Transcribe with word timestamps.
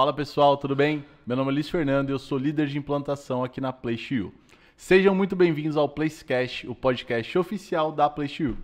Fala 0.00 0.14
pessoal, 0.14 0.56
tudo 0.56 0.74
bem? 0.74 1.04
Meu 1.26 1.36
nome 1.36 1.50
é 1.50 1.52
Luiz 1.52 1.68
Fernando 1.68 2.08
e 2.08 2.12
eu 2.12 2.18
sou 2.18 2.38
líder 2.38 2.68
de 2.68 2.78
implantação 2.78 3.44
aqui 3.44 3.60
na 3.60 3.70
PlayShield. 3.70 4.32
Sejam 4.74 5.14
muito 5.14 5.36
bem-vindos 5.36 5.76
ao 5.76 5.90
Placecast, 5.90 6.66
o 6.66 6.74
podcast 6.74 7.36
oficial 7.36 7.92
da 7.92 8.08
PlayShield. 8.08 8.56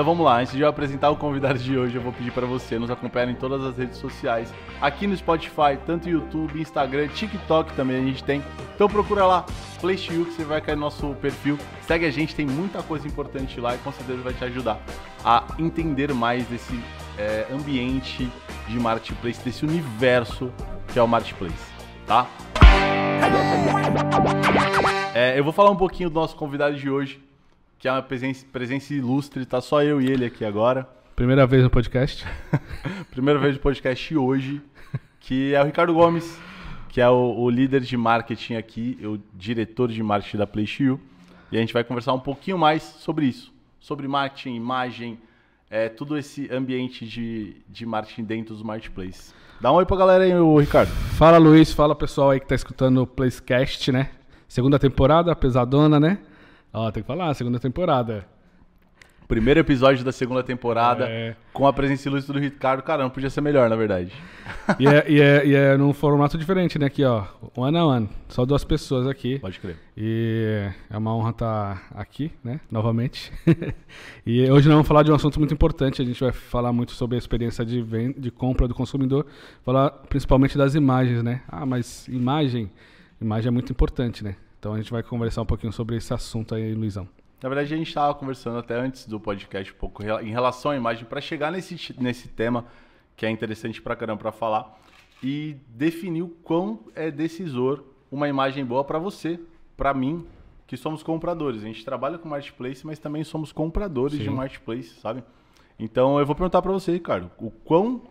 Então 0.00 0.14
vamos 0.14 0.24
lá, 0.24 0.40
antes 0.40 0.54
de 0.54 0.62
eu 0.62 0.66
apresentar 0.66 1.10
o 1.10 1.16
convidado 1.16 1.58
de 1.58 1.76
hoje, 1.76 1.94
eu 1.94 2.00
vou 2.00 2.10
pedir 2.10 2.32
para 2.32 2.46
você 2.46 2.78
nos 2.78 2.90
acompanhar 2.90 3.28
em 3.28 3.34
todas 3.34 3.62
as 3.62 3.76
redes 3.76 3.98
sociais, 3.98 4.50
aqui 4.80 5.06
no 5.06 5.14
Spotify, 5.14 5.78
tanto 5.84 6.08
YouTube, 6.08 6.58
Instagram, 6.58 7.06
TikTok 7.08 7.74
também 7.74 7.98
a 7.98 8.00
gente 8.00 8.24
tem. 8.24 8.42
Então 8.74 8.88
procura 8.88 9.26
lá, 9.26 9.44
PlayShield, 9.78 10.30
que 10.30 10.36
você 10.36 10.44
vai 10.44 10.58
cair 10.62 10.74
no 10.74 10.80
nosso 10.80 11.14
perfil. 11.16 11.58
Segue 11.82 12.06
a 12.06 12.10
gente, 12.10 12.34
tem 12.34 12.46
muita 12.46 12.82
coisa 12.82 13.06
importante 13.06 13.60
lá 13.60 13.74
e 13.74 13.78
com 13.80 13.92
certeza 13.92 14.22
vai 14.22 14.32
te 14.32 14.42
ajudar 14.42 14.80
a 15.22 15.44
entender 15.58 16.14
mais 16.14 16.46
desse 16.46 16.82
é, 17.18 17.44
ambiente 17.52 18.26
de 18.68 18.80
marketplace, 18.80 19.44
desse 19.44 19.66
universo 19.66 20.50
que 20.94 20.98
é 20.98 21.02
o 21.02 21.06
marketplace, 21.06 21.70
tá? 22.06 22.26
É, 25.14 25.38
eu 25.38 25.44
vou 25.44 25.52
falar 25.52 25.68
um 25.68 25.76
pouquinho 25.76 26.08
do 26.08 26.14
nosso 26.14 26.34
convidado 26.36 26.74
de 26.74 26.88
hoje, 26.88 27.20
que 27.80 27.88
é 27.88 27.92
uma 27.92 28.02
presença, 28.02 28.44
presença 28.52 28.92
ilustre, 28.92 29.46
tá 29.46 29.58
só 29.58 29.82
eu 29.82 30.02
e 30.02 30.06
ele 30.06 30.26
aqui 30.26 30.44
agora. 30.44 30.86
Primeira 31.16 31.46
vez 31.46 31.62
no 31.62 31.70
podcast. 31.70 32.26
Primeira 33.10 33.40
vez 33.40 33.54
no 33.54 33.60
podcast 33.60 34.14
hoje, 34.14 34.60
que 35.18 35.54
é 35.54 35.62
o 35.62 35.64
Ricardo 35.64 35.94
Gomes, 35.94 36.38
que 36.90 37.00
é 37.00 37.08
o, 37.08 37.38
o 37.38 37.48
líder 37.48 37.80
de 37.80 37.96
marketing 37.96 38.56
aqui, 38.56 38.98
o 39.02 39.18
diretor 39.34 39.88
de 39.88 40.02
marketing 40.02 40.36
da 40.36 40.46
PlayShield. 40.46 41.00
E 41.50 41.56
a 41.56 41.60
gente 41.60 41.72
vai 41.72 41.82
conversar 41.82 42.12
um 42.12 42.20
pouquinho 42.20 42.58
mais 42.58 42.82
sobre 42.82 43.24
isso, 43.24 43.50
sobre 43.80 44.06
marketing, 44.06 44.56
imagem, 44.56 45.18
é, 45.70 45.88
todo 45.88 46.18
esse 46.18 46.52
ambiente 46.52 47.06
de, 47.06 47.56
de 47.66 47.86
marketing 47.86 48.24
dentro 48.24 48.52
dos 48.52 48.62
marketplaces. 48.62 49.34
Dá 49.58 49.72
um 49.72 49.76
oi 49.76 49.86
pra 49.86 49.96
galera 49.96 50.24
aí, 50.24 50.34
o 50.34 50.58
Ricardo. 50.58 50.90
Fala 51.16 51.38
Luiz, 51.38 51.72
fala 51.72 51.94
pessoal 51.94 52.28
aí 52.28 52.40
que 52.40 52.46
tá 52.46 52.54
escutando 52.54 53.00
o 53.00 53.06
Placecast, 53.06 53.90
né? 53.90 54.10
Segunda 54.46 54.78
temporada, 54.78 55.34
pesadona, 55.34 55.98
né? 55.98 56.18
Ó, 56.72 56.90
tem 56.90 57.02
que 57.02 57.06
falar, 57.06 57.32
segunda 57.34 57.58
temporada. 57.58 58.24
Primeiro 59.26 59.60
episódio 59.60 60.04
da 60.04 60.10
segunda 60.10 60.42
temporada, 60.42 61.06
É. 61.08 61.36
com 61.52 61.64
a 61.64 61.72
presença 61.72 62.08
ilustre 62.08 62.32
do 62.32 62.40
Ricardo. 62.40 62.82
Caramba, 62.82 63.10
podia 63.10 63.30
ser 63.30 63.40
melhor, 63.40 63.70
na 63.70 63.76
verdade. 63.76 64.12
E 64.76 64.88
é, 64.88 65.04
e, 65.08 65.20
é, 65.20 65.46
e 65.46 65.54
é 65.54 65.76
num 65.76 65.92
formato 65.92 66.36
diferente, 66.36 66.80
né? 66.80 66.86
Aqui, 66.86 67.04
ó. 67.04 67.24
One 67.56 67.76
on 67.78 67.86
one. 67.86 68.08
Só 68.28 68.44
duas 68.44 68.64
pessoas 68.64 69.06
aqui. 69.06 69.38
Pode 69.38 69.60
crer. 69.60 69.76
E 69.96 70.68
é 70.90 70.98
uma 70.98 71.14
honra 71.14 71.30
estar 71.30 71.86
aqui, 71.94 72.32
né? 72.42 72.58
Novamente. 72.68 73.32
e 74.26 74.42
hoje 74.50 74.66
nós 74.66 74.74
vamos 74.74 74.88
falar 74.88 75.04
de 75.04 75.12
um 75.12 75.14
assunto 75.14 75.38
muito 75.38 75.54
importante. 75.54 76.02
A 76.02 76.04
gente 76.04 76.18
vai 76.20 76.32
falar 76.32 76.72
muito 76.72 76.90
sobre 76.90 77.14
a 77.14 77.18
experiência 77.18 77.64
de, 77.64 77.80
ven- 77.80 78.14
de 78.18 78.32
compra 78.32 78.66
do 78.66 78.74
consumidor. 78.74 79.26
Falar 79.64 79.90
principalmente 80.08 80.58
das 80.58 80.74
imagens, 80.74 81.22
né? 81.22 81.42
Ah, 81.48 81.64
mas 81.64 82.08
imagem, 82.08 82.68
imagem 83.20 83.46
é 83.46 83.50
muito 83.52 83.70
importante, 83.70 84.24
né? 84.24 84.34
Então 84.60 84.74
a 84.74 84.76
gente 84.76 84.92
vai 84.92 85.02
conversar 85.02 85.40
um 85.40 85.46
pouquinho 85.46 85.72
sobre 85.72 85.96
esse 85.96 86.12
assunto 86.12 86.54
aí, 86.54 86.74
Luizão. 86.74 87.08
Na 87.42 87.48
verdade, 87.48 87.72
a 87.72 87.76
gente 87.78 87.88
estava 87.88 88.14
conversando 88.14 88.58
até 88.58 88.74
antes 88.74 89.06
do 89.06 89.18
podcast 89.18 89.72
um 89.72 89.76
pouco 89.76 90.02
em 90.02 90.30
relação 90.30 90.70
à 90.72 90.76
imagem, 90.76 91.06
para 91.06 91.18
chegar 91.18 91.50
nesse, 91.50 91.96
nesse 91.98 92.28
tema 92.28 92.66
que 93.16 93.24
é 93.24 93.30
interessante 93.30 93.80
pra 93.80 93.96
caramba 93.96 94.20
para 94.20 94.32
falar 94.32 94.78
e 95.22 95.56
definir 95.68 96.22
o 96.22 96.28
quão 96.28 96.80
é 96.94 97.10
decisor 97.10 97.82
uma 98.12 98.28
imagem 98.28 98.62
boa 98.62 98.84
para 98.84 98.98
você, 98.98 99.40
para 99.78 99.94
mim, 99.94 100.26
que 100.66 100.76
somos 100.76 101.02
compradores. 101.02 101.62
A 101.62 101.66
gente 101.66 101.82
trabalha 101.82 102.18
com 102.18 102.28
marketplace, 102.28 102.86
mas 102.86 102.98
também 102.98 103.24
somos 103.24 103.52
compradores 103.52 104.18
de 104.18 104.24
Sim. 104.24 104.30
marketplace, 104.30 105.00
sabe? 105.00 105.24
Então 105.78 106.18
eu 106.18 106.26
vou 106.26 106.34
perguntar 106.34 106.60
para 106.60 106.70
você, 106.70 106.92
Ricardo, 106.92 107.30
o 107.38 107.50
quão 107.50 108.02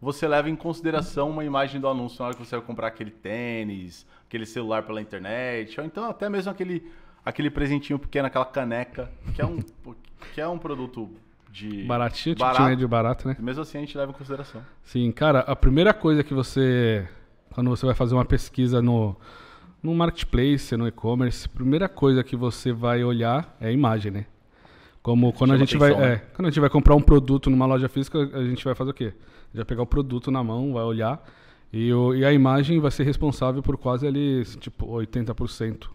você 0.00 0.26
leva 0.26 0.48
em 0.48 0.56
consideração 0.56 1.28
uma 1.28 1.44
imagem 1.44 1.80
do 1.80 1.88
anúncio 1.88 2.20
na 2.20 2.28
hora 2.28 2.36
que 2.36 2.44
você 2.44 2.56
vai 2.56 2.64
comprar 2.64 2.86
aquele 2.86 3.10
tênis, 3.10 4.06
aquele 4.28 4.44
celular 4.44 4.82
pela 4.82 5.00
internet, 5.00 5.80
ou 5.80 5.86
então 5.86 6.04
até 6.04 6.28
mesmo 6.28 6.52
aquele, 6.52 6.86
aquele 7.24 7.50
presentinho 7.50 7.98
pequeno, 7.98 8.26
aquela 8.26 8.44
caneca, 8.44 9.10
que 9.34 9.40
é 9.40 9.46
um, 9.46 9.58
que 10.34 10.40
é 10.40 10.46
um 10.46 10.58
produto 10.58 11.10
de 11.50 11.84
Baratinho, 11.84 12.36
tipo 12.36 12.46
barato. 12.46 12.76
de 12.76 12.86
barato, 12.86 13.28
né? 13.28 13.36
Mesmo 13.40 13.62
assim 13.62 13.78
a 13.78 13.80
gente 13.80 13.96
leva 13.96 14.12
em 14.12 14.14
consideração. 14.14 14.62
Sim, 14.84 15.10
cara, 15.10 15.40
a 15.40 15.56
primeira 15.56 15.94
coisa 15.94 16.22
que 16.22 16.34
você, 16.34 17.08
quando 17.50 17.70
você 17.70 17.86
vai 17.86 17.94
fazer 17.94 18.14
uma 18.14 18.24
pesquisa 18.24 18.82
no, 18.82 19.16
no 19.82 19.94
marketplace, 19.94 20.76
no 20.76 20.86
e-commerce, 20.86 21.46
a 21.46 21.48
primeira 21.48 21.88
coisa 21.88 22.22
que 22.22 22.36
você 22.36 22.70
vai 22.70 23.02
olhar 23.02 23.56
é 23.58 23.68
a 23.68 23.72
imagem, 23.72 24.12
né? 24.12 24.26
Como 25.02 25.32
quando 25.32 25.54
a 25.54 25.56
gente 25.56 25.74
vai, 25.78 25.90
atenção, 25.90 26.06
é, 26.06 26.16
né? 26.16 26.22
quando 26.34 26.46
a 26.48 26.50
gente 26.50 26.60
vai 26.60 26.68
comprar 26.68 26.94
um 26.94 27.00
produto 27.00 27.48
numa 27.48 27.64
loja 27.64 27.88
física, 27.88 28.18
a 28.18 28.44
gente 28.44 28.62
vai 28.62 28.74
fazer 28.74 28.90
o 28.90 28.94
quê? 28.94 29.04
A 29.06 29.46
gente 29.46 29.56
vai 29.56 29.64
pegar 29.64 29.82
o 29.82 29.86
produto 29.86 30.30
na 30.30 30.44
mão, 30.44 30.74
vai 30.74 30.84
olhar 30.84 31.24
e, 31.72 31.92
o, 31.92 32.14
e 32.14 32.24
a 32.24 32.32
imagem 32.32 32.80
vai 32.80 32.90
ser 32.90 33.04
responsável 33.04 33.62
por 33.62 33.76
quase 33.76 34.06
ali, 34.06 34.44
tipo, 34.58 34.86
80% 34.86 35.88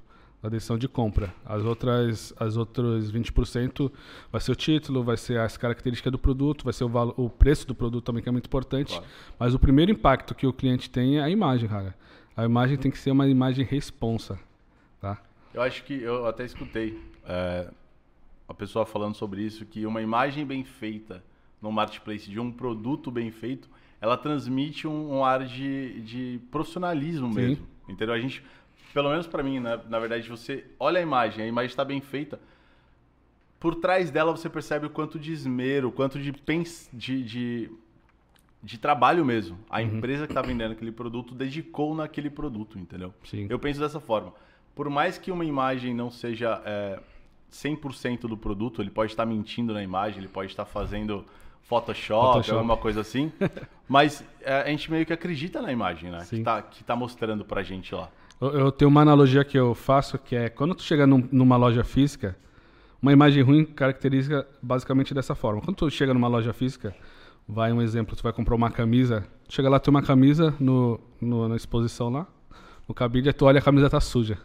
da 0.43 0.49
decisão 0.49 0.77
de 0.77 0.89
compra. 0.89 1.33
As 1.45 1.63
outras, 1.63 2.33
as 2.37 2.57
outras 2.57 3.09
20% 3.09 3.89
vai 4.29 4.41
ser 4.41 4.51
o 4.51 4.55
título, 4.55 5.01
vai 5.01 5.15
ser 5.15 5.39
as 5.39 5.55
características 5.55 6.11
do 6.11 6.19
produto, 6.19 6.65
vai 6.65 6.73
ser 6.73 6.83
o, 6.83 6.89
valo, 6.89 7.13
o 7.15 7.29
preço 7.29 7.65
do 7.65 7.73
produto 7.73 8.03
também, 8.03 8.21
que 8.21 8.27
é 8.27 8.31
muito 8.31 8.47
importante. 8.47 8.89
Claro. 8.91 9.05
Mas 9.39 9.53
o 9.53 9.59
primeiro 9.59 9.91
impacto 9.91 10.35
que 10.35 10.45
o 10.45 10.51
cliente 10.51 10.89
tem 10.89 11.17
é 11.17 11.23
a 11.23 11.29
imagem, 11.29 11.69
cara. 11.69 11.95
A 12.35 12.43
imagem 12.43 12.77
tem 12.77 12.91
que 12.91 12.97
ser 12.97 13.11
uma 13.11 13.27
imagem 13.27 13.63
responsa, 13.63 14.37
tá? 14.99 15.21
Eu 15.53 15.61
acho 15.61 15.83
que 15.85 16.01
eu 16.01 16.25
até 16.25 16.43
escutei 16.43 16.99
é, 17.25 17.69
a 18.47 18.53
pessoa 18.53 18.85
falando 18.85 19.15
sobre 19.15 19.41
isso, 19.41 19.65
que 19.65 19.85
uma 19.85 20.01
imagem 20.01 20.45
bem 20.45 20.63
feita 20.63 21.23
no 21.61 21.71
marketplace 21.71 22.29
de 22.29 22.39
um 22.39 22.51
produto 22.51 23.09
bem 23.09 23.31
feito, 23.31 23.69
ela 24.03 24.17
transmite 24.17 24.85
um, 24.85 25.13
um 25.15 25.23
ar 25.23 25.45
de, 25.45 26.01
de 26.01 26.39
profissionalismo 26.51 27.29
Sim. 27.29 27.39
mesmo. 27.39 27.67
Entendeu? 27.87 28.13
A 28.13 28.19
gente, 28.19 28.43
pelo 28.93 29.09
menos 29.09 29.25
pra 29.27 29.41
mim, 29.41 29.61
né, 29.61 29.79
na 29.89 29.97
verdade, 29.97 30.27
você 30.27 30.65
olha 30.77 30.99
a 30.99 31.01
imagem, 31.01 31.45
a 31.45 31.47
imagem 31.47 31.69
está 31.69 31.85
bem 31.85 32.01
feita, 32.01 32.37
por 33.61 33.75
trás 33.75 34.11
dela 34.11 34.31
você 34.35 34.49
percebe 34.49 34.87
o 34.87 34.89
quanto 34.89 35.17
de 35.17 35.31
esmero, 35.31 35.87
o 35.87 35.91
quanto 35.91 36.19
de, 36.19 36.33
pens 36.33 36.89
de, 36.91 37.23
de, 37.23 37.71
de 38.61 38.77
trabalho 38.77 39.23
mesmo. 39.23 39.57
A 39.69 39.79
Uhum. 39.79 39.97
empresa 39.97 40.25
que 40.27 40.31
está 40.31 40.41
vendendo 40.41 40.73
aquele 40.73 40.91
produto 40.91 41.33
dedicou 41.33 41.95
naquele 41.95 42.29
produto, 42.29 42.77
entendeu? 42.77 43.13
Sim. 43.23 43.47
Eu 43.49 43.57
penso 43.57 43.79
dessa 43.79 44.01
forma. 44.01 44.33
Por 44.75 44.89
mais 44.89 45.17
que 45.17 45.31
uma 45.31 45.45
imagem 45.45 45.93
não 45.93 46.11
seja 46.11 46.61
é, 46.65 46.99
100% 47.49 48.21
do 48.27 48.35
produto, 48.35 48.81
ele 48.81 48.89
pode 48.89 49.13
estar 49.13 49.25
mentindo 49.25 49.73
na 49.73 49.81
imagem, 49.81 50.17
ele 50.19 50.27
pode 50.27 50.51
estar 50.51 50.65
fazendo 50.65 51.23
Photoshop, 51.63 52.27
Photoshop. 52.33 52.57
alguma 52.57 52.77
coisa 52.77 53.01
assim, 53.01 53.31
mas 53.87 54.23
é, 54.41 54.61
a 54.61 54.67
gente 54.67 54.91
meio 54.91 55.05
que 55.05 55.13
acredita 55.13 55.61
na 55.61 55.71
imagem, 55.71 56.11
né? 56.11 56.25
Que 56.29 56.41
tá, 56.41 56.61
que 56.61 56.83
tá 56.83 56.95
mostrando 56.95 57.43
pra 57.45 57.63
gente 57.63 57.93
lá. 57.95 58.09
Eu, 58.41 58.49
eu 58.51 58.71
tenho 58.71 58.89
uma 58.89 59.01
analogia 59.01 59.43
que 59.43 59.57
eu 59.57 59.73
faço 59.73 60.17
que 60.17 60.35
é 60.35 60.49
quando 60.49 60.75
tu 60.75 60.83
chega 60.83 61.07
num- 61.07 61.27
numa 61.31 61.55
loja 61.55 61.83
física, 61.83 62.35
uma 63.01 63.11
imagem 63.13 63.41
ruim 63.43 63.65
caracteriza 63.65 64.45
basicamente 64.61 65.13
dessa 65.13 65.35
forma. 65.35 65.61
Quando 65.61 65.77
tu 65.77 65.89
chega 65.89 66.13
numa 66.13 66.27
loja 66.27 66.51
física, 66.53 66.95
vai 67.47 67.71
um 67.71 67.81
exemplo, 67.81 68.15
tu 68.15 68.23
vai 68.23 68.33
comprar 68.33 68.55
uma 68.55 68.69
camisa, 68.71 69.25
chega 69.49 69.69
lá 69.69 69.79
tem 69.79 69.89
uma 69.91 70.01
camisa 70.03 70.53
no, 70.59 70.99
no- 71.19 71.47
na 71.47 71.55
exposição 71.55 72.09
lá, 72.09 72.27
no 72.87 72.93
cabide, 72.93 73.31
tu 73.33 73.45
olha 73.45 73.59
a 73.59 73.61
camisa 73.61 73.89
tá 73.89 73.99
suja, 74.01 74.37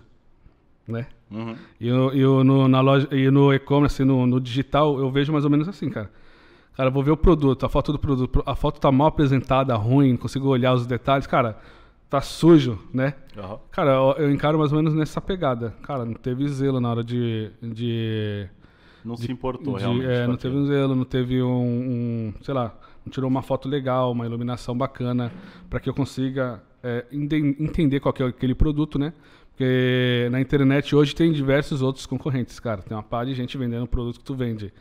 né? 0.87 1.07
Uhum. 1.31 1.57
E, 1.81 1.89
eu, 1.89 2.13
eu 2.13 2.45
no, 2.45 2.67
na 2.69 2.81
loja, 2.81 3.09
e 3.11 3.31
no 3.31 3.53
e-commerce, 3.53 4.03
no, 4.05 4.27
no 4.27 4.41
digital, 4.41 4.99
eu 4.99 5.11
vejo 5.11 5.33
mais 5.33 5.45
ou 5.45 5.51
menos 5.51 5.69
assim, 5.69 5.91
cara. 5.91 6.11
Cara, 6.79 6.91
vou 6.91 7.03
ver 7.03 7.11
o 7.11 7.17
produto, 7.17 7.67
a 7.67 7.69
foto 7.69 7.91
do 7.91 7.99
produto, 7.99 8.41
a 8.47 8.55
foto 8.55 8.81
tá 8.81 8.93
mal 8.93 9.09
apresentada, 9.09 9.75
ruim, 9.75 10.11
não 10.13 10.17
consigo 10.17 10.47
olhar 10.47 10.73
os 10.75 10.87
detalhes, 10.87 11.27
cara, 11.27 11.59
tá 12.09 12.21
sujo, 12.21 12.79
né? 12.95 13.15
Aham. 13.37 13.59
Cara, 13.73 13.91
eu, 13.95 14.15
eu 14.27 14.31
encaro 14.31 14.57
mais 14.61 14.71
ou 14.73 14.79
menos 14.79 14.95
nessa 14.95 15.21
pegada. 15.21 15.75
Cara, 15.83 16.05
não 16.05 16.15
teve 16.15 16.47
zelo 16.49 16.79
na 16.81 16.89
hora 16.89 17.03
de. 17.03 17.51
de, 17.61 18.47
Não 19.05 19.17
se 19.17 19.31
importou 19.33 19.75
de- 19.75 19.81
realmente. 19.81 20.07
é, 20.09 20.25
não 20.29 20.37
teve 20.37 20.55
um 20.57 20.67
zelo, 20.67 20.95
não 20.95 21.05
teve 21.05 21.43
um, 21.43 21.51
um, 21.51 22.35
Sei 22.43 22.55
lá, 22.55 22.73
não 23.05 23.11
tirou 23.11 23.29
uma 23.29 23.43
foto 23.43 23.69
legal, 23.69 24.13
uma 24.13 24.25
iluminação 24.25 24.79
bacana, 24.79 25.33
para 25.69 25.81
que 25.81 25.91
eu 25.91 25.95
consiga 25.95 26.63
é, 26.81 27.05
ende- 27.11 27.57
entender 27.59 27.99
qual 27.99 28.15
é 28.21 28.23
aquele 28.23 28.55
produto, 28.55 29.01
né? 29.01 29.13
Porque 29.51 30.29
na 30.31 30.41
internet 30.41 30.95
hoje 30.95 31.13
tem 31.13 31.33
diversos 31.33 31.83
outros 31.83 32.07
concorrentes, 32.07 32.61
cara. 32.61 32.83
Tem 32.83 32.97
uma 32.97 33.03
par 33.03 33.27
de 33.27 33.35
gente 33.35 33.59
vendendo 33.59 33.83
o 33.83 33.89
produto 33.89 34.19
que 34.21 34.25
tu 34.25 34.37
vende. 34.37 34.73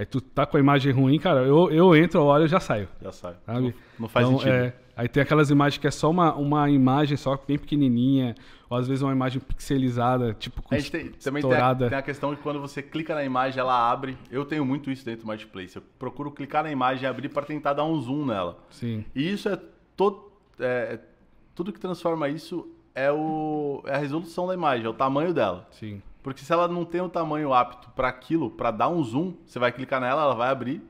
Aí 0.00 0.06
tu 0.06 0.18
tá 0.18 0.46
com 0.46 0.56
a 0.56 0.60
imagem 0.60 0.90
ruim, 0.94 1.18
cara, 1.18 1.40
eu, 1.42 1.70
eu 1.70 1.94
entro, 1.94 2.20
eu 2.20 2.24
olho 2.24 2.46
e 2.46 2.48
já 2.48 2.58
saio. 2.58 2.88
Já 3.02 3.12
sabe. 3.12 3.36
Sabe? 3.44 3.74
Não, 3.98 4.08
faz 4.08 4.26
Então, 4.26 4.38
sentido. 4.38 4.54
é, 4.54 4.74
aí 4.96 5.06
tem 5.06 5.22
aquelas 5.22 5.50
imagens 5.50 5.78
que 5.78 5.86
é 5.86 5.90
só 5.90 6.08
uma, 6.10 6.34
uma 6.36 6.70
imagem 6.70 7.18
só 7.18 7.38
bem 7.46 7.58
pequenininha, 7.58 8.34
ou 8.70 8.78
às 8.78 8.88
vezes 8.88 9.02
uma 9.02 9.12
imagem 9.12 9.42
pixelizada, 9.42 10.32
tipo 10.32 10.62
com 10.62 10.74
A 10.74 10.78
gente 10.78 10.90
tem, 10.90 11.08
também 11.10 11.42
tem 11.42 11.52
a, 11.52 11.74
tem 11.74 11.98
a 11.98 12.00
questão 12.00 12.34
de 12.34 12.40
quando 12.40 12.58
você 12.58 12.80
clica 12.80 13.14
na 13.14 13.22
imagem, 13.22 13.60
ela 13.60 13.90
abre. 13.92 14.16
Eu 14.30 14.46
tenho 14.46 14.64
muito 14.64 14.90
isso 14.90 15.04
dentro 15.04 15.20
do 15.20 15.26
Marketplace. 15.26 15.76
Eu 15.76 15.82
procuro 15.98 16.30
clicar 16.30 16.62
na 16.64 16.72
imagem 16.72 17.04
e 17.04 17.06
abrir 17.06 17.28
para 17.28 17.44
tentar 17.44 17.74
dar 17.74 17.84
um 17.84 18.00
zoom 18.00 18.24
nela. 18.24 18.56
Sim. 18.70 19.04
E 19.14 19.30
isso 19.30 19.50
é, 19.50 19.60
to, 19.94 20.32
é, 20.58 20.98
tudo 21.54 21.74
que 21.74 21.78
transforma 21.78 22.26
isso 22.26 22.66
é, 22.94 23.12
o, 23.12 23.82
é 23.84 23.96
a 23.96 23.98
resolução 23.98 24.46
da 24.46 24.54
imagem, 24.54 24.86
é 24.86 24.88
o 24.88 24.94
tamanho 24.94 25.34
dela. 25.34 25.68
Sim. 25.72 26.00
Porque 26.22 26.42
se 26.44 26.52
ela 26.52 26.68
não 26.68 26.84
tem 26.84 27.00
o 27.00 27.08
tamanho 27.08 27.52
apto 27.54 27.88
para 27.90 28.08
aquilo, 28.08 28.50
para 28.50 28.70
dar 28.70 28.88
um 28.88 29.02
zoom, 29.02 29.34
você 29.46 29.58
vai 29.58 29.72
clicar 29.72 30.00
nela, 30.00 30.22
ela 30.22 30.34
vai 30.34 30.50
abrir. 30.50 30.82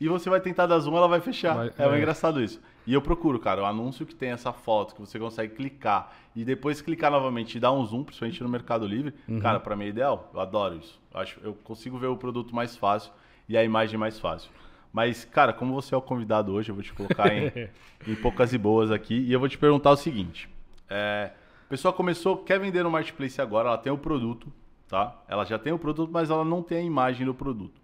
E 0.00 0.08
você 0.08 0.28
vai 0.28 0.40
tentar 0.40 0.66
dar 0.66 0.78
zoom, 0.80 0.96
ela 0.96 1.06
vai 1.06 1.20
fechar. 1.20 1.54
Vai- 1.54 1.72
é, 1.78 1.84
é. 1.84 1.98
engraçado 1.98 2.42
isso. 2.42 2.60
E 2.84 2.92
eu 2.92 3.00
procuro, 3.00 3.38
cara, 3.38 3.62
o 3.62 3.64
anúncio 3.64 4.04
que 4.04 4.14
tem 4.14 4.30
essa 4.30 4.52
foto, 4.52 4.94
que 4.96 5.00
você 5.00 5.16
consegue 5.16 5.54
clicar 5.54 6.12
e 6.34 6.44
depois 6.44 6.80
clicar 6.80 7.12
novamente 7.12 7.54
e 7.56 7.60
dar 7.60 7.70
um 7.70 7.84
zoom, 7.86 8.02
principalmente 8.02 8.42
no 8.42 8.48
Mercado 8.48 8.84
Livre, 8.84 9.14
Uhum. 9.28 9.38
cara, 9.38 9.60
para 9.60 9.76
mim 9.76 9.84
é 9.84 9.88
ideal. 9.88 10.28
Eu 10.34 10.40
adoro 10.40 10.74
isso. 10.76 11.00
Eu 11.14 11.20
Acho, 11.20 11.40
eu 11.44 11.54
consigo 11.62 11.96
ver 11.98 12.08
o 12.08 12.16
produto 12.16 12.52
mais 12.52 12.76
fácil 12.76 13.12
e 13.48 13.56
a 13.56 13.62
imagem 13.62 13.96
mais 13.96 14.18
fácil. 14.18 14.50
Mas, 14.92 15.24
cara, 15.24 15.52
como 15.52 15.72
você 15.72 15.94
é 15.94 15.96
o 15.98 16.02
convidado 16.02 16.52
hoje, 16.52 16.70
eu 16.70 16.74
vou 16.74 16.82
te 16.82 16.92
colocar 16.92 17.32
em, 17.32 17.52
em 18.06 18.16
poucas 18.16 18.52
e 18.52 18.58
boas 18.58 18.90
aqui 18.90 19.14
e 19.14 19.32
eu 19.32 19.38
vou 19.38 19.48
te 19.48 19.56
perguntar 19.56 19.92
o 19.92 19.96
seguinte. 19.96 20.48
É, 20.90 21.30
a 21.64 21.68
pessoa 21.68 21.92
começou, 21.94 22.36
quer 22.38 22.58
vender 22.58 22.82
no 22.82 22.90
Marketplace 22.90 23.40
agora, 23.40 23.68
ela 23.68 23.78
tem 23.78 23.92
o 23.92 23.96
produto, 23.96 24.52
tá? 24.92 25.16
Ela 25.26 25.46
já 25.46 25.58
tem 25.58 25.72
o 25.72 25.78
produto, 25.78 26.10
mas 26.12 26.28
ela 26.28 26.44
não 26.44 26.62
tem 26.62 26.76
a 26.76 26.82
imagem 26.82 27.24
do 27.24 27.32
produto. 27.32 27.80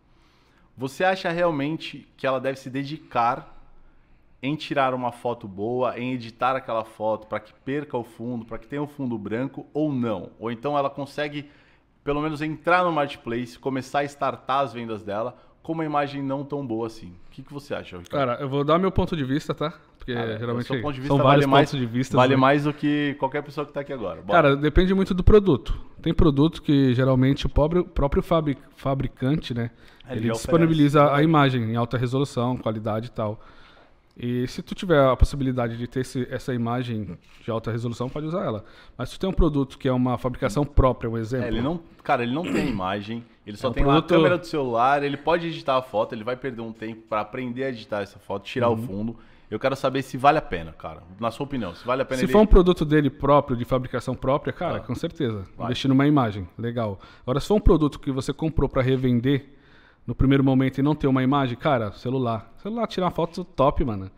Você 0.77 1.03
acha 1.03 1.31
realmente 1.31 2.07
que 2.19 2.27
ela 2.27 2.39
deve 2.39 2.59
se 2.59 2.69
dedicar 2.69 3.57
em 4.43 4.55
tirar 4.55 4.93
uma 4.93 5.11
foto 5.11 5.49
boa, 5.49 5.99
em 5.99 6.13
editar 6.13 6.55
aquela 6.55 6.85
foto 6.85 7.27
para 7.27 7.41
que 7.41 7.55
perca 7.65 7.97
o 7.97 8.05
fundo, 8.05 8.45
para 8.45 8.59
que 8.59 8.67
tenha 8.67 8.83
um 8.83 8.87
fundo 8.87 9.17
branco 9.17 9.67
ou 9.73 9.91
não? 9.91 10.33
Ou 10.39 10.53
então 10.53 10.77
ela 10.77 10.91
consegue 10.91 11.51
pelo 12.05 12.21
menos 12.21 12.43
entrar 12.43 12.85
no 12.85 12.93
marketplace, 12.93 13.59
começar 13.59 14.01
a 14.01 14.05
startar 14.05 14.61
as 14.61 14.75
vendas 14.75 15.03
dela 15.03 15.35
com 15.63 15.73
uma 15.73 15.85
imagem 15.85 16.23
não 16.23 16.45
tão 16.45 16.67
boa 16.67 16.87
assim. 16.87 17.09
O 17.29 17.31
que, 17.31 17.43
que 17.43 17.53
você 17.53 17.75
acha, 17.75 17.99
Ricardo? 17.99 18.11
Cara, 18.29 18.41
eu 18.43 18.49
vou 18.49 18.65
dar 18.65 18.79
meu 18.79 18.91
ponto 18.91 19.17
de 19.17 19.25
vista, 19.25 19.55
tá? 19.55 19.73
Porque 19.99 20.15
Cara, 20.15 20.39
geralmente 20.39 20.67
ponto 20.81 20.95
de 20.95 21.01
vista 21.01 21.15
são 21.15 21.19
vários 21.23 21.45
vale 21.45 21.47
mais, 21.47 21.71
pontos 21.71 21.81
de 21.81 21.87
vista. 21.87 22.17
vale 22.17 22.35
né? 22.35 22.41
mais 22.41 22.65
do 22.65 22.73
que 22.73 23.15
qualquer 23.19 23.43
pessoa 23.43 23.65
que 23.65 23.71
está 23.71 23.81
aqui 23.81 23.93
agora. 23.93 24.23
Bora. 24.23 24.43
Cara, 24.43 24.57
depende 24.57 24.95
muito 24.95 25.13
do 25.13 25.23
produto. 25.23 25.79
Tem 26.01 26.15
produto 26.15 26.63
que 26.63 26.95
geralmente 26.95 27.47
o 27.47 27.49
próprio 27.51 28.23
fabri- 28.23 28.57
fabricante, 28.77 29.53
né? 29.53 29.71
Ele 30.09 30.21
Ele, 30.21 30.33
disponibiliza 30.33 31.03
oferece. 31.03 31.21
a 31.21 31.23
imagem 31.25 31.63
em 31.65 31.77
alta 31.77 31.99
resolução, 31.99 32.57
qualidade 32.57 33.09
e 33.09 33.11
tal. 33.11 33.39
E 34.19 34.47
se 34.49 34.63
tu 34.63 34.75
tiver 34.75 34.99
a 35.01 35.15
possibilidade 35.17 35.77
de 35.77 35.87
ter 35.87 36.01
esse- 36.01 36.27
essa 36.29 36.53
imagem 36.53 37.17
de 37.45 37.51
alta 37.51 37.71
resolução, 37.71 38.09
pode 38.09 38.27
usar 38.27 38.45
ela. 38.45 38.65
Mas 38.97 39.11
se 39.11 39.17
tu 39.17 39.21
tem 39.21 39.31
um 39.31 39.33
produto 39.33 39.79
que 39.79 39.87
é 39.89 39.93
uma 39.93 40.19
fabricação 40.19 40.65
própria, 40.65 41.09
um 41.09 41.17
exemplo. 41.17 41.45
É, 41.47 41.49
ele 41.49 41.61
não, 41.63 41.81
cara, 42.03 42.25
ele 42.25 42.35
não 42.35 42.43
tem 42.43 42.69
imagem, 42.69 43.25
ele 43.47 43.57
só 43.57 43.69
É 43.69 43.71
um 43.71 43.75
tem 43.75 43.85
lá 43.85 43.93
a 43.93 44.03
produto- 44.03 44.11
câmera 44.17 44.37
do 44.39 44.47
celular, 44.47 45.03
ele 45.05 45.17
pode 45.17 45.47
editar 45.47 45.77
a 45.77 45.83
foto, 45.83 46.15
ele 46.15 46.25
vai 46.25 46.37
perder 46.37 46.63
um 46.63 46.73
tempo 46.73 47.03
para 47.09 47.21
aprender 47.21 47.63
a 47.65 47.69
editar 47.69 48.01
essa 48.03 48.19
foto, 48.19 48.43
tirar 48.45 48.69
Uhum. 48.71 48.75
o 48.75 48.79
fundo. 48.79 49.17
Eu 49.51 49.59
quero 49.59 49.75
saber 49.77 50.03
se 50.03 50.19
vale 50.19 50.37
a 50.37 50.43
pena, 50.43 50.73
cara. 50.73 51.03
Na 51.19 51.31
sua 51.31 51.45
opinião, 51.47 51.75
se 51.75 51.87
vale 51.87 52.03
a 52.03 52.05
pena 52.05 52.19
Se 52.19 52.25
ele... 52.27 52.33
for 52.33 52.41
um 52.41 52.47
produto 52.47 52.85
dele 52.85 53.09
próprio, 53.09 53.57
de 53.57 53.65
fabricação 53.65 54.15
própria, 54.15 54.53
cara, 54.53 54.77
Ah. 54.77 54.81
com 54.81 54.95
certeza. 54.95 55.47
Vai. 55.57 55.67
Investir 55.69 55.89
numa 55.89 56.07
imagem, 56.07 56.47
legal. 56.59 56.99
Agora, 57.23 57.41
se 57.41 57.47
for 57.49 57.55
um 57.55 57.61
produto 57.61 57.99
que 57.99 58.11
você 58.13 58.31
comprou 58.33 58.69
para 58.69 58.83
revender 58.83 59.55
no 60.09 60.15
primeiro 60.15 60.43
momento 60.43 60.79
e 60.79 60.83
não 60.83 60.95
ter 60.95 61.07
uma 61.07 61.23
imagem, 61.23 61.55
cara, 61.55 61.93
celular. 61.93 62.51
Celular, 62.63 62.87
tirar 62.87 63.11
foto 63.11 63.45
top, 63.45 63.85
mano. 63.85 64.11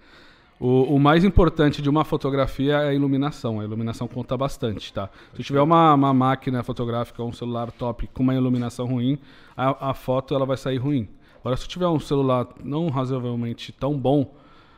O, 0.61 0.95
o 0.95 1.01
mais 1.01 1.25
importante 1.25 1.83
de 1.83 1.91
uma 1.91 2.05
fotografia 2.05 2.75
é 2.75 2.89
a 2.91 2.95
iluminação. 2.95 3.59
A 3.59 3.65
iluminação 3.65 4.07
conta 4.07 4.37
bastante, 4.37 4.93
tá? 4.93 5.11
Se 5.35 5.43
tiver 5.43 5.61
uma, 5.61 5.93
uma 5.95 6.15
máquina 6.15 6.63
fotográfica, 6.63 7.25
um 7.25 7.33
celular 7.33 7.73
top 7.73 8.07
com 8.15 8.23
uma 8.23 8.33
iluminação 8.37 8.87
ruim, 8.87 9.19
a, 9.57 9.91
a 9.91 9.93
foto 9.93 10.33
ela 10.33 10.47
vai 10.47 10.57
sair 10.57 10.77
ruim. 10.77 11.09
Agora, 11.41 11.57
se 11.57 11.67
tiver 11.67 11.89
um 11.89 11.99
celular 11.99 12.47
não 12.63 12.89
razoavelmente 12.89 13.73
tão 13.73 13.99
bom, 13.99 14.27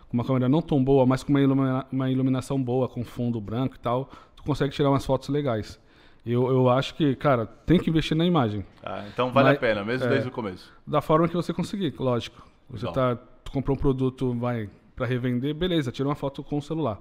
com 0.09 0.15
uma 0.15 0.25
câmera 0.25 0.49
não 0.49 0.63
tão 0.63 0.83
boa, 0.83 1.05
mas 1.05 1.23
com 1.23 1.31
uma, 1.31 1.43
ilumina- 1.43 1.87
uma 1.93 2.11
iluminação 2.11 2.63
boa, 2.63 2.89
com 2.89 3.05
fundo 3.05 3.39
branco 3.39 3.75
e 3.75 3.79
tal, 3.79 4.09
tu 4.35 4.43
consegue 4.45 4.73
tirar 4.73 4.89
umas 4.89 5.05
fotos 5.05 5.29
legais. 5.29 5.79
Eu, 6.25 6.49
eu 6.49 6.69
acho 6.69 6.95
que, 6.95 7.17
cara, 7.17 7.47
tem 7.47 7.79
que 7.81 7.91
investir 7.91 8.17
na 8.17 8.25
imagem. 8.25 8.65
Ah, 8.83 9.05
então 9.13 9.33
vale 9.33 9.49
Mas- 9.49 9.57
a 9.57 9.61
pena, 9.61 9.85
mesmo 9.85 10.07
é. 10.07 10.11
desde 10.11 10.29
o 10.29 10.31
começo. 10.33 10.73
Da 10.87 11.01
forma 11.01 11.27
que 11.29 11.35
você 11.35 11.53
conseguir, 11.53 11.95
lógico. 11.99 12.41
Você 12.71 12.87
Legal. 12.87 13.17
tá, 13.17 13.23
tu 13.45 13.51
comprou 13.51 13.77
um 13.77 13.81
produto, 13.81 14.33
vai 14.35 14.71
para 14.95 15.05
revender, 15.07 15.53
beleza, 15.55 15.91
tira 15.91 16.09
uma 16.09 16.15
foto 16.15 16.43
com 16.45 16.59
o 16.59 16.63
celular. 16.63 17.01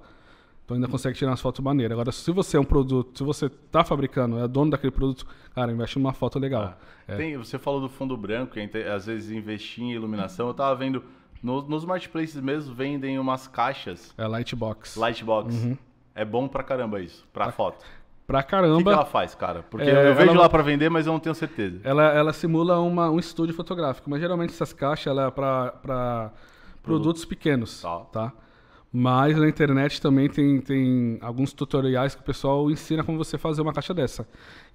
Tu 0.66 0.74
ainda 0.74 0.88
consegue 0.88 1.16
tirar 1.16 1.30
umas 1.30 1.40
fotos 1.40 1.62
maneiras. 1.62 1.92
Agora, 1.92 2.10
se 2.12 2.30
você 2.32 2.56
é 2.56 2.60
um 2.60 2.64
produto, 2.64 3.18
se 3.18 3.24
você 3.24 3.48
tá 3.48 3.84
fabricando, 3.84 4.38
é 4.38 4.46
dono 4.48 4.70
daquele 4.70 4.90
produto, 4.92 5.26
cara, 5.54 5.70
investe 5.72 5.98
numa 5.98 6.12
foto 6.12 6.38
legal. 6.38 6.76
É. 7.06 7.16
Tem, 7.16 7.36
você 7.36 7.58
falou 7.58 7.80
do 7.80 7.88
fundo 7.88 8.16
branco, 8.16 8.58
e 8.58 8.62
inte- 8.62 8.82
às 8.82 9.06
vezes 9.06 9.30
investir 9.30 9.84
em 9.84 9.92
iluminação. 9.92 10.48
Eu 10.48 10.54
tava 10.54 10.74
vendo, 10.76 11.04
no- 11.42 11.62
nos 11.62 11.84
marketplaces 11.84 12.40
mesmo, 12.40 12.74
vendem 12.74 13.18
umas 13.18 13.46
caixas, 13.48 14.14
É 14.18 14.26
Lightbox. 14.26 14.96
lightbox. 14.96 15.54
Uhum. 15.54 15.76
É 16.14 16.24
bom 16.24 16.46
pra 16.48 16.62
caramba 16.62 17.00
isso, 17.00 17.24
pra 17.32 17.50
foto. 17.52 17.84
Pra 18.32 18.40
O 18.40 18.42
que, 18.44 18.50
caramba. 18.50 18.82
que 18.82 18.88
ela 18.96 19.04
faz, 19.04 19.34
cara? 19.34 19.62
Porque 19.70 19.88
É, 19.88 20.08
eu 20.10 20.14
vejo 20.14 20.30
ela- 20.30 20.42
lá 20.42 20.48
pra 20.48 20.62
vender, 20.62 20.88
mas 20.88 21.06
eu 21.06 21.12
não 21.12 21.20
tenho 21.20 21.34
certeza. 21.34 21.80
Ela, 21.84 22.04
ela 22.14 22.32
simula 22.32 22.80
uma, 22.80 23.10
um 23.10 23.18
estúdio 23.18 23.54
fotográfico, 23.54 24.08
mas 24.08 24.20
geralmente 24.20 24.50
essas 24.50 24.72
caixas 24.72 25.06
ela 25.08 25.26
é 25.26 25.30
para 25.30 26.32
produtos 26.82 27.24
pequenos, 27.24 27.82
Tá. 27.82 27.98
tá. 28.12 28.32
Mas 28.92 29.36
na 29.38 29.48
internet 29.48 30.00
também 30.02 30.28
tem, 30.28 30.60
tem 30.60 31.18
alguns 31.22 31.52
tutoriais 31.52 32.14
que 32.14 32.20
o 32.20 32.24
pessoal 32.24 32.70
ensina 32.70 33.02
como 33.02 33.16
você 33.16 33.38
fazer 33.38 33.62
uma 33.62 33.72
caixa 33.72 33.94
dessa. 33.94 34.26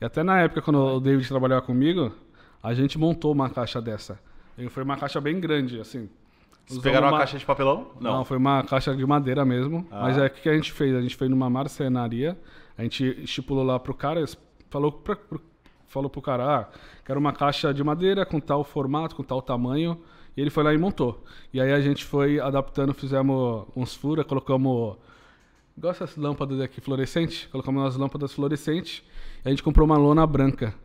E 0.02 0.06
até 0.06 0.24
na 0.24 0.40
época, 0.40 0.62
quando 0.62 0.80
o 0.80 1.00
David 1.00 1.28
trabalhava 1.28 1.62
comigo, 1.62 2.12
a 2.64 2.74
gente 2.74 2.98
montou 2.98 3.32
uma 3.32 3.50
caixa 3.50 3.80
dessa. 3.82 4.20
E 4.58 4.68
foi 4.70 4.82
uma 4.84 4.98
caixa 4.98 5.22
bem 5.22 5.40
grande, 5.40 5.80
assim. 5.80 6.10
Vocês 6.66 6.82
pegaram 6.82 7.08
uma 7.08 7.14
uma- 7.14 7.20
caixa 7.20 7.38
de 7.38 7.46
papelão? 7.46 7.92
Não. 8.02 8.26
foi 8.26 8.38
uma 8.38 8.64
caixa 8.64 8.96
de 8.96 9.06
madeira 9.06 9.46
mesmo. 9.46 9.88
Ah. 9.92 10.02
Mas 10.02 10.18
é 10.18 10.26
o 10.26 10.30
que 10.30 10.42
que 10.42 10.50
a 10.50 10.54
gente 10.56 10.72
fez? 10.74 10.96
A 10.96 11.02
gente 11.02 11.16
fez 11.16 11.30
numa 11.30 11.50
marcenaria, 11.50 12.38
a 12.78 12.84
gente 12.84 13.04
estipulou 13.24 13.64
lá 13.64 13.80
pro 13.80 13.94
cara, 13.94 14.24
falou, 14.70 14.92
pra, 14.92 15.16
pro, 15.16 15.42
falou 15.88 16.10
pro 16.10 16.22
cara, 16.22 16.60
ah, 16.60 16.70
quero 17.06 17.20
uma 17.20 17.34
caixa 17.34 17.74
de 17.74 17.84
madeira 17.84 18.26
com 18.26 18.40
tal 18.40 18.64
formato, 18.64 19.16
com 19.16 19.24
tal 19.24 19.42
tamanho. 19.42 20.00
E 20.36 20.42
ele 20.42 20.52
foi 20.52 20.64
lá 20.64 20.72
e 20.72 20.78
montou. 20.78 21.24
E 21.52 21.60
aí 21.60 21.72
a 21.72 21.82
gente 21.82 22.06
foi 22.06 22.40
adaptando, 22.40 22.94
fizemos 22.94 23.66
uns 23.76 23.96
furos, 23.96 24.24
colocamos. 24.26 24.96
Igual 25.76 25.92
essas 25.92 26.16
lâmpadas 26.16 26.60
aqui 26.62 26.80
fluorescentes, 26.80 27.48
colocamos 27.52 27.82
umas 27.82 27.96
lâmpadas 27.96 28.32
fluorescentes. 28.34 29.04
E 29.44 29.48
a 29.48 29.50
gente 29.50 29.64
comprou 29.64 29.86
uma 29.86 29.98
lona 29.98 30.28
branca. 30.28 30.76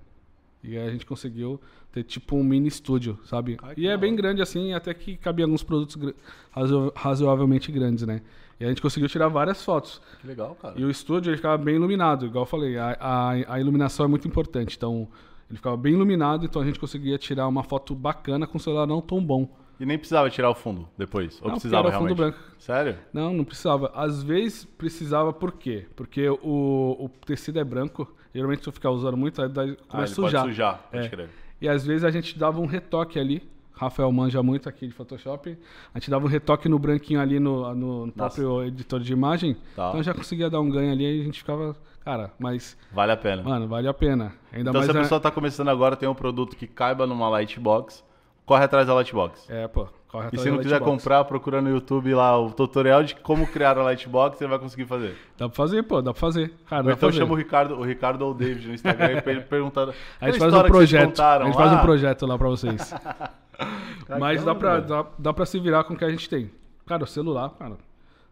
E 0.65 0.79
aí 0.79 0.89
a 0.89 0.91
gente 0.91 1.05
conseguiu 1.05 1.61
ter 1.93 2.03
tipo 2.03 2.37
um 2.37 2.43
mini 2.43 2.69
estúdio, 2.69 3.19
sabe? 3.27 3.59
Ai, 3.63 3.75
e 3.77 3.87
é 3.87 3.97
bem 3.97 4.17
grande 4.17 4.41
assim, 4.41 4.73
até 4.73 4.95
que 4.95 5.19
cabia 5.19 5.45
alguns 5.45 5.63
produtos 5.63 6.15
razo- 6.51 6.93
razoavelmente 6.97 7.71
grandes, 7.71 8.07
né? 8.07 8.23
E 8.63 8.65
a 8.65 8.69
gente 8.69 8.81
conseguiu 8.81 9.09
tirar 9.09 9.27
várias 9.29 9.65
fotos. 9.65 10.01
Que 10.21 10.27
legal, 10.29 10.55
cara. 10.55 10.79
E 10.79 10.85
o 10.85 10.91
estúdio 10.91 11.31
ele 11.31 11.37
ficava 11.37 11.59
bem 11.59 11.75
iluminado, 11.75 12.27
igual 12.27 12.43
eu 12.43 12.47
falei, 12.47 12.79
a, 12.79 12.97
a, 13.01 13.55
a 13.55 13.61
iluminação 13.61 14.07
é 14.07 14.09
muito 14.09 14.29
importante. 14.29 14.77
Então, 14.77 15.09
ele 15.51 15.57
ficava 15.57 15.77
bem 15.77 15.95
iluminado, 15.95 16.45
então 16.45 16.63
a 16.63 16.65
gente 16.65 16.79
conseguia 16.79 17.19
tirar 17.19 17.49
uma 17.49 17.65
foto 17.65 17.93
bacana 17.95 18.47
com 18.47 18.59
um 18.59 18.61
celular 18.61 18.87
não 18.87 19.01
tão 19.01 19.21
bom. 19.23 19.49
E 19.81 19.85
nem 19.85 19.99
precisava 19.99 20.31
tirar 20.31 20.49
o 20.49 20.55
fundo 20.55 20.89
depois? 20.97 21.41
Ou 21.43 21.49
Não, 21.49 21.55
precisava 21.55 21.89
era 21.89 21.97
o 21.97 22.01
fundo 22.01 22.15
realmente? 22.15 22.37
branco. 22.39 22.55
Sério? 22.57 22.99
Não, 23.13 23.33
não 23.35 23.43
precisava. 23.45 23.91
Às 23.97 24.23
vezes 24.23 24.65
precisava 24.65 25.33
por 25.33 25.53
quê? 25.53 25.87
Porque 25.97 26.29
o, 26.29 26.97
o 27.01 27.11
tecido 27.27 27.59
é 27.59 27.65
branco, 27.65 28.15
geralmente 28.33 28.59
se 28.59 28.65
tu 28.65 28.71
ficar 28.73 28.91
usando 28.93 29.17
muito, 29.17 29.43
aí 29.43 29.49
dá- 29.49 29.63
Ah, 29.65 29.77
começa 29.89 30.13
ele 30.21 30.27
a 30.27 30.29
sujar. 30.29 30.43
pode 30.43 30.53
sujar, 30.55 30.89
pode 30.93 31.07
É. 31.07 31.09
crer. 31.09 31.31
E 31.61 31.69
às 31.69 31.85
vezes 31.85 32.05
a 32.05 32.11
gente 32.13 32.39
dava 32.39 32.61
um 32.61 32.67
retoque 32.67 33.19
ali. 33.19 33.43
Rafael 33.85 34.11
manja 34.13 34.43
muito 34.43 34.69
aqui 34.69 34.87
de 34.87 34.93
Photoshop. 34.95 35.57
A 35.95 35.99
gente 35.99 36.11
dava 36.11 36.25
um 36.25 36.29
retoque 36.29 36.69
no 36.69 36.79
branquinho 36.79 37.21
ali 37.21 37.39
no, 37.41 37.75
no- 37.75 38.07
no 38.07 38.13
próprio 38.13 38.65
editor 38.65 39.01
de 39.01 39.13
imagem. 39.13 39.57
Tá. 39.77 39.89
Então 39.91 40.03
já 40.03 40.13
conseguia 40.15 40.49
dar 40.51 40.61
um 40.61 40.69
ganho 40.71 40.93
ali 40.93 41.19
e 41.19 41.21
a 41.21 41.25
gente 41.25 41.39
ficava. 41.39 41.75
Cara, 42.05 42.33
mas, 42.39 42.77
Vale 42.93 43.13
a 43.13 43.17
pena. 43.17 43.43
mano, 43.45 43.69
vale 43.69 43.87
a 43.87 43.95
pena. 43.95 44.33
Ainda 44.53 44.71
então, 44.71 44.81
mais. 44.81 44.87
se 44.91 44.91
a 44.91 45.01
pessoa 45.01 45.21
tá 45.21 45.31
começando 45.31 45.69
agora, 45.69 45.95
tem 45.95 46.09
um 46.09 46.15
produto 46.15 46.57
que 46.57 46.67
caiba 46.67 47.07
numa 47.07 47.29
lightbox, 47.29 48.03
corre 48.45 48.65
atrás 48.65 48.89
da 48.89 48.95
lightbox. 48.95 49.49
É, 49.49 49.69
pô, 49.69 49.87
corre 50.09 50.25
E 50.25 50.27
atrás 50.27 50.43
se 50.43 50.49
da 50.49 50.51
não 50.57 50.59
quiser 50.63 50.71
Lightbox. 50.81 51.01
comprar, 51.03 51.25
procura 51.25 51.63
no 51.63 51.71
YouTube 51.71 52.13
lá 52.13 52.37
o 52.37 52.51
tutorial 52.51 53.05
de 53.05 53.15
como 53.15 53.47
criar 53.47 53.79
a 53.79 53.85
lightbox, 53.85 54.37
você 54.37 54.49
vai 54.49 54.59
conseguir 54.59 54.85
fazer. 54.85 55.17
Dá 55.39 55.49
pra 55.49 55.55
fazer, 55.57 55.85
pô, 55.85 56.03
dá 56.03 56.13
pra 56.13 56.21
fazer. 56.21 56.53
Cara, 56.69 56.83
Ou 56.87 56.91
então 56.91 57.09
fazer. 57.09 57.21
chama 57.21 57.33
o 57.35 57.37
Ricardo, 57.37 57.75
o 57.79 57.85
Ricardo 57.85 58.23
ou 58.23 58.33
o 58.33 58.35
David 58.35 58.67
no 58.67 58.75
Instagram 58.75 59.13
e 59.13 59.23
ele 59.31 59.41
perguntando. 59.43 59.95
A 60.21 60.27
gente 60.27 60.37
"Aquela 60.43 60.51
faz 60.51 60.65
um 60.65 60.67
projeto. 60.67 61.21
A 61.23 61.45
gente 61.45 61.55
faz 61.57 61.71
um 61.71 61.75
lá?" 61.77 61.83
projeto 61.83 62.27
lá 62.27 62.37
pra 62.37 62.49
vocês. 62.49 62.93
Mas 64.19 64.45
dá 64.45 64.55
pra, 64.55 64.81
dá, 64.81 65.07
dá 65.19 65.33
pra 65.33 65.47
se 65.47 65.59
virar 65.59 65.85
com 65.85 65.95
o 65.95 65.97
que 65.97 66.05
a 66.05 66.11
gente 66.11 66.29
tem. 66.29 66.51
Cara, 66.87 67.05
o 67.05 67.07
celular, 67.07 67.51
cara. 67.51 67.77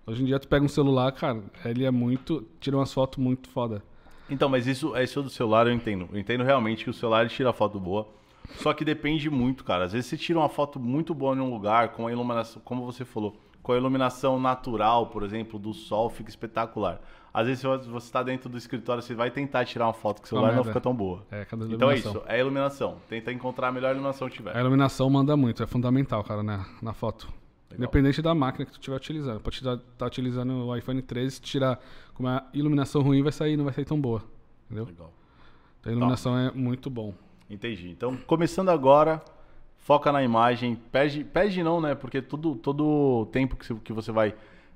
Hoje 0.07 0.23
em 0.23 0.27
dia 0.27 0.39
tu 0.41 0.49
pega 0.49 0.65
um 0.65 0.69
celular, 0.69 1.13
cara, 1.13 1.43
ele 1.65 1.85
é 1.85 1.91
muito. 1.91 2.47
Tira 2.59 2.77
umas 2.77 2.93
fotos 2.93 3.23
muito 3.23 3.49
foda. 3.49 3.83
Então, 4.29 4.49
mas 4.49 4.67
isso, 4.67 4.97
isso 4.97 5.23
do 5.23 5.31
celular 5.31 5.67
eu 5.67 5.73
entendo. 5.73 6.09
Eu 6.13 6.19
entendo 6.19 6.45
realmente 6.45 6.85
que 6.85 6.91
o 6.91 6.95
celular 6.95 7.23
ele 7.23 7.31
tira 7.31 7.53
foto 7.53 7.79
boa. 7.79 8.09
Só 8.57 8.73
que 8.73 8.85
depende 8.85 9.31
muito, 9.31 9.65
cara. 9.65 9.85
Às 9.85 9.93
vezes 9.93 10.07
você 10.07 10.17
tira 10.17 10.39
uma 10.39 10.49
foto 10.49 10.79
muito 10.79 11.15
boa 11.15 11.35
em 11.35 11.41
um 11.41 11.51
lugar, 11.51 11.91
com 11.91 12.07
a 12.07 12.13
iluminação, 12.13 12.61
como 12.65 12.85
você 12.85 13.05
falou, 13.05 13.37
com 13.63 13.73
a 13.73 13.77
iluminação 13.77 14.41
natural, 14.41 15.07
por 15.07 15.23
exemplo, 15.23 15.59
do 15.59 15.73
sol, 15.73 16.09
fica 16.11 16.31
espetacular. 16.31 17.01
Às 17.33 17.47
vezes 17.47 17.63
você 17.63 18.07
está 18.07 18.23
dentro 18.23 18.49
do 18.49 18.59
escritório, 18.59 19.03
você 19.03 19.15
vai 19.15 19.31
tentar 19.31 19.65
tirar 19.65 19.87
uma 19.87 19.93
foto 19.93 20.21
com 20.21 20.27
o 20.27 20.29
celular 20.29 20.53
e 20.53 20.57
não 20.57 20.65
fica 20.65 20.81
tão 20.81 20.95
boa. 20.95 21.23
É, 21.31 21.45
cada 21.45 21.65
Então 21.65 21.91
é 21.91 21.95
iluminação. 21.95 22.13
isso, 22.13 22.23
é 22.27 22.41
iluminação. 22.41 22.97
Tenta 23.09 23.33
encontrar 23.33 23.69
a 23.69 23.73
melhor 23.73 23.93
iluminação 23.93 24.29
que 24.29 24.37
tiver. 24.37 24.57
A 24.57 24.61
iluminação 24.61 25.09
manda 25.09 25.37
muito, 25.37 25.63
é 25.63 25.67
fundamental, 25.67 26.25
cara, 26.25 26.43
né, 26.43 26.65
na 26.83 26.93
foto. 26.93 27.33
Legal. 27.71 27.85
Independente 27.85 28.21
da 28.21 28.35
máquina 28.35 28.67
que 28.67 28.73
tu 28.73 28.81
estiver 28.81 28.97
utilizando. 28.97 29.41
Pode 29.41 29.57
estar 29.57 29.79
tá 29.97 30.07
utilizando 30.07 30.67
o 30.67 30.77
iPhone 30.77 31.01
13, 31.01 31.41
tirar 31.41 31.79
como 32.15 32.29
a 32.29 32.45
iluminação 32.53 33.01
ruim 33.01 33.23
vai 33.23 33.31
sair, 33.31 33.57
não 33.57 33.65
vai 33.65 33.73
sair 33.73 33.85
tão 33.85 34.01
boa. 34.01 34.25
Entendeu? 34.67 34.87
Legal. 34.87 35.13
Então 35.79 35.93
a 35.93 35.95
iluminação 35.95 36.37
é 36.37 36.51
muito 36.51 36.91
bom. 36.91 37.15
Entendi. 37.49 37.91
Então, 37.91 38.17
começando 38.27 38.71
agora, 38.71 39.23
foca 39.79 40.11
na 40.11 40.23
imagem, 40.23 40.75
perde, 40.75 41.23
perde 41.25 41.63
não, 41.63 41.81
né? 41.81 41.95
Porque 41.95 42.21
todo, 42.21 42.57
todo 42.57 43.27
tempo 43.33 43.57
que 43.57 43.93
você 43.93 44.11
vai 44.11 44.35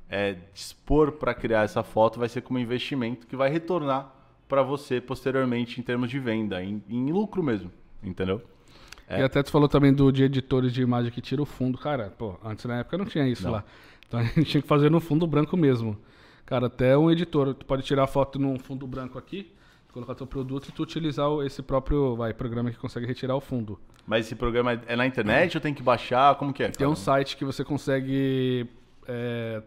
é, 0.09 0.37
dispor 0.53 1.13
para 1.13 1.35
criar 1.35 1.63
essa 1.63 1.83
foto 1.83 2.19
vai 2.19 2.29
ser 2.29 2.43
como 2.43 2.59
investimento 2.59 3.27
que 3.27 3.37
vai 3.37 3.51
retornar 3.51 4.13
para 4.49 4.63
você 4.63 5.01
posteriormente 5.01 5.81
em 5.81 5.83
termos 5.83 6.11
de 6.11 6.19
venda, 6.19 6.63
em, 6.63 6.83
em 6.89 7.11
lucro 7.11 7.43
mesmo, 7.43 7.71
entendeu? 8.03 8.43
E 9.09 9.23
até 9.23 9.43
tu 9.43 9.51
falou 9.51 9.69
também 9.69 9.93
do 9.93 10.11
de 10.11 10.25
editores 10.25 10.73
de 10.73 10.83
imagem 10.83 11.13
que 11.13 11.21
tira 11.21 11.43
o 11.43 11.47
fundo. 11.47 11.77
Cara, 11.77 12.13
pô, 12.17 12.39
antes 12.43 12.65
na 12.65 12.79
época 12.79 12.97
não 12.97 13.05
tinha 13.05 13.27
isso 13.29 13.45
Não. 13.45 13.53
lá. 13.53 13.65
Então 14.07 14.21
a 14.21 14.25
gente 14.25 14.45
tinha 14.45 14.63
que 14.63 14.69
fazer 14.69 14.91
no 14.91 15.01
fundo 15.01 15.27
branco 15.27 15.57
mesmo. 15.57 15.97
Cara, 16.47 16.67
até 16.67 16.97
um 16.97 17.11
editor, 17.11 17.55
tu 17.55 17.65
pode 17.65 17.83
tirar 17.83 18.05
a 18.05 18.07
foto 18.07 18.39
num 18.39 18.59
fundo 18.59 18.87
branco 18.87 19.19
aqui, 19.19 19.51
colocar 19.93 20.15
teu 20.15 20.27
produto 20.27 20.69
e 20.69 20.73
tu 20.73 20.83
utilizar 20.83 21.29
esse 21.45 21.63
próprio 21.63 22.17
vai, 22.17 22.35
programa 22.35 22.71
que 22.71 22.77
consegue 22.77 23.07
retirar 23.07 23.35
o 23.35 23.41
fundo. 23.41 23.79
Mas 24.07 24.27
esse 24.27 24.35
programa 24.35 24.81
é 24.87 24.97
na 24.97 25.07
internet 25.07 25.57
ou 25.57 25.61
tem 25.61 25.73
que 25.73 25.83
baixar? 25.83 26.35
Como 26.35 26.53
que 26.53 26.63
é? 26.63 26.69
Tem 26.69 26.87
um 26.87 26.95
site 26.95 27.37
que 27.37 27.45
você 27.45 27.65
consegue 27.65 28.69
é, 29.07 29.63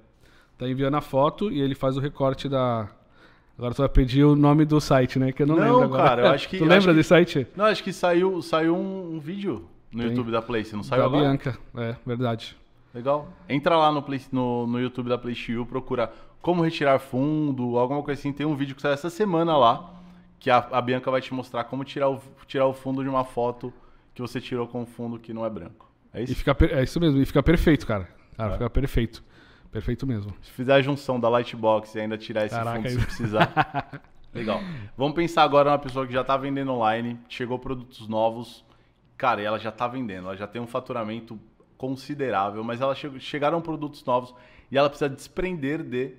tá 0.57 0.67
enviando 0.67 0.95
a 0.95 1.01
foto 1.01 1.51
e 1.51 1.59
ele 1.61 1.75
faz 1.75 1.97
o 1.97 1.99
recorte 1.99 2.47
da. 2.49 2.87
Agora 3.57 3.73
tu 3.73 3.77
vai 3.79 3.89
pedir 3.89 4.23
o 4.23 4.35
nome 4.35 4.65
do 4.65 4.79
site, 4.79 5.17
né? 5.17 5.31
Que 5.31 5.41
eu 5.43 5.47
não, 5.47 5.55
Não, 5.55 5.63
lembro 5.63 5.83
agora. 5.95 6.03
cara, 6.03 6.21
eu 6.23 6.27
acho 6.31 6.47
que- 6.49 6.57
tu 6.59 6.65
lembra 6.65 6.93
desse 6.93 7.09
site? 7.09 7.47
Não, 7.55 7.65
acho 7.65 7.83
que 7.83 7.91
saiu, 7.91 8.41
saiu 8.41 8.75
um, 8.75 9.15
um 9.15 9.19
vídeo 9.19 9.67
no 9.91 10.01
Tem. 10.01 10.09
YouTube 10.11 10.31
da 10.31 10.41
Play, 10.41 10.63
você 10.63 10.75
não 10.75 10.83
saiu 10.83 11.01
Da 11.01 11.07
agora? 11.07 11.23
Bianca, 11.23 11.57
é 11.75 11.95
verdade. 12.05 12.55
Legal. 12.93 13.27
Entra 13.49 13.75
lá 13.77 13.91
no, 13.91 14.01
Play, 14.01 14.21
no, 14.31 14.67
no 14.67 14.79
YouTube 14.79 15.09
da 15.09 15.17
PlayStation, 15.17 15.65
procura 15.65 16.11
como 16.41 16.61
retirar 16.63 16.99
fundo, 16.99 17.77
alguma 17.77 18.01
coisa 18.03 18.19
assim. 18.19 18.31
Tem 18.31 18.45
um 18.45 18.55
vídeo 18.55 18.75
que 18.75 18.81
saiu 18.81 18.93
essa 18.93 19.09
semana 19.09 19.57
lá, 19.57 19.91
que 20.39 20.49
a, 20.51 20.57
a 20.71 20.81
Bianca 20.81 21.09
vai 21.09 21.19
te 21.21 21.33
mostrar 21.33 21.63
como 21.63 21.83
tirar 21.83 22.09
o, 22.09 22.21
tirar 22.47 22.67
o 22.67 22.73
fundo 22.73 23.01
de 23.03 23.09
uma 23.09 23.23
foto 23.23 23.73
que 24.13 24.21
você 24.21 24.39
tirou 24.39 24.67
com 24.67 24.81
um 24.81 24.85
fundo 24.85 25.17
que 25.19 25.33
não 25.33 25.43
é 25.45 25.49
branco. 25.49 25.89
É 26.13 26.21
E 26.21 26.25
isso? 26.25 26.35
fica, 26.35 26.53
per- 26.55 26.73
é 26.77 26.83
isso 26.83 26.99
mesmo, 26.99 27.19
e 27.19 27.25
fica 27.25 27.41
perfeito, 27.43 27.85
cara. 27.87 28.07
Cara, 28.35 28.49
É. 28.51 28.53
fica 28.53 28.69
perfeito. 28.69 29.23
Perfeito 29.71 30.05
mesmo. 30.07 30.33
Se 30.41 30.51
fizer 30.51 30.73
a 30.73 30.81
junção 30.81 31.19
da 31.19 31.29
Lightbox 31.29 31.93
e 31.95 31.99
ainda 31.99 32.17
tirar 32.17 32.45
esse 32.45 32.55
Caraca, 32.55 32.77
fundo 32.77 32.89
se 32.89 33.05
precisar. 33.05 34.01
Legal. 34.33 34.59
Vamos 34.97 35.15
pensar 35.15 35.43
agora 35.43 35.69
numa 35.69 35.79
pessoa 35.79 36.05
que 36.05 36.13
já 36.13 36.21
está 36.21 36.37
vendendo 36.37 36.71
online, 36.71 37.19
chegou 37.29 37.57
produtos 37.59 38.07
novos. 38.07 38.63
Cara, 39.17 39.41
e 39.41 39.45
ela 39.45 39.57
já 39.57 39.69
está 39.69 39.87
vendendo, 39.87 40.25
ela 40.27 40.37
já 40.37 40.45
tem 40.47 40.61
um 40.61 40.67
faturamento 40.67 41.39
considerável, 41.77 42.63
mas 42.63 42.81
ela 42.81 42.93
che- 42.95 43.19
chegaram 43.19 43.61
produtos 43.61 44.03
novos 44.05 44.33
e 44.71 44.77
ela 44.77 44.89
precisa 44.89 45.09
desprender 45.09 45.83
de 45.83 46.13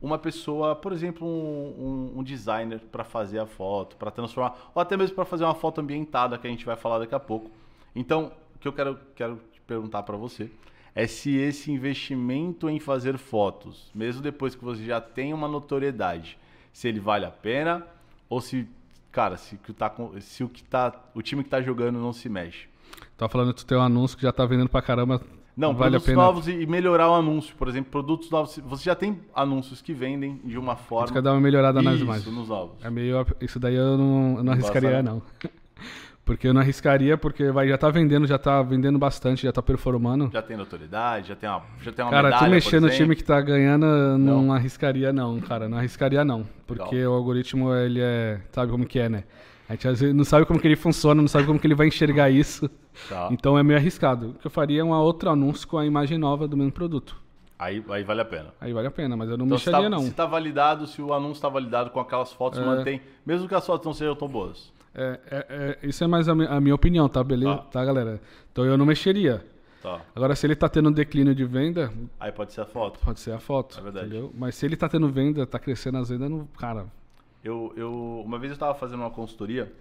uma 0.00 0.16
pessoa, 0.18 0.76
por 0.76 0.92
exemplo, 0.92 1.26
um, 1.26 2.12
um- 2.14 2.20
um 2.20 2.22
designer 2.22 2.78
para 2.92 3.04
fazer 3.04 3.38
a 3.38 3.46
foto, 3.46 3.96
para 3.96 4.10
transformar, 4.10 4.54
ou 4.74 4.80
até 4.80 4.96
mesmo 4.96 5.14
para 5.16 5.24
fazer 5.24 5.44
uma 5.44 5.54
foto 5.54 5.80
ambientada 5.80 6.38
que 6.38 6.46
a 6.46 6.50
gente 6.50 6.64
vai 6.64 6.76
falar 6.76 7.00
daqui 7.00 7.14
a 7.14 7.20
pouco. 7.20 7.50
Então, 7.94 8.32
o 8.54 8.58
que 8.58 8.68
eu 8.68 8.72
quero, 8.72 8.98
quero 9.14 9.40
te 9.52 9.60
perguntar 9.62 10.02
para 10.04 10.16
você 10.16 10.50
é 10.94 11.06
se 11.06 11.36
esse 11.36 11.70
investimento 11.70 12.68
em 12.68 12.80
fazer 12.80 13.18
fotos, 13.18 13.90
mesmo 13.94 14.22
depois 14.22 14.54
que 14.54 14.64
você 14.64 14.84
já 14.84 15.00
tem 15.00 15.32
uma 15.32 15.48
notoriedade, 15.48 16.38
se 16.72 16.88
ele 16.88 17.00
vale 17.00 17.24
a 17.24 17.30
pena 17.30 17.86
ou 18.28 18.40
se, 18.40 18.68
cara, 19.10 19.36
se, 19.36 19.54
o 19.54 19.58
que 19.58 19.72
tá, 19.72 19.92
se 20.20 20.44
o 20.44 20.48
que 20.48 20.62
tá, 20.62 20.92
o 21.14 21.22
time 21.22 21.42
que 21.42 21.50
tá 21.50 21.60
jogando 21.60 21.98
não 21.98 22.12
se 22.12 22.28
mexe. 22.28 22.68
Tá 23.16 23.28
falando 23.28 23.52
que 23.52 23.60
tu 23.60 23.66
tem 23.66 23.76
um 23.76 23.82
anúncio 23.82 24.16
que 24.16 24.22
já 24.22 24.32
tá 24.32 24.44
vendendo 24.46 24.68
pra 24.68 24.82
caramba. 24.82 25.20
Não, 25.56 25.74
vale 25.74 25.96
a 25.96 26.00
produtos 26.00 26.06
pena. 26.06 26.22
novos 26.22 26.46
e 26.46 26.66
melhorar 26.66 27.10
o 27.10 27.14
anúncio. 27.14 27.54
Por 27.56 27.66
exemplo, 27.66 27.90
produtos 27.90 28.30
novos. 28.30 28.58
Você 28.58 28.84
já 28.84 28.94
tem 28.94 29.20
anúncios 29.34 29.82
que 29.82 29.92
vendem 29.92 30.40
de 30.44 30.56
uma 30.56 30.76
forma. 30.76 31.12
quer 31.12 31.20
dar 31.20 31.32
uma 31.32 31.40
melhorada 31.40 31.82
nas 31.82 31.96
Isso, 31.96 32.04
imagens. 32.04 32.32
nos 32.32 32.48
novos. 32.48 32.84
É 32.84 32.88
meio. 32.88 33.26
Isso 33.40 33.58
daí 33.58 33.74
eu 33.74 33.98
não, 33.98 34.36
eu 34.36 34.44
não 34.44 34.52
arriscaria, 34.52 35.02
não. 35.02 35.20
Porque 36.28 36.46
eu 36.46 36.52
não 36.52 36.60
arriscaria, 36.60 37.16
porque 37.16 37.50
vai, 37.50 37.66
já 37.66 37.78
tá 37.78 37.88
vendendo, 37.88 38.26
já 38.26 38.36
tá 38.36 38.60
vendendo 38.60 38.98
bastante, 38.98 39.44
já 39.44 39.50
tá 39.50 39.62
performando. 39.62 40.28
Já 40.30 40.42
tem 40.42 40.58
notoriedade, 40.58 41.28
já 41.28 41.34
tem 41.34 41.48
uma, 41.48 41.62
já 41.80 41.90
tem 41.90 42.04
uma 42.04 42.10
Cara, 42.10 42.24
medalha, 42.28 42.44
tu 42.46 42.50
mexer 42.50 42.80
no 42.82 42.90
time 42.90 43.16
que 43.16 43.24
tá 43.24 43.40
ganhando, 43.40 43.86
não, 44.18 44.42
Não. 44.42 44.52
arriscaria, 44.52 45.10
não, 45.10 45.40
cara. 45.40 45.70
Não 45.70 45.78
arriscaria, 45.78 46.22
não. 46.26 46.44
Porque 46.66 46.96
Legal. 46.96 47.12
o 47.12 47.16
algoritmo, 47.16 47.74
ele 47.74 48.00
é. 48.02 48.42
Sabe 48.52 48.70
como 48.70 48.84
que 48.84 48.98
é, 48.98 49.08
né? 49.08 49.24
A 49.66 49.72
gente 49.72 49.88
às 49.88 50.00
vezes 50.00 50.14
não 50.14 50.22
sabe 50.22 50.44
como 50.44 50.60
que 50.60 50.68
ele 50.68 50.76
funciona, 50.76 51.22
não 51.22 51.28
sabe 51.28 51.46
como 51.46 51.58
que 51.58 51.66
ele 51.66 51.74
vai 51.74 51.86
enxergar 51.86 52.28
isso. 52.28 52.70
Tá. 53.08 53.28
Então 53.30 53.58
é 53.58 53.62
meio 53.62 53.78
arriscado. 53.78 54.28
O 54.28 54.34
que 54.34 54.46
eu 54.46 54.50
faria 54.50 54.82
é 54.82 54.84
um 54.84 54.90
outro 54.92 55.30
anúncio 55.30 55.66
com 55.66 55.78
a 55.78 55.86
imagem 55.86 56.18
nova 56.18 56.46
do 56.46 56.58
mesmo 56.58 56.72
produto. 56.72 57.16
Aí, 57.58 57.82
aí 57.88 58.04
vale 58.04 58.20
a 58.20 58.24
pena. 58.26 58.48
Aí 58.60 58.72
vale 58.74 58.86
a 58.86 58.90
pena, 58.90 59.16
mas 59.16 59.30
eu 59.30 59.38
não 59.38 59.46
Então, 59.46 59.56
se 59.56 59.66
mexeria, 59.70 59.88
tá, 59.90 59.96
não. 59.96 60.02
se 60.04 60.12
tá 60.12 60.26
validado, 60.26 60.86
se 60.86 61.00
o 61.00 61.14
anúncio 61.14 61.40
tá 61.40 61.48
validado 61.48 61.88
com 61.88 62.00
aquelas 62.00 62.32
fotos, 62.34 62.58
É. 62.58 62.64
mantém. 62.66 63.00
Mesmo 63.24 63.48
que 63.48 63.54
as 63.54 63.64
fotos 63.66 63.86
não 63.86 63.94
sejam 63.94 64.14
tão 64.14 64.28
boas. 64.28 64.76
É, 64.98 65.20
é- 65.30 65.46
é- 65.82 65.86
isso 65.86 66.02
é 66.02 66.06
mais 66.06 66.28
a, 66.28 66.34
mi- 66.34 66.46
a 66.46 66.60
minha 66.60 66.74
opinião, 66.74 67.08
tá? 67.08 67.22
Beleza? 67.22 67.56
Tá. 67.56 67.62
Tá. 67.64 67.84
galera? 67.84 68.20
Então 68.52 68.64
eu 68.64 68.76
não 68.76 68.84
mexeria. 68.86 69.44
Tá. 69.82 70.00
Agora, 70.14 70.34
se 70.34 70.44
ele 70.46 70.56
tá 70.56 70.68
tendo 70.68 70.88
um 70.88 70.92
declínio 70.92 71.34
de 71.34 71.44
venda, 71.44 71.92
Aí 72.18 72.32
pode 72.32 72.52
ser 72.52 72.62
a 72.62 72.66
foto. 72.66 72.98
pode 72.98 73.20
ser 73.20 73.32
a 73.32 73.38
foto. 73.38 73.78
É 73.78 73.82
verdade. 73.82 74.06
Entendeu? 74.08 74.32
Mas 74.36 74.56
se 74.56 74.66
ele 74.66 74.76
tá 74.76 74.88
tendo 74.88 75.08
venda, 75.08 75.46
tá 75.46 75.58
crescendo 75.58 75.98
as 75.98 76.08
vendas, 76.08 76.28
não, 76.28 76.46
cara. 76.58 76.86
Eu, 77.44 77.72
eu, 77.76 78.22
uma 78.24 78.38
vez 78.38 78.50
eu 78.50 78.54
estava 78.54 78.74
fazendo 78.74 78.98
uma 79.00 79.10
consultoria 79.10 79.72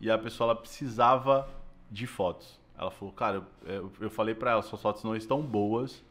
e 0.00 0.10
a 0.10 0.18
pessoa 0.18 0.50
ela 0.50 0.60
precisava 0.60 1.48
de 1.90 2.06
fotos. 2.06 2.60
Ela 2.78 2.90
falou, 2.90 3.14
cara, 3.14 3.36
eu, 3.64 3.72
eu, 3.74 3.92
eu 4.02 4.10
falei 4.10 4.34
para 4.34 4.50
ela, 4.50 4.60
suas 4.62 4.82
fotos 4.82 5.02
não 5.02 5.16
estão 5.16 5.40
boas 5.40 6.04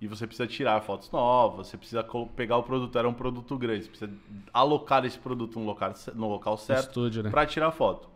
e 0.00 0.06
você 0.06 0.26
precisa 0.26 0.46
tirar 0.46 0.80
fotos 0.82 1.10
novas, 1.10 1.68
você 1.68 1.76
precisa 1.76 2.04
pegar 2.34 2.58
o 2.58 2.62
produto, 2.62 2.98
era 2.98 3.08
um 3.08 3.14
produto 3.14 3.56
grande, 3.56 3.84
você 3.84 3.88
precisa 3.88 4.12
alocar 4.52 5.04
esse 5.04 5.18
produto 5.18 5.58
no 5.58 5.64
local, 5.64 5.94
no 6.14 6.28
local 6.28 6.56
certo 6.58 7.08
né? 7.22 7.30
para 7.30 7.46
tirar 7.46 7.70
foto. 7.70 8.08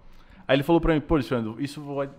Aí 0.47 0.57
ele 0.57 0.63
falou 0.63 0.81
para 0.81 0.93
mim, 0.95 1.01
pô, 1.01 1.15
Alexandre, 1.15 1.63
isso 1.63 1.81
vai, 1.83 2.11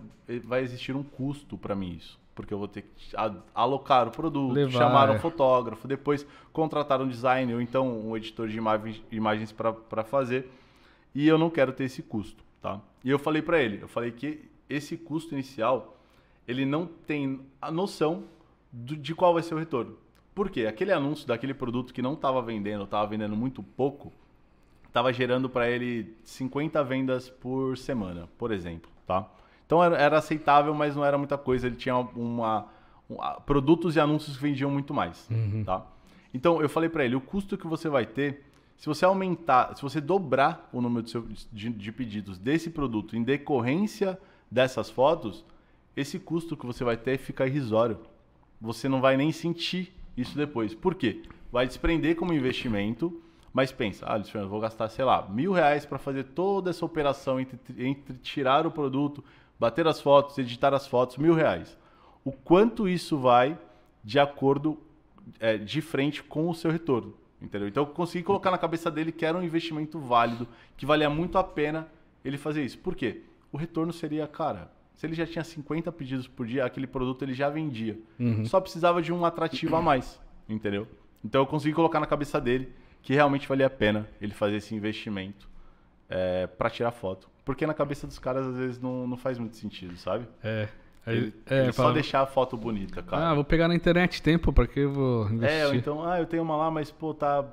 vai 0.44 0.62
existir 0.62 0.96
um 0.96 1.02
custo 1.02 1.56
para 1.56 1.76
mim 1.76 1.92
isso, 1.96 2.18
porque 2.34 2.52
eu 2.52 2.58
vou 2.58 2.66
ter 2.66 2.82
que 2.82 3.14
alocar 3.54 4.08
o 4.08 4.10
produto, 4.10 4.52
Levar, 4.52 4.70
chamar 4.72 5.10
um 5.10 5.14
é. 5.14 5.18
fotógrafo, 5.18 5.86
depois 5.86 6.26
contratar 6.52 7.00
um 7.00 7.06
designer 7.06 7.54
ou 7.54 7.60
então 7.60 7.88
um 7.88 8.16
editor 8.16 8.48
de 8.48 8.56
imagens, 8.56 9.02
imagens 9.12 9.52
para 9.52 10.02
fazer. 10.02 10.50
E 11.14 11.28
eu 11.28 11.36
não 11.36 11.50
quero 11.50 11.72
ter 11.72 11.84
esse 11.84 12.02
custo, 12.02 12.42
tá? 12.60 12.80
E 13.04 13.10
eu 13.10 13.18
falei 13.18 13.42
para 13.42 13.60
ele, 13.60 13.82
eu 13.82 13.88
falei 13.88 14.10
que 14.10 14.50
esse 14.68 14.96
custo 14.96 15.34
inicial, 15.34 15.98
ele 16.48 16.64
não 16.64 16.86
tem 16.86 17.40
a 17.60 17.70
noção 17.70 18.24
do- 18.72 18.96
de 18.96 19.14
qual 19.14 19.34
vai 19.34 19.42
ser 19.42 19.54
o 19.54 19.58
retorno. 19.58 19.96
Por 20.34 20.48
quê? 20.50 20.66
Aquele 20.66 20.92
anúncio 20.92 21.26
daquele 21.26 21.52
produto 21.52 21.92
que 21.92 22.00
não 22.00 22.14
estava 22.14 22.40
vendendo, 22.40 22.84
estava 22.84 23.06
vendendo 23.06 23.36
muito 23.36 23.62
pouco, 23.62 24.12
estava 24.88 25.12
gerando 25.12 25.48
para 25.48 25.68
ele 25.68 26.16
50 26.24 26.82
vendas 26.82 27.28
por 27.28 27.76
semana, 27.76 28.28
por 28.38 28.50
exemplo, 28.50 28.90
tá? 29.06 29.28
Então 29.66 29.82
era, 29.82 29.96
era 29.96 30.18
aceitável, 30.18 30.74
mas 30.74 30.96
não 30.96 31.04
era 31.04 31.16
muita 31.18 31.36
coisa. 31.38 31.66
Ele 31.66 31.76
tinha 31.76 31.96
uma, 31.96 32.66
um- 33.08 33.20
a- 33.20 33.40
produtos 33.40 33.96
e 33.96 34.00
anúncios 34.00 34.36
que 34.36 34.42
vendiam 34.42 34.70
muito 34.70 34.92
mais, 34.94 35.28
tá? 35.64 35.86
Então 36.32 36.62
eu 36.62 36.68
falei 36.68 36.88
para 36.88 37.04
ele, 37.04 37.14
o 37.14 37.20
custo 37.20 37.58
que 37.58 37.66
você 37.66 37.88
vai 37.90 38.06
ter, 38.06 38.44
se 38.78 38.86
você 38.86 39.04
aumentar, 39.04 39.76
se 39.76 39.82
você 39.82 40.00
dobrar 40.00 40.68
o 40.72 40.80
número 40.80 41.02
de, 41.04 41.10
seu- 41.10 41.26
de- 41.52 41.70
de 41.70 41.92
pedidos 41.92 42.38
desse 42.38 42.70
produto 42.70 43.14
em 43.16 43.22
decorrência 43.22 44.18
dessas 44.50 44.88
fotos, 44.90 45.44
esse 45.94 46.18
custo 46.18 46.56
que 46.56 46.64
você 46.66 46.82
vai 46.84 46.96
ter 46.96 47.18
fica 47.18 47.46
irrisório. 47.46 47.98
Você 48.62 48.88
não 48.88 49.00
vai 49.00 49.16
nem 49.16 49.32
sentir 49.32 49.92
isso 50.16 50.36
depois. 50.36 50.72
Por 50.72 50.94
quê? 50.94 51.22
Vai 51.50 51.66
desprender 51.66 52.14
como 52.14 52.32
investimento, 52.32 53.20
mas 53.52 53.72
pensa, 53.72 54.06
ah, 54.06 54.14
Luciano, 54.14 54.48
vou 54.48 54.60
gastar, 54.60 54.88
sei 54.88 55.04
lá, 55.04 55.28
mil 55.28 55.52
reais 55.52 55.84
para 55.84 55.98
fazer 55.98 56.24
toda 56.24 56.70
essa 56.70 56.84
operação 56.86 57.40
entre, 57.40 57.58
entre 57.76 58.16
tirar 58.18 58.64
o 58.64 58.70
produto, 58.70 59.22
bater 59.58 59.86
as 59.88 60.00
fotos, 60.00 60.38
editar 60.38 60.72
as 60.72 60.86
fotos, 60.86 61.16
mil 61.16 61.34
reais. 61.34 61.76
O 62.24 62.30
quanto 62.30 62.88
isso 62.88 63.18
vai 63.18 63.58
de 64.04 64.20
acordo, 64.20 64.78
é, 65.40 65.58
de 65.58 65.82
frente 65.82 66.22
com 66.22 66.48
o 66.48 66.54
seu 66.54 66.70
retorno, 66.70 67.14
entendeu? 67.40 67.66
Então 67.66 67.82
eu 67.82 67.88
consegui 67.88 68.22
colocar 68.22 68.52
na 68.52 68.58
cabeça 68.58 68.92
dele 68.92 69.10
que 69.10 69.26
era 69.26 69.36
um 69.36 69.42
investimento 69.42 69.98
válido, 69.98 70.46
que 70.76 70.86
valia 70.86 71.10
muito 71.10 71.36
a 71.36 71.42
pena 71.42 71.88
ele 72.24 72.38
fazer 72.38 72.64
isso. 72.64 72.78
Por 72.78 72.94
quê? 72.94 73.22
O 73.50 73.56
retorno 73.56 73.92
seria, 73.92 74.26
cara, 74.28 74.70
se 74.94 75.06
ele 75.06 75.14
já 75.14 75.26
tinha 75.26 75.42
50 75.42 75.90
pedidos 75.92 76.28
por 76.28 76.46
dia, 76.46 76.64
aquele 76.64 76.86
produto 76.86 77.22
ele 77.22 77.34
já 77.34 77.48
vendia. 77.48 77.98
Só 78.44 78.60
precisava 78.60 79.02
de 79.02 79.12
um 79.12 79.24
atrativo 79.24 79.76
a 79.76 79.82
mais, 79.82 80.20
entendeu? 80.48 80.86
Então 81.24 81.42
eu 81.42 81.46
consegui 81.46 81.74
colocar 81.74 82.00
na 82.00 82.06
cabeça 82.06 82.40
dele 82.40 82.72
que 83.02 83.14
realmente 83.14 83.48
valia 83.48 83.66
a 83.66 83.70
pena 83.70 84.08
ele 84.20 84.32
fazer 84.32 84.56
esse 84.56 84.74
investimento 84.74 85.48
é, 86.08 86.46
para 86.46 86.70
tirar 86.70 86.92
foto. 86.92 87.28
Porque 87.44 87.66
na 87.66 87.74
cabeça 87.74 88.06
dos 88.06 88.18
caras 88.18 88.46
às 88.46 88.56
vezes 88.56 88.80
não, 88.80 89.06
não 89.06 89.16
faz 89.16 89.38
muito 89.38 89.56
sentido, 89.56 89.96
sabe? 89.96 90.26
É. 90.42 90.68
Ele, 91.04 91.34
é, 91.46 91.64
ele 91.64 91.72
só 91.72 91.82
fala, 91.82 91.94
deixar 91.94 92.20
a 92.20 92.26
foto 92.26 92.56
bonita, 92.56 93.02
cara. 93.02 93.30
Ah, 93.30 93.34
vou 93.34 93.42
pegar 93.42 93.66
na 93.66 93.74
internet 93.74 94.22
tempo, 94.22 94.52
pra 94.52 94.68
que 94.68 94.80
eu 94.80 94.92
vou 94.92 95.28
investir? 95.28 95.74
É, 95.74 95.74
então, 95.74 96.04
ah, 96.08 96.20
eu 96.20 96.26
tenho 96.26 96.44
uma 96.44 96.56
lá, 96.56 96.70
mas 96.70 96.92
pô, 96.92 97.12
tá 97.12 97.44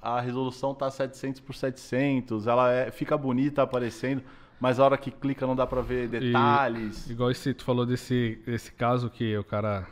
a 0.00 0.20
resolução 0.20 0.74
tá 0.74 0.90
700 0.90 1.40
por 1.40 1.54
700, 1.54 2.46
ela 2.46 2.70
é, 2.70 2.90
fica 2.90 3.16
bonita 3.16 3.62
aparecendo, 3.62 4.22
mas 4.60 4.78
a 4.80 4.84
hora 4.84 4.96
que 4.96 5.10
clica 5.10 5.46
não 5.46 5.54
dá 5.56 5.66
pra 5.66 5.80
ver 5.80 6.08
detalhes. 6.08 7.08
Igual 7.10 7.30
esse, 7.30 7.52
tu 7.54 7.64
falou 7.64 7.84
desse, 7.86 8.38
desse 8.46 8.72
caso 8.72 9.10
que 9.10 9.36
o 9.36 9.44
cara 9.44 9.86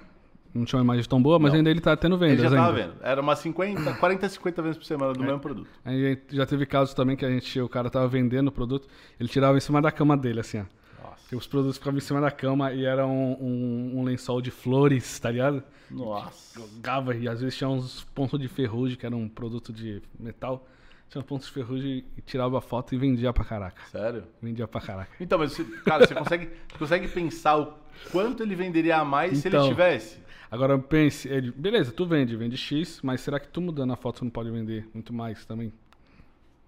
não 0.54 0.64
tinha 0.64 0.78
uma 0.78 0.84
imagem 0.84 1.08
tão 1.08 1.22
boa, 1.22 1.38
mas 1.38 1.52
Não. 1.52 1.58
ainda 1.58 1.70
ele 1.70 1.80
tá 1.80 1.96
tendo 1.96 2.16
vendas 2.18 2.38
Ele 2.40 2.48
já 2.48 2.56
tava 2.56 2.76
ainda. 2.78 2.92
vendo. 2.92 3.02
Era 3.02 3.20
umas 3.20 3.38
50, 3.38 3.94
40, 3.94 4.28
50 4.28 4.62
vezes 4.62 4.76
por 4.78 4.84
semana 4.84 5.12
É. 5.12 5.14
do 5.14 5.20
mesmo 5.24 5.40
produto. 5.40 5.68
Aí 5.84 6.18
já 6.30 6.44
teve 6.46 6.66
casos 6.66 6.94
também 6.94 7.16
que 7.16 7.24
a 7.24 7.30
gente, 7.30 7.60
o 7.60 7.68
cara 7.68 7.88
tava 7.90 8.06
vendendo 8.08 8.48
o 8.48 8.52
produto, 8.52 8.86
ele 9.18 9.28
tirava 9.28 9.56
em 9.56 9.60
cima 9.60 9.80
da 9.80 9.90
cama 9.90 10.16
dele, 10.16 10.40
assim, 10.40 10.60
ó. 10.60 10.64
Nossa. 11.08 11.36
Os 11.36 11.46
produtos 11.46 11.78
ficavam 11.78 11.96
em 11.98 12.00
cima 12.02 12.20
da 12.20 12.30
cama 12.30 12.72
e 12.72 12.84
era 12.84 13.06
um, 13.06 13.32
um- 13.40 13.92
um 14.00 14.02
lençol 14.04 14.40
de 14.42 14.50
flores, 14.50 15.18
tá 15.18 15.30
ligado? 15.30 15.62
Nossa. 15.90 16.60
Jogava 16.60 17.14
e 17.14 17.26
às 17.28 17.40
vezes 17.40 17.56
tinha 17.56 17.68
uns 17.68 18.04
pontos 18.14 18.38
de 18.38 18.46
ferrugem, 18.48 18.96
que 18.96 19.04
era 19.06 19.16
um 19.16 19.28
produto 19.28 19.72
de 19.72 20.02
metal. 20.20 20.66
Tinha 21.12 21.22
pontos 21.22 21.46
de 21.46 21.52
ferrugem 21.52 22.04
e 22.16 22.22
tirava 22.22 22.56
a 22.56 22.60
foto 22.62 22.94
e 22.94 22.98
vendia 22.98 23.30
pra 23.34 23.44
caraca. 23.44 23.82
Sério? 23.90 24.24
Vendia 24.40 24.66
pra 24.66 24.80
caraca. 24.80 25.10
Então, 25.20 25.38
mas 25.38 25.52
você, 25.52 25.62
cara, 25.84 26.06
você 26.06 26.14
consegue, 26.14 26.46
você 26.70 26.78
consegue 26.78 27.06
pensar 27.08 27.58
o 27.58 27.74
quanto 28.10 28.42
ele 28.42 28.54
venderia 28.54 28.96
a 28.96 29.04
mais 29.04 29.36
se 29.38 29.46
ele 29.48 29.56
Então. 29.56 29.68
tivesse? 29.68 30.18
Agora 30.50 30.78
pense, 30.78 31.28
ele, 31.28 31.50
beleza, 31.50 31.92
tu 31.92 32.06
vende, 32.06 32.34
vende 32.34 32.56
X, 32.56 33.00
mas 33.02 33.20
será 33.20 33.38
que 33.38 33.48
tu 33.48 33.60
mudando 33.60 33.92
a 33.92 33.96
foto 33.96 34.18
tu 34.20 34.24
não 34.24 34.30
pode 34.30 34.50
vender 34.50 34.88
muito 34.94 35.12
mais 35.12 35.44
também? 35.44 35.70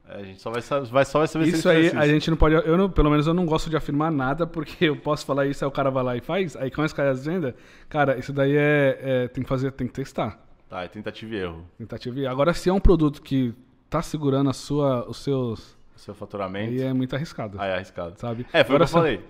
É, 0.06 0.16
a 0.20 0.22
gente 0.22 0.42
só 0.42 0.50
vai, 0.50 0.60
sa- 0.60 0.80
vai, 0.80 1.04
só 1.06 1.18
vai 1.20 1.26
saber 1.28 1.48
Isso 1.48 1.66
ele 1.70 1.78
aí, 1.78 1.84
fizesse 1.84 2.02
a 2.04 2.06
gente 2.06 2.30
não 2.30 2.36
pode. 2.36 2.54
Eu 2.54 2.76
não, 2.76 2.90
pelo 2.90 3.10
menos 3.10 3.26
eu 3.26 3.32
não 3.32 3.46
gosto 3.46 3.70
de 3.70 3.76
afirmar 3.76 4.12
nada, 4.12 4.46
porque 4.46 4.84
eu 4.84 4.96
posso 4.96 5.24
falar 5.24 5.46
isso, 5.46 5.64
aí 5.64 5.68
o 5.68 5.72
cara 5.72 5.90
vai 5.90 6.04
lá 6.04 6.16
e 6.16 6.20
faz, 6.20 6.54
aí 6.56 6.70
começa 6.70 6.92
a 6.92 6.96
cair 6.98 7.08
as 7.08 7.24
vendas. 7.24 7.54
Cara, 7.88 8.18
isso 8.18 8.30
daí 8.32 8.54
é, 8.54 8.98
é- 9.00 9.28
Tem 9.28 9.42
que 9.42 9.48
fazer, 9.48 9.72
tem 9.72 9.86
que 9.86 9.94
testar. 9.94 10.38
Tá, 10.68 10.82
é 10.82 10.88
tentativa 10.88 11.34
e 11.34 11.38
erro. 11.38 11.64
Tentativa 11.78 12.20
e- 12.20 12.26
Agora, 12.26 12.52
se 12.52 12.68
é 12.68 12.72
um 12.72 12.80
produto 12.80 13.22
que 13.22 13.54
tá 13.90 14.02
segurando 14.02 14.50
a 14.50 14.52
sua, 14.52 15.08
os 15.08 15.18
seus. 15.18 15.76
O 15.96 15.98
seu 15.98 16.14
faturamento. 16.14 16.72
Aí 16.72 16.80
é 16.82 16.92
muito 16.92 17.14
arriscado. 17.14 17.56
Ah, 17.60 17.66
é 17.66 17.74
arriscado. 17.74 18.18
Sabe? 18.18 18.46
É, 18.52 18.64
foi 18.64 18.74
Agora 18.76 18.84
o 18.84 18.86
que 18.86 18.90
eu 18.94 18.98
falei. 19.00 19.20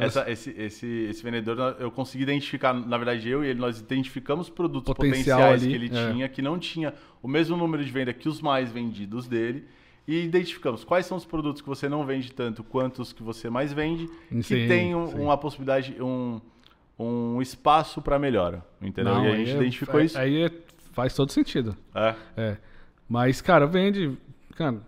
Essa- 0.00 0.30
esse, 0.30 0.50
esse, 0.50 0.86
esse 0.86 1.22
vendedor, 1.24 1.76
eu 1.80 1.90
consegui 1.90 2.22
identificar, 2.22 2.72
na 2.72 2.96
verdade 2.96 3.28
eu 3.28 3.42
e 3.44 3.48
ele, 3.48 3.58
nós 3.58 3.80
identificamos 3.80 4.48
produtos 4.48 4.94
Potencial 4.94 5.38
potenciais 5.40 5.62
ali, 5.64 5.70
que 5.70 5.76
ele 5.76 5.86
é. 5.98 6.12
tinha, 6.12 6.28
que 6.28 6.40
não 6.40 6.56
tinha 6.56 6.94
o 7.20 7.26
mesmo 7.26 7.56
número 7.56 7.84
de 7.84 7.90
venda 7.90 8.12
que 8.12 8.28
os 8.28 8.40
mais 8.40 8.70
vendidos 8.70 9.26
dele, 9.26 9.64
e 10.06 10.22
identificamos 10.24 10.84
quais 10.84 11.04
são 11.04 11.16
os 11.16 11.24
produtos 11.24 11.60
que 11.60 11.68
você 11.68 11.88
não 11.88 12.06
vende 12.06 12.30
tanto 12.32 12.62
quanto 12.62 13.02
os 13.02 13.12
que 13.12 13.24
você 13.24 13.50
mais 13.50 13.72
vende, 13.72 14.08
que 14.28 14.42
Sim, 14.44 14.68
tem 14.68 14.94
um- 14.94 15.20
uma 15.24 15.36
possibilidade, 15.36 16.00
um, 16.00 16.40
um 16.96 17.42
espaço 17.42 18.00
para 18.00 18.20
melhora, 18.20 18.64
entendeu? 18.80 19.14
Não, 19.14 19.24
e 19.24 19.32
a 19.32 19.36
gente 19.36 19.50
é- 19.50 19.54
identificou 19.56 19.98
é- 20.00 20.04
isso. 20.04 20.16
Aí 20.18 20.44
é- 20.44 20.52
faz 20.92 21.12
todo 21.12 21.32
sentido. 21.32 21.76
É. 22.36 22.56
Mas, 23.08 23.40
cara, 23.40 23.66
vende. 23.66 24.16
Cara, 24.56 24.80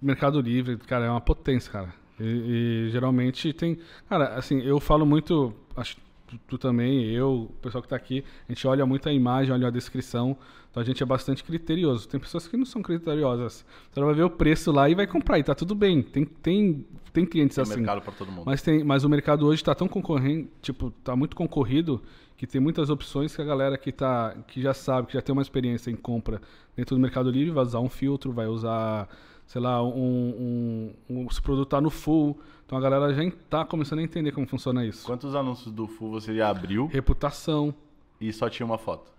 Mercado 0.00 0.40
Livre, 0.40 0.76
cara, 0.78 1.06
é 1.06 1.10
uma 1.10 1.20
potência, 1.20 1.70
cara. 1.70 1.94
E, 2.18 2.86
e 2.86 2.90
geralmente 2.90 3.52
tem. 3.52 3.78
Cara, 4.08 4.34
assim, 4.34 4.60
eu 4.62 4.80
falo 4.80 5.06
muito. 5.06 5.54
Acho 5.76 5.96
tu, 6.26 6.38
tu 6.48 6.58
também, 6.58 7.10
eu, 7.10 7.48
o 7.50 7.52
pessoal 7.60 7.82
que 7.82 7.88
tá 7.88 7.96
aqui, 7.96 8.24
a 8.48 8.52
gente 8.52 8.66
olha 8.66 8.84
muito 8.86 9.08
a 9.08 9.12
imagem, 9.12 9.52
olha 9.52 9.68
a 9.68 9.70
descrição. 9.70 10.36
Então 10.70 10.82
a 10.82 10.86
gente 10.86 11.02
é 11.02 11.06
bastante 11.06 11.44
criterioso. 11.44 12.08
Tem 12.08 12.18
pessoas 12.18 12.48
que 12.48 12.56
não 12.56 12.64
são 12.64 12.80
criteriosas. 12.80 13.64
Você 13.92 14.00
vai 14.00 14.14
ver 14.14 14.22
o 14.22 14.30
preço 14.30 14.72
lá 14.72 14.88
e 14.88 14.94
vai 14.94 15.06
comprar, 15.06 15.38
e 15.38 15.42
tá 15.42 15.54
tudo 15.54 15.74
bem. 15.74 16.02
Tem, 16.02 16.24
tem, 16.24 16.86
tem 17.12 17.26
clientes 17.26 17.56
Tem 17.56 17.62
assim. 17.62 17.76
mercado 17.76 18.00
para 18.00 18.12
todo 18.12 18.32
mundo. 18.32 18.44
Mas, 18.46 18.62
tem, 18.62 18.82
mas 18.82 19.04
o 19.04 19.08
mercado 19.08 19.46
hoje 19.46 19.60
está 19.60 19.74
tão 19.74 19.86
concorrente, 19.86 20.48
tipo, 20.62 20.90
tá 21.04 21.14
muito 21.14 21.36
concorrido 21.36 22.02
que 22.42 22.46
tem 22.48 22.60
muitas 22.60 22.90
opções 22.90 23.36
que 23.36 23.40
a 23.40 23.44
galera 23.44 23.78
que, 23.78 23.92
tá, 23.92 24.34
que 24.48 24.60
já 24.60 24.74
sabe, 24.74 25.06
que 25.06 25.12
já 25.14 25.22
tem 25.22 25.32
uma 25.32 25.42
experiência 25.42 25.92
em 25.92 25.94
compra 25.94 26.42
dentro 26.74 26.96
do 26.96 27.00
Mercado 27.00 27.30
Livre 27.30 27.52
vai 27.52 27.62
usar 27.62 27.78
um 27.78 27.88
filtro, 27.88 28.32
vai 28.32 28.48
usar, 28.48 29.08
sei 29.46 29.60
lá, 29.60 29.80
um, 29.80 30.92
um, 31.08 31.22
um 31.22 31.30
se 31.30 31.38
o 31.38 31.42
produto 31.44 31.68
tá 31.68 31.80
no 31.80 31.88
full. 31.88 32.36
Então 32.66 32.76
a 32.76 32.80
galera 32.80 33.14
já 33.14 33.22
está 33.22 33.64
começando 33.64 34.00
a 34.00 34.02
entender 34.02 34.32
como 34.32 34.44
funciona 34.44 34.84
isso. 34.84 35.06
Quantos 35.06 35.36
anúncios 35.36 35.72
do 35.72 35.86
Full 35.86 36.10
você 36.10 36.34
já 36.34 36.48
abriu 36.48 36.86
Reputação. 36.86 37.72
e 38.20 38.32
só 38.32 38.50
tinha 38.50 38.66
uma 38.66 38.76
foto? 38.76 39.12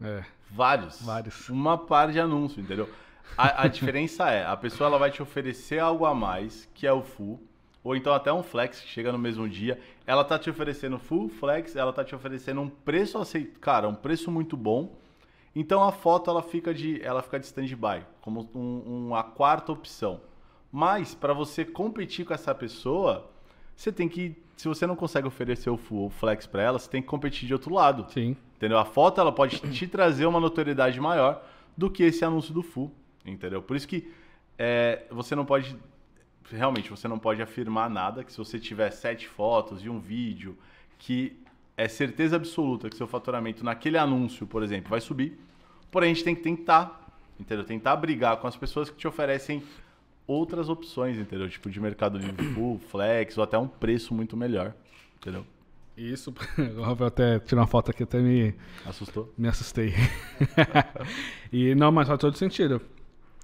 É. 0.00 0.24
Vários. 0.50 1.02
Vários. 1.02 1.50
Uma 1.50 1.76
par 1.76 2.10
de 2.10 2.18
anúncio, 2.20 2.62
entendeu? 2.62 2.88
A, 3.36 3.64
a 3.64 3.68
diferença 3.68 4.30
é, 4.30 4.46
a 4.46 4.56
pessoa 4.56 4.88
ela 4.88 4.98
vai 4.98 5.10
te 5.10 5.22
oferecer 5.22 5.78
algo 5.78 6.06
a 6.06 6.14
mais, 6.14 6.66
que 6.72 6.86
é 6.86 6.92
o 6.92 7.02
full, 7.02 7.38
ou 7.84 7.96
então 7.96 8.12
até 8.12 8.32
um 8.32 8.42
flex 8.42 8.80
que 8.80 8.88
chega 8.88 9.10
no 9.12 9.18
mesmo 9.18 9.48
dia. 9.48 9.78
Ela 10.06 10.24
tá 10.24 10.38
te 10.38 10.48
oferecendo 10.50 10.98
full 10.98 11.28
flex, 11.28 11.74
ela 11.76 11.92
tá 11.92 12.04
te 12.04 12.14
oferecendo 12.14 12.60
um 12.60 12.68
preço 12.68 13.18
aceitável, 13.18 13.60
cara, 13.60 13.88
um 13.88 13.94
preço 13.94 14.30
muito 14.30 14.56
bom. 14.56 14.96
Então 15.54 15.82
a 15.82 15.92
foto 15.92 16.30
ela 16.30 16.42
fica 16.42 16.72
de, 16.72 17.02
ela 17.02 17.22
fica 17.22 17.38
de 17.38 17.46
stand-by, 17.46 18.04
como 18.20 18.48
um- 18.54 19.06
uma 19.08 19.22
quarta 19.22 19.72
opção. 19.72 20.20
Mas 20.70 21.14
para 21.14 21.34
você 21.34 21.64
competir 21.64 22.24
com 22.24 22.32
essa 22.32 22.54
pessoa, 22.54 23.30
você 23.76 23.92
tem 23.92 24.08
que, 24.08 24.34
se 24.56 24.66
você 24.66 24.86
não 24.86 24.96
consegue 24.96 25.26
oferecer 25.28 25.68
o 25.68 25.76
full 25.76 26.08
flex 26.08 26.46
para 26.46 26.62
ela, 26.62 26.78
você 26.78 26.88
tem 26.88 27.02
que 27.02 27.08
competir 27.08 27.46
de 27.46 27.52
outro 27.52 27.74
lado. 27.74 28.10
Sim. 28.10 28.36
Entendeu? 28.56 28.78
A 28.78 28.84
foto 28.84 29.20
ela 29.20 29.32
pode 29.32 29.58
te 29.58 29.86
trazer 29.86 30.24
uma 30.24 30.40
notoriedade 30.40 30.98
maior 31.00 31.44
do 31.76 31.90
que 31.90 32.02
esse 32.04 32.24
anúncio 32.24 32.54
do 32.54 32.62
full, 32.62 32.90
entendeu? 33.26 33.60
Por 33.60 33.76
isso 33.76 33.88
que 33.88 34.10
é, 34.58 35.04
você 35.10 35.34
não 35.34 35.44
pode 35.44 35.76
realmente 36.50 36.90
você 36.90 37.06
não 37.08 37.18
pode 37.18 37.40
afirmar 37.42 37.88
nada 37.90 38.24
que 38.24 38.32
se 38.32 38.38
você 38.38 38.58
tiver 38.58 38.90
sete 38.90 39.28
fotos 39.28 39.84
e 39.84 39.88
um 39.88 39.98
vídeo 39.98 40.56
que 40.98 41.36
é 41.76 41.88
certeza 41.88 42.36
absoluta 42.36 42.88
que 42.88 42.96
seu 42.96 43.06
faturamento 43.06 43.64
naquele 43.64 43.98
anúncio, 43.98 44.46
por 44.46 44.62
exemplo, 44.62 44.90
vai 44.90 45.00
subir. 45.00 45.38
Porém, 45.90 46.10
a 46.10 46.14
gente 46.14 46.24
tem 46.24 46.34
que 46.34 46.42
tentar, 46.42 47.10
entendeu? 47.38 47.64
Tentar 47.64 47.96
brigar 47.96 48.36
com 48.38 48.46
as 48.46 48.56
pessoas 48.56 48.90
que 48.90 48.96
te 48.96 49.08
oferecem 49.08 49.62
outras 50.26 50.68
opções, 50.68 51.18
entendeu? 51.18 51.48
Tipo 51.48 51.70
de 51.70 51.80
mercado 51.80 52.18
livre 52.18 52.46
full, 52.54 52.78
flex 52.78 53.36
ou 53.36 53.44
até 53.44 53.58
um 53.58 53.66
preço 53.66 54.14
muito 54.14 54.36
melhor, 54.36 54.74
entendeu? 55.16 55.44
Isso. 55.96 56.32
O 56.78 56.82
Rafael 56.82 57.08
até 57.08 57.38
tirou 57.40 57.60
uma 57.60 57.66
foto 57.66 57.90
aqui, 57.90 58.02
até 58.02 58.18
me, 58.18 58.54
Assustou? 58.86 59.32
me 59.36 59.48
assustei. 59.48 59.92
e 61.52 61.74
não, 61.74 61.92
mas 61.92 62.08
faz 62.08 62.18
todo 62.18 62.36
sentido. 62.36 62.80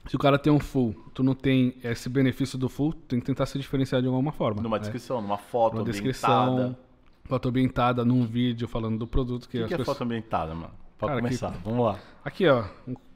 Se 0.06 0.16
o 0.16 0.18
cara 0.18 0.38
tem 0.38 0.52
um 0.52 0.58
full, 0.58 0.94
tu 1.12 1.22
não 1.22 1.34
tem 1.34 1.74
esse 1.84 2.08
benefício 2.08 2.56
do 2.58 2.68
full, 2.68 2.92
tem 2.92 3.20
que 3.20 3.26
tentar 3.26 3.44
se 3.46 3.58
diferenciar 3.58 4.00
de 4.00 4.06
alguma 4.08 4.32
forma. 4.32 4.62
Numa 4.62 4.76
né? 4.76 4.80
descrição, 4.80 5.20
numa 5.20 5.36
foto 5.36 5.74
Uma 5.74 5.82
ambientada. 5.82 5.90
descrição, 5.92 6.76
foto 7.24 7.48
ambientada 7.48 8.04
num 8.04 8.24
vídeo 8.24 8.66
falando 8.66 8.98
do 8.98 9.06
produto 9.06 9.48
que, 9.48 9.58
O 9.58 9.64
as 9.64 9.64
que, 9.64 9.68
que 9.68 9.74
é 9.74 9.78
pessoas- 9.78 9.98
foto 9.98 10.04
ambientada, 10.06 10.54
mano? 10.54 10.70
Pra 10.96 11.08
Cara, 11.08 11.20
começar, 11.20 11.50
vamos 11.62 11.84
lá. 11.84 11.98
Aqui, 12.24 12.48
ó. 12.48 12.64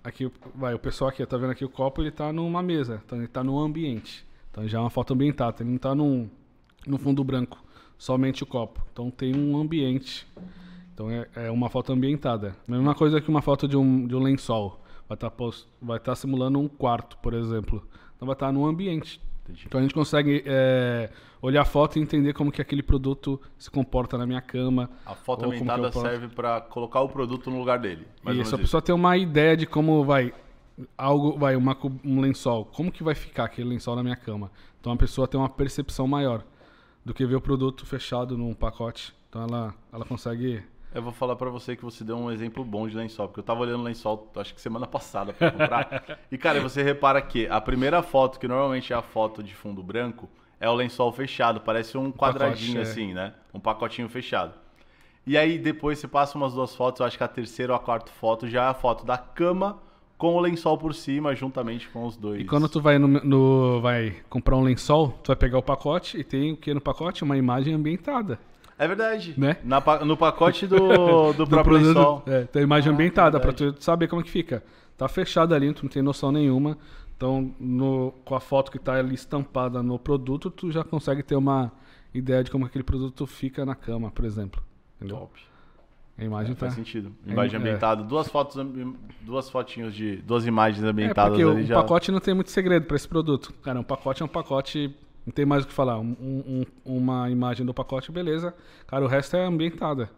Aqui, 0.05 0.31
vai, 0.55 0.75
o 0.75 0.79
pessoal 0.79 1.09
aqui, 1.11 1.23
ó, 1.23 1.27
tá 1.27 1.37
vendo 1.37 1.51
aqui 1.51 1.65
o 1.65 1.69
copo, 1.69 2.01
ele 2.03 2.11
tá 2.11 2.33
numa 2.33 2.63
mesa. 2.63 3.01
Então 3.05 3.19
ele 3.19 3.27
tá 3.29 3.43
num 3.43 3.59
ambiente. 3.59 4.25
Então 4.51 4.69
já 4.69 4.79
é 4.79 4.81
uma 4.81 4.91
foto 4.91 5.15
ambientada. 5.15 5.63
Ele 5.63 5.71
não 5.71 5.79
tá 5.79 5.95
num, 5.95 6.29
num 6.87 6.99
fundo 6.99 7.25
branco, 7.25 7.59
somente 7.97 8.43
o 8.43 8.47
copo. 8.47 8.85
Então 8.93 9.11
tem 9.11 9.35
um 9.35 9.57
ambiente. 9.57 10.27
Então 10.95 11.11
é, 11.11 11.27
é 11.35 11.51
uma 11.51 11.69
foto 11.71 11.93
ambientada. 11.93 12.55
Mesma 12.69 12.95
coisa 12.95 13.21
que 13.21 13.29
uma 13.31 13.41
foto 13.43 13.67
de 13.67 13.77
um, 13.77 14.07
de 14.07 14.15
um 14.15 14.21
lençol. 14.21 14.79
Vai 15.13 15.17
estar 15.17 15.33
vai 15.81 16.01
tá 16.01 16.15
simulando 16.15 16.59
um 16.59 16.69
quarto, 16.69 17.19
por 17.19 17.35
exemplo. 17.35 17.87
Então 18.17 18.27
vai 18.27 18.35
estar 18.35 18.51
num 18.53 18.65
ambiente. 18.65 19.21
Entendi. 19.45 19.65
Então 19.67 19.81
a 19.81 19.83
gente 19.83 19.95
consegue 19.95 20.43
é, 20.47 21.11
olhar 21.41 21.63
a 21.63 21.65
foto 21.65 21.99
e 21.99 22.03
entender 22.03 22.33
como 22.33 22.51
que 22.51 22.63
aquele 22.63 22.83
produto 22.83 23.41
se 23.59 23.71
comporta 23.71 24.17
na 24.17 24.27
minha 24.27 24.41
cama. 24.41 24.89
A 25.05 25.15
foto 25.15 25.45
posso- 25.91 26.01
serve 26.01 26.29
pra 26.29 26.61
colocar 26.61 27.01
o 27.01 27.09
produto 27.09 27.51
no 27.51 27.59
lugar 27.59 27.79
dele. 27.79 28.07
Isso, 28.27 28.55
a 28.55 28.59
pessoa 28.59 28.81
tem 28.81 28.95
uma 28.95 29.17
ideia 29.17 29.57
de 29.57 29.67
como 29.67 30.05
vai 30.05 30.33
algo, 30.97 31.37
vai 31.39 31.57
uma, 31.57 31.77
um 32.05 32.21
lençol, 32.21 32.65
como 32.65 32.91
que 32.91 33.03
vai 33.03 33.15
ficar 33.15 33.45
aquele 33.45 33.69
lençol 33.69 33.97
na 33.97 34.03
minha 34.03 34.17
cama. 34.17 34.51
Então 34.81 34.93
a 34.93 34.97
pessoa 34.97 35.29
tem 35.29 35.39
uma 35.39 35.49
percepção 35.49 36.07
maior 36.07 36.43
do 37.05 37.13
que 37.13 37.27
ver 37.27 37.35
o 37.35 37.41
produto 37.41 37.85
fechado 37.85 38.39
num 38.39 38.55
pacote. 38.55 39.13
Então 39.29 39.43
ela, 39.43 39.75
ela 39.93 40.05
consegue. 40.05 40.63
Eu 40.95 41.03
vou 41.03 41.13
falar 41.13 41.37
pra 41.37 41.49
você 41.49 41.75
que 41.75 41.85
você 41.85 42.05
deu 42.05 42.17
um 42.17 42.31
exemplo 42.31 42.65
bom 42.65 42.87
de 42.87 42.95
lençol, 42.97 43.27
porque 43.29 43.41
eu 43.41 43.45
tava 43.45 43.61
olhando 43.61 43.83
lençol, 43.83 44.31
acho 44.37 44.55
que 44.55 44.61
semana 44.61 44.87
passada 44.87 45.33
pra 45.33 45.51
comprar. 45.51 46.19
e 46.31 46.37
cara, 46.37 46.61
você 46.61 46.83
repara 46.83 47.21
que 47.23 47.47
a 47.47 47.61
primeira 47.61 48.03
foto, 48.03 48.39
que 48.39 48.47
normalmente 48.47 48.93
é 48.93 48.97
a 48.97 49.03
foto 49.03 49.43
de 49.43 49.55
fundo 49.55 49.83
branco, 49.83 50.29
é 50.61 50.69
o 50.69 50.75
lençol 50.75 51.11
fechado, 51.13 51.61
parece 51.61 51.97
um 51.97 52.13
quadradinho 52.13 52.79
é. 52.79 52.83
assim, 52.83 53.15
né? 53.15 53.33
Um 53.55 53.59
pacotinho 53.61 54.09
fechado. 54.09 54.53
E 55.27 55.39
aí 55.39 55.59
depois 55.59 55.99
você 55.99 56.09
passa 56.09 56.37
umas 56.37 56.53
duas 56.53 56.75
fotos, 56.75 57.01
eu 57.01 57.07
acho 57.07 57.17
que 57.17 57.25
a 57.25 57.29
terceira 57.29 57.73
ou 57.73 57.77
a 57.77 57.81
quarta 57.81 58.11
foto 58.13 58.47
já 58.49 58.65
é 58.65 58.69
a 58.69 58.75
foto 58.75 59.05
da 59.07 59.17
cama 59.17 59.79
com 60.19 60.35
o 60.37 60.41
lençol 60.41 60.77
por 60.79 60.95
cima, 60.95 61.35
juntamente 61.35 61.89
com 61.89 62.07
os 62.07 62.17
dois. 62.17 62.41
E 62.41 62.45
quando 62.45 62.69
tu 62.69 62.81
vai 62.81 62.99
no, 62.99 63.09
no- 63.09 63.81
vai 63.81 64.15
comprar 64.29 64.57
um 64.57 64.63
lençol, 64.63 65.09
tu 65.23 65.29
vai 65.29 65.37
pegar 65.37 65.59
o 65.59 65.63
pacote 65.63 66.19
e 66.19 66.23
tem 66.23 66.53
o 66.53 66.57
que 66.57 66.73
no 66.75 66.81
pacote? 66.81 67.25
Uma 67.25 67.37
imagem 67.37 67.75
ambientada. 67.75 68.39
É 68.83 68.89
verdade. 68.89 69.35
Né? 69.37 69.57
Na 69.65 69.81
no 70.05 70.17
pacote 70.17 70.67
do, 70.69 71.33
do 71.33 71.47
próprio 71.47 71.79
produto. 71.79 71.87
lençol. 71.97 72.23
É, 72.27 72.45
tem 72.45 72.61
a 72.61 72.65
imagem 72.65 72.91
Ah, 72.91 72.95
ambientada 72.95 73.39
pra 73.41 73.51
verdade. 73.53 73.79
tu 73.79 73.85
saber 73.85 74.09
como 74.09 74.23
que 74.23 74.31
fica. 74.31 74.63
Tá 74.97 75.09
fechado 75.09 75.55
ali, 75.55 75.73
tu 75.73 75.85
não 75.85 75.91
tem 75.91 76.03
noção 76.03 76.33
nenhuma. 76.33 76.77
Então, 77.17 77.55
no- 77.61 78.13
com 78.25 78.35
a 78.35 78.41
foto 78.41 78.71
que 78.73 78.79
tá 78.79 78.95
ali 78.95 79.15
estampada 79.15 79.83
no 79.83 79.99
produto, 79.99 80.51
tu 80.51 80.71
já 80.73 80.83
consegue 80.83 81.23
ter 81.23 81.37
uma 81.37 81.71
ideia 82.13 82.43
de 82.43 82.51
como 82.51 82.65
aquele 82.67 82.83
produto 82.85 83.27
fica 83.27 83.65
na 83.65 83.75
cama, 83.75 84.11
por 84.11 84.25
exemplo. 84.25 84.61
Entendeu? 84.97 85.17
Top. 85.19 85.41
A 86.19 86.25
imagem 86.25 86.53
É, 86.53 86.55
tá. 86.55 86.61
faz 86.61 86.75
sentido. 86.75 87.13
Imagem 87.27 87.57
É. 87.57 87.59
ambientada, 87.61 88.03
duas 88.03 88.29
fotos, 88.29 88.57
duas 89.23 89.49
fotinhos 89.49 89.95
de 89.95 90.17
duas 90.17 90.47
imagens 90.47 90.85
É, 90.85 90.89
ambientadas 90.89 91.33
porque 91.39 91.43
ali 91.51 91.63
o 91.63 91.67
já. 91.67 91.77
pacote 91.77 92.11
não 92.13 92.21
tem 92.21 92.35
muito 92.35 92.51
segredo 92.51 92.85
pra 92.87 92.97
esse 92.97 93.09
produto. 93.09 93.53
Cara, 93.63 93.81
um 93.81 93.85
pacote 93.85 94.21
é 94.23 94.25
um 94.25 94.29
pacote, 94.29 94.95
não 95.27 95.33
tem 95.33 95.45
mais 95.45 95.65
o 95.65 95.67
que 95.69 95.73
falar. 95.73 95.99
Um- 95.99 96.17
um- 96.21 96.65
uma 96.85 97.31
imagem 97.31 97.65
do 97.65 97.73
pacote, 97.75 98.11
beleza. 98.13 98.55
Cara, 98.87 99.05
o 99.05 99.09
resto 99.09 99.37
é 99.37 99.45
ambientada. 99.45 100.11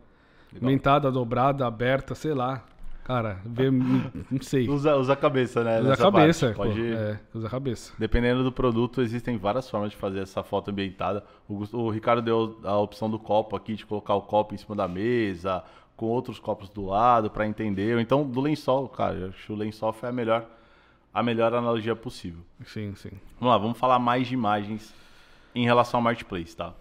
Legal. 0.53 0.71
Mentada, 0.71 1.11
dobrada, 1.11 1.67
aberta, 1.67 2.15
sei 2.15 2.33
lá. 2.33 2.65
Cara, 3.05 3.39
vê, 3.45 3.71
não 4.31 4.41
sei. 4.41 4.67
Usa, 4.69 4.97
usa 4.97 5.13
a 5.13 5.17
cabeça, 5.17 5.63
né? 5.63 5.79
Usa 5.81 5.93
a 5.93 5.97
cabeça, 5.97 6.47
parte. 6.55 6.57
Pode... 6.57 6.93
É, 6.95 7.19
usa 7.35 7.47
a 7.47 7.51
cabeça. 7.51 7.93
Dependendo 7.99 8.43
do 8.43 8.51
produto, 8.51 9.03
existem 9.03 9.37
várias 9.37 9.69
formas 9.69 9.91
de 9.91 9.97
fazer 9.97 10.21
essa 10.21 10.43
foto 10.43 10.71
ambientada. 10.71 11.23
O, 11.47 11.65
o 11.77 11.91
Ricardo 11.91 12.23
deu 12.23 12.59
a 12.65 12.79
opção 12.79 13.11
do 13.11 13.19
copo 13.19 13.55
aqui, 13.57 13.75
de 13.75 13.85
colocar 13.85 14.15
o 14.15 14.23
copo 14.23 14.55
em 14.55 14.57
cima 14.57 14.75
da 14.75 14.89
mesa, 14.89 15.63
com 15.97 16.07
outros 16.07 16.39
copos 16.39 16.71
do 16.71 16.87
lado, 16.87 17.31
para 17.31 17.47
entender. 17.47 17.95
Ou 17.95 18.01
então, 18.01 18.25
do 18.27 18.41
lençol, 18.41 18.89
cara. 18.89 19.15
Eu 19.17 19.29
acho 19.29 19.47
que 19.47 19.53
o 19.53 19.57
lençol 19.57 19.93
foi 19.93 20.09
a 20.09 20.13
melhor, 20.13 20.47
a 21.15 21.23
melhor 21.23 21.55
analogia 21.55 21.95
possível. 21.95 22.41
Sim, 22.67 22.95
sim. 22.97 23.13
Vamos 23.39 23.53
lá, 23.55 23.59
vamos 23.59 23.79
falar 23.79 23.99
mais 24.01 24.27
de 24.27 24.35
imagens 24.35 24.93
em 25.55 25.65
relação 25.65 25.99
ao 25.99 26.03
marketplace, 26.05 26.57
tá? 26.57 26.75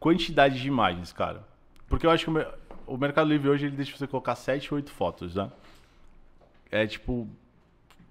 Quantidade 0.00 0.60
de 0.60 0.66
imagens, 0.68 1.12
cara. 1.12 1.46
Porque 1.88 2.04
eu 2.04 2.10
acho 2.10 2.24
que 2.24 2.30
o, 2.30 2.34
mer- 2.34 2.52
o 2.86 2.96
Mercado 2.96 3.28
Livre 3.28 3.48
hoje 3.48 3.66
ele 3.66 3.76
deixa 3.76 3.96
você 3.96 4.06
colocar 4.06 4.34
7, 4.34 4.74
8 4.74 4.90
fotos, 4.90 5.36
né? 5.36 5.50
É 6.70 6.86
tipo 6.86 7.28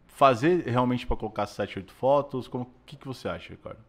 fazer 0.07 0.63
realmente 0.67 1.05
para 1.05 1.17
colocar 1.17 1.45
7, 1.45 1.79
8 1.79 1.91
fotos, 1.93 2.47
como 2.47 2.63
o 2.65 2.69
que 2.85 2.95
que 2.95 3.05
você 3.05 3.27
acha, 3.27 3.49
Ricardo? 3.51 3.79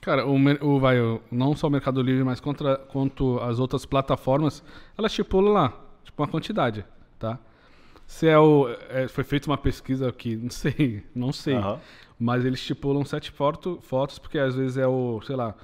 Cara, 0.00 0.26
o, 0.26 0.34
o, 0.66 0.80
vai, 0.80 0.96
não 1.30 1.54
só 1.54 1.66
o 1.66 1.70
Mercado 1.70 2.00
Livre, 2.02 2.24
mas 2.24 2.40
contra, 2.40 2.76
quanto 2.76 3.38
as 3.40 3.58
outras 3.58 3.84
plataformas, 3.84 4.62
elas 4.96 5.12
estipulam 5.12 5.52
lá, 5.52 5.68
tipo, 6.02 6.20
uma 6.22 6.28
quantidade, 6.28 6.84
tá? 7.18 7.38
Se 8.12 8.28
é 8.28 8.38
o. 8.38 8.68
é, 8.90 9.08
foi 9.08 9.24
feita 9.24 9.50
uma 9.50 9.56
pesquisa 9.56 10.06
aqui, 10.06 10.36
não 10.36 10.50
sei, 10.50 11.02
não 11.14 11.32
sei. 11.32 11.54
Aham. 11.54 11.80
Mas 12.18 12.44
eles 12.44 12.60
estipulam 12.60 13.04
sete 13.06 13.30
foto, 13.30 13.78
fotos, 13.80 14.18
porque 14.18 14.38
às 14.38 14.54
vezes 14.54 14.76
é 14.76 14.86
o, 14.86 15.20
sei 15.22 15.34
lá, 15.34 15.54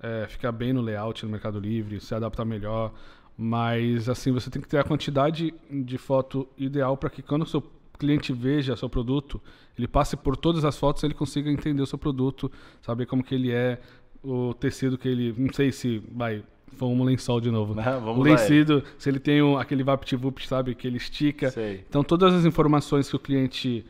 é, 0.00 0.26
fica 0.28 0.50
bem 0.50 0.72
no 0.72 0.82
layout 0.82 1.24
no 1.24 1.30
Mercado 1.30 1.60
Livre, 1.60 2.00
se 2.00 2.12
adapta 2.12 2.44
melhor. 2.44 2.92
Mas 3.38 4.08
assim, 4.08 4.32
você 4.32 4.50
tem 4.50 4.60
que 4.60 4.68
ter 4.68 4.78
a 4.78 4.84
quantidade 4.84 5.54
de 5.70 5.96
foto 5.96 6.46
ideal 6.58 6.96
para 6.96 7.08
que 7.08 7.22
quando 7.22 7.42
o 7.42 7.46
seu 7.46 7.62
cliente 7.96 8.32
veja 8.32 8.76
seu 8.76 8.90
produto, 8.90 9.40
ele 9.78 9.86
passe 9.86 10.16
por 10.16 10.36
todas 10.36 10.64
as 10.64 10.76
fotos, 10.76 11.04
ele 11.04 11.14
consiga 11.14 11.48
entender 11.50 11.82
o 11.82 11.86
seu 11.86 11.98
produto, 11.98 12.50
saber 12.82 13.06
como 13.06 13.22
que 13.22 13.32
ele 13.32 13.52
é, 13.52 13.80
o 14.24 14.52
tecido 14.54 14.98
que 14.98 15.08
ele, 15.08 15.32
não 15.38 15.52
sei 15.52 15.70
se 15.70 16.02
vai, 16.10 16.42
vamos 16.76 16.98
um 16.98 17.04
lençol 17.04 17.40
de 17.40 17.50
novo. 17.50 17.74
Né? 17.74 17.82
Vamos 18.02 18.18
o 18.18 18.22
tecido, 18.24 18.82
se 18.98 19.08
ele 19.08 19.18
tem 19.18 19.42
um, 19.42 19.58
aquele 19.58 19.82
VaptVupt, 19.82 20.46
sabe, 20.48 20.74
que 20.74 20.86
ele 20.86 20.96
estica. 20.96 21.50
Sei. 21.50 21.84
Então, 21.88 22.02
todas 22.02 22.34
as 22.34 22.44
informações 22.44 23.08
que 23.08 23.16
o 23.16 23.18
cliente 23.18 23.84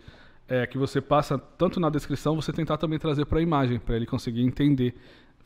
é, 0.48 0.66
que 0.66 0.76
você 0.76 1.00
passa 1.00 1.38
tanto 1.38 1.80
na 1.80 1.88
descrição, 1.88 2.36
você 2.36 2.52
tentar 2.52 2.76
também 2.76 2.98
trazer 2.98 3.24
para 3.24 3.38
a 3.38 3.42
imagem, 3.42 3.78
para 3.78 3.96
ele 3.96 4.06
conseguir 4.06 4.42
entender 4.42 4.94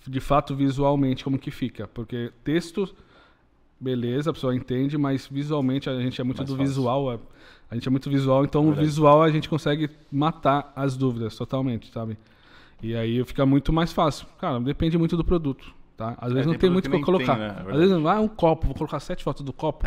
de 0.06 0.20
fato 0.20 0.54
visualmente 0.54 1.24
como 1.24 1.38
que 1.38 1.50
fica, 1.50 1.88
porque 1.88 2.30
texto 2.44 2.88
beleza, 3.78 4.30
a 4.30 4.32
pessoa 4.32 4.54
entende, 4.54 4.96
mas 4.96 5.26
visualmente 5.26 5.88
a 5.88 6.00
gente 6.00 6.20
é 6.20 6.24
muito 6.24 6.38
Mais 6.38 6.48
do 6.48 6.56
fácil. 6.56 6.68
visual, 6.68 7.12
é- 7.12 7.18
a 7.70 7.74
gente 7.74 7.86
é 7.86 7.90
muito 7.90 8.08
visual, 8.08 8.44
então 8.44 8.62
Verdade. 8.64 8.82
o 8.82 8.84
visual 8.86 9.22
a 9.22 9.30
gente 9.30 9.48
consegue 9.48 9.90
matar 10.10 10.72
as 10.74 10.96
dúvidas 10.96 11.36
totalmente, 11.36 11.90
sabe? 11.92 12.16
E 12.82 12.94
aí 12.94 13.22
fica 13.24 13.44
muito 13.44 13.72
mais 13.72 13.92
fácil. 13.92 14.26
Cara, 14.38 14.60
depende 14.60 14.96
muito 14.96 15.16
do 15.16 15.24
produto, 15.24 15.74
tá? 15.96 16.14
Às 16.18 16.32
vezes 16.32 16.46
É, 16.46 16.50
não 16.52 16.58
tem 16.58 16.70
muito 16.70 16.88
para 16.90 16.98
que 16.98 17.04
colocar. 17.04 17.36
tem, 17.36 17.48
né? 17.48 17.56
Às 17.68 17.78
vezes, 17.78 18.06
ah, 18.06 18.20
um 18.20 18.28
copo, 18.28 18.66
vou 18.66 18.74
colocar 18.76 19.00
sete 19.00 19.24
fotos 19.24 19.42
do 19.44 19.52
copo. 19.52 19.86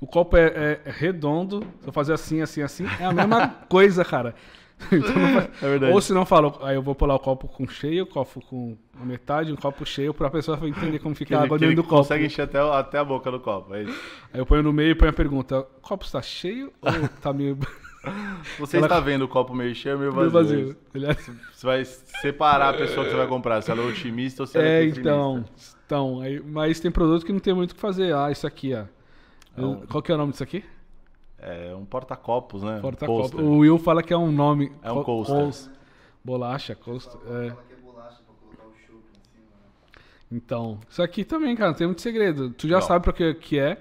O 0.00 0.06
copo 0.06 0.36
é, 0.36 0.46
é- 0.46 0.80
é 0.84 0.90
redondo, 0.90 1.60
se 1.80 1.88
eu 1.88 1.92
fazer 1.92 2.12
assim, 2.12 2.40
assim, 2.40 2.62
assim, 2.62 2.84
é 3.00 3.04
a 3.04 3.12
mesma 3.12 3.48
coisa, 3.68 4.04
cara. 4.04 4.34
Então 4.92 5.12
não 5.12 5.34
faz- 5.34 5.82
É. 5.82 5.92
Ou 5.92 6.00
se 6.00 6.12
não 6.12 6.24
falo, 6.24 6.56
aí 6.62 6.76
eu 6.76 6.82
vou 6.82 6.94
pular 6.94 7.16
o 7.16 7.18
copo 7.18 7.48
com 7.48 7.66
cheio, 7.66 8.04
o 8.04 8.06
copo 8.06 8.40
com 8.48 8.78
a 9.00 9.04
metade, 9.04 9.52
um 9.52 9.56
copo 9.56 9.84
cheio, 9.84 10.14
pra 10.14 10.30
pessoa 10.30 10.56
entender 10.68 11.00
como 11.00 11.14
Que 11.16 11.18
fica 11.18 11.34
a 11.34 11.38
ele, 11.38 11.46
água 11.46 11.58
que 11.58 11.64
dentro 11.64 11.82
do 11.82 11.82
copo. 11.82 11.96
consegue 11.96 12.26
encher 12.26 12.42
até, 12.42 12.60
até 12.60 12.98
a 12.98 13.04
boca 13.04 13.28
do 13.28 13.40
copo. 13.40 13.74
É 13.74 13.82
isso. 13.82 14.00
Aí 14.32 14.38
eu 14.38 14.46
ponho 14.46 14.62
no 14.62 14.72
meio 14.72 14.92
e 14.92 14.94
ponho 14.94 15.10
a 15.10 15.12
pergunta: 15.12 15.58
o 15.58 15.80
copo 15.82 16.04
está 16.04 16.22
cheio 16.22 16.72
ou 16.80 17.08
tá 17.20 17.32
meio, 17.32 17.58
Você 18.58 18.76
Ela- 18.78 18.86
está 18.86 19.00
vendo 19.00 19.22
o 19.22 19.28
copo 19.28 19.54
meio 19.54 19.74
cheio 19.74 19.94
ou 19.94 20.00
meio 20.00 20.14
meio 20.14 20.30
vazio? 20.30 20.58
vazio? 20.58 20.76
Ele 20.94 21.06
é- 21.06 21.14
Você 21.14 21.66
vai 21.66 21.84
separar 21.84 22.70
a 22.70 22.76
pessoa 22.76 23.04
que 23.04 23.10
você 23.10 23.16
vai 23.16 23.26
comprar, 23.26 23.62
se 23.62 23.70
ela 23.70 23.82
é 23.82 23.86
otimista 23.86 24.42
ou 24.42 24.46
se 24.46 24.56
ela 24.58 24.66
é 24.66 24.82
É, 24.82 24.84
então. 24.86 25.44
então 25.86 26.20
aí, 26.20 26.40
mas 26.40 26.80
tem 26.80 26.90
produto 26.90 27.24
que 27.26 27.32
não 27.32 27.40
tem 27.40 27.54
muito 27.54 27.72
o 27.72 27.74
que 27.74 27.80
fazer. 27.80 28.14
Ah, 28.14 28.30
isso 28.30 28.46
aqui, 28.46 28.74
ó. 28.74 28.84
É 29.56 29.64
um- 29.64 29.86
Qual 29.86 30.02
que 30.02 30.12
é 30.12 30.14
o 30.14 30.18
nome 30.18 30.32
disso 30.32 30.42
aqui? 30.44 30.64
É 31.40 31.74
um 31.74 31.84
porta-copos, 31.84 32.62
né? 32.62 32.78
Porta-copo. 32.80 33.20
Coaster. 33.30 33.40
O 33.40 33.58
Will 33.58 33.78
fala 33.78 34.02
que 34.02 34.12
é 34.12 34.16
um 34.16 34.32
nome. 34.32 34.72
É 34.82 34.90
um 34.90 34.96
co- 34.96 35.04
coaster. 35.04 35.36
cous- 35.36 35.70
Bolacha, 36.24 36.74
coaster. 36.74 37.20
É. 37.26 37.50
Fala 37.50 37.62
que 37.66 37.72
é 37.72 37.76
bolacha 37.76 38.18
pra 38.26 38.34
colocar 38.40 38.64
o 38.66 38.72
chopp 38.86 39.02
em 39.14 39.22
cima, 39.32 39.46
né? 39.54 40.02
Então, 40.32 40.78
isso 40.90 41.02
aqui 41.02 41.24
também, 41.24 41.54
cara, 41.56 41.70
não 41.70 41.76
tem 41.78 41.86
muito 41.86 42.02
segredo. 42.02 42.50
Tu 42.50 42.68
já 42.68 42.76
Não. 42.80 42.82
sabe 42.82 43.04
pra 43.04 43.12
que, 43.12 43.34
que 43.34 43.58
é, 43.58 43.78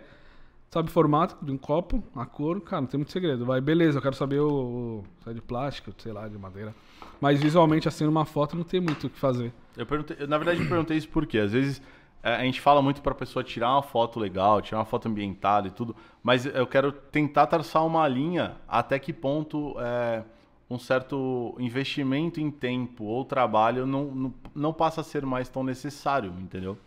sabe 0.69 0.89
o 0.89 0.91
formato 0.91 1.37
de 1.43 1.51
um 1.51 1.57
copo, 1.57 2.03
a 2.15 2.25
cor, 2.25 2.59
cara, 2.61 2.81
não 2.81 2.87
tem 2.87 2.97
muito 2.97 3.11
segredo. 3.11 3.45
Vai, 3.45 3.61
beleza, 3.61 3.97
eu 3.97 4.01
quero 4.01 4.15
saber 4.15 4.39
o, 4.39 5.03
o 5.25 5.29
é 5.29 5.33
de 5.33 5.41
plástico, 5.41 5.93
sei 5.97 6.11
lá, 6.11 6.27
de 6.27 6.37
madeira. 6.37 6.73
Mas 7.21 7.41
visualmente, 7.41 7.87
assim, 7.87 8.05
numa 8.05 8.25
foto, 8.25 8.55
não 8.55 8.63
tem 8.63 8.79
muito 8.79 9.07
o 9.07 9.09
que 9.09 9.17
fazer. 9.17 9.53
Eu 9.75 9.85
perguntei, 9.85 10.17
eu, 10.19 10.27
na 10.27 10.37
verdade, 10.37 10.61
eu 10.61 10.67
perguntei 10.67 10.97
isso 10.97 11.09
porque 11.09 11.37
às 11.37 11.51
vezes 11.51 11.81
é, 12.21 12.35
a 12.35 12.43
gente 12.43 12.59
fala 12.59 12.81
muito 12.81 13.01
pra 13.01 13.15
pessoa 13.15 13.43
tirar 13.43 13.71
uma 13.71 13.83
foto 13.83 14.19
legal, 14.19 14.61
tirar 14.61 14.79
uma 14.79 14.85
foto 14.85 15.07
ambientada 15.07 15.67
e 15.67 15.71
tudo, 15.71 15.95
mas 16.21 16.45
eu 16.45 16.67
quero 16.67 16.91
tentar 16.91 17.47
traçar 17.47 17.85
uma 17.85 18.07
linha 18.07 18.57
até 18.67 18.99
que 18.99 19.13
ponto 19.13 19.75
é, 19.79 20.23
um 20.69 20.77
certo 20.77 21.55
investimento 21.59 22.41
em 22.41 22.51
tempo 22.51 23.05
ou 23.05 23.23
trabalho 23.23 23.85
não, 23.85 24.05
não, 24.05 24.33
não 24.53 24.73
passa 24.73 25.01
a 25.01 25.03
ser 25.03 25.25
mais 25.25 25.47
tão 25.47 25.63
necessário, 25.63 26.33
entendeu? 26.39 26.77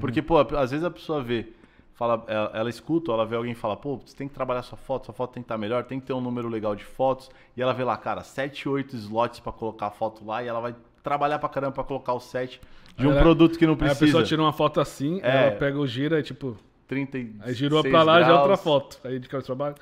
Porque, 0.00 0.20
pô, 0.20 0.38
às 0.38 0.70
vezes 0.70 0.84
a 0.84 0.90
pessoa 0.90 1.22
vê, 1.22 1.50
fala, 1.98 2.24
ela, 2.28 2.50
ela 2.54 2.70
escuta, 2.70 3.10
ela 3.10 3.26
vê 3.26 3.34
alguém 3.36 3.54
falar, 3.54 3.76
pô, 3.76 3.96
você 3.98 4.16
tem 4.16 4.28
que 4.28 4.32
trabalhar 4.34 4.62
sua 4.62 4.78
foto, 4.78 5.06
sua 5.06 5.14
foto 5.14 5.32
tem 5.32 5.42
que 5.42 5.46
estar 5.46 5.58
melhor, 5.58 5.82
tem 5.84 5.98
que 5.98 6.06
ter 6.06 6.12
um 6.12 6.20
número 6.20 6.48
legal 6.48 6.76
de 6.76 6.84
fotos, 6.84 7.28
e 7.56 7.60
ela 7.60 7.74
vê 7.74 7.82
lá, 7.82 7.96
cara, 7.96 8.22
7, 8.22 8.68
8 8.68 8.94
slots 8.96 9.40
pra 9.40 9.52
colocar 9.52 9.88
a 9.88 9.90
foto 9.90 10.24
lá, 10.24 10.42
e 10.42 10.46
ela 10.46 10.60
vai 10.60 10.74
trabalhar 11.02 11.38
pra 11.40 11.48
caramba 11.48 11.72
pra 11.72 11.82
colocar 11.84 12.12
o 12.14 12.20
set 12.20 12.60
de 12.96 13.06
um 13.06 13.10
ela- 13.10 13.20
produto 13.20 13.58
que 13.58 13.66
não 13.66 13.72
Aí 13.74 13.76
a 13.76 13.78
precisa. 13.80 14.04
pessoa 14.06 14.22
tira 14.22 14.40
uma 14.40 14.52
foto 14.52 14.80
assim, 14.80 15.20
É. 15.22 15.48
ela 15.48 15.56
pega 15.56 15.76
o 15.78 15.86
gira 15.86 16.20
e 16.20 16.22
tipo, 16.22 16.56
36 16.86 17.34
aí 17.42 17.52
girou 17.54 17.82
pra 17.82 18.02
lá 18.04 18.22
já 18.22 18.28
é 18.28 18.32
outra 18.32 18.56
foto. 18.56 18.98
Aí 19.04 19.18
de 19.18 19.28
cabeça 19.28 19.46
pra 19.54 19.66
baixo. 19.66 19.76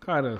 Cara, 0.00 0.38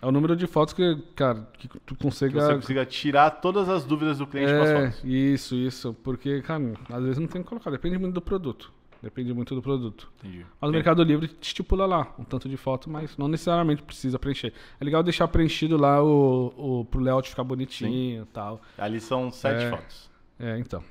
é 0.00 0.06
o 0.06 0.12
número 0.12 0.36
de 0.36 0.46
fotos 0.46 0.72
que, 0.74 0.96
cara, 1.16 1.46
que 1.58 1.68
tu 1.68 1.94
Que 1.96 2.02
consiga. 2.04 2.40
você 2.40 2.54
consiga 2.54 2.84
tirar 2.86 3.30
todas 3.30 3.68
as 3.68 3.84
dúvidas 3.84 4.18
do 4.18 4.26
cliente 4.26 4.52
com 4.52 4.60
as 4.62 4.68
É, 4.68 4.80
fotos. 4.90 5.00
isso, 5.04 5.54
isso. 5.56 5.94
Porque, 6.04 6.40
cara, 6.42 6.62
às 6.92 7.02
vezes 7.02 7.18
não 7.18 7.26
tem 7.26 7.42
que 7.42 7.48
colocar. 7.48 7.70
Depende 7.70 7.98
muito 7.98 8.14
do 8.14 8.20
produto. 8.22 8.72
Depende 9.04 9.32
muito 9.34 9.54
do 9.54 9.60
produto. 9.62 10.10
Entendi. 10.18 10.38
Mas 10.60 10.68
o 10.68 10.72
Tem- 10.72 10.72
Mercado 10.72 11.02
Livre 11.02 11.30
estipula 11.40 11.84
lá 11.84 12.14
um 12.18 12.24
tanto 12.24 12.48
de 12.48 12.56
foto, 12.56 12.88
mas 12.88 13.16
não 13.18 13.28
necessariamente 13.28 13.82
precisa 13.82 14.18
preencher. 14.18 14.52
É 14.80 14.84
legal 14.84 15.02
deixar 15.02 15.28
preenchido 15.28 15.76
lá 15.76 16.02
o, 16.02 16.80
o 16.80 16.84
pro 16.86 17.00
layout 17.00 17.28
ficar 17.28 17.44
bonitinho 17.44 18.22
e 18.22 18.26
tal. 18.26 18.60
Ali 18.78 19.00
são 19.00 19.30
sete 19.30 19.64
É. 19.64 19.70
fotos. 19.70 20.10
É, 20.38 20.58
então. 20.58 20.82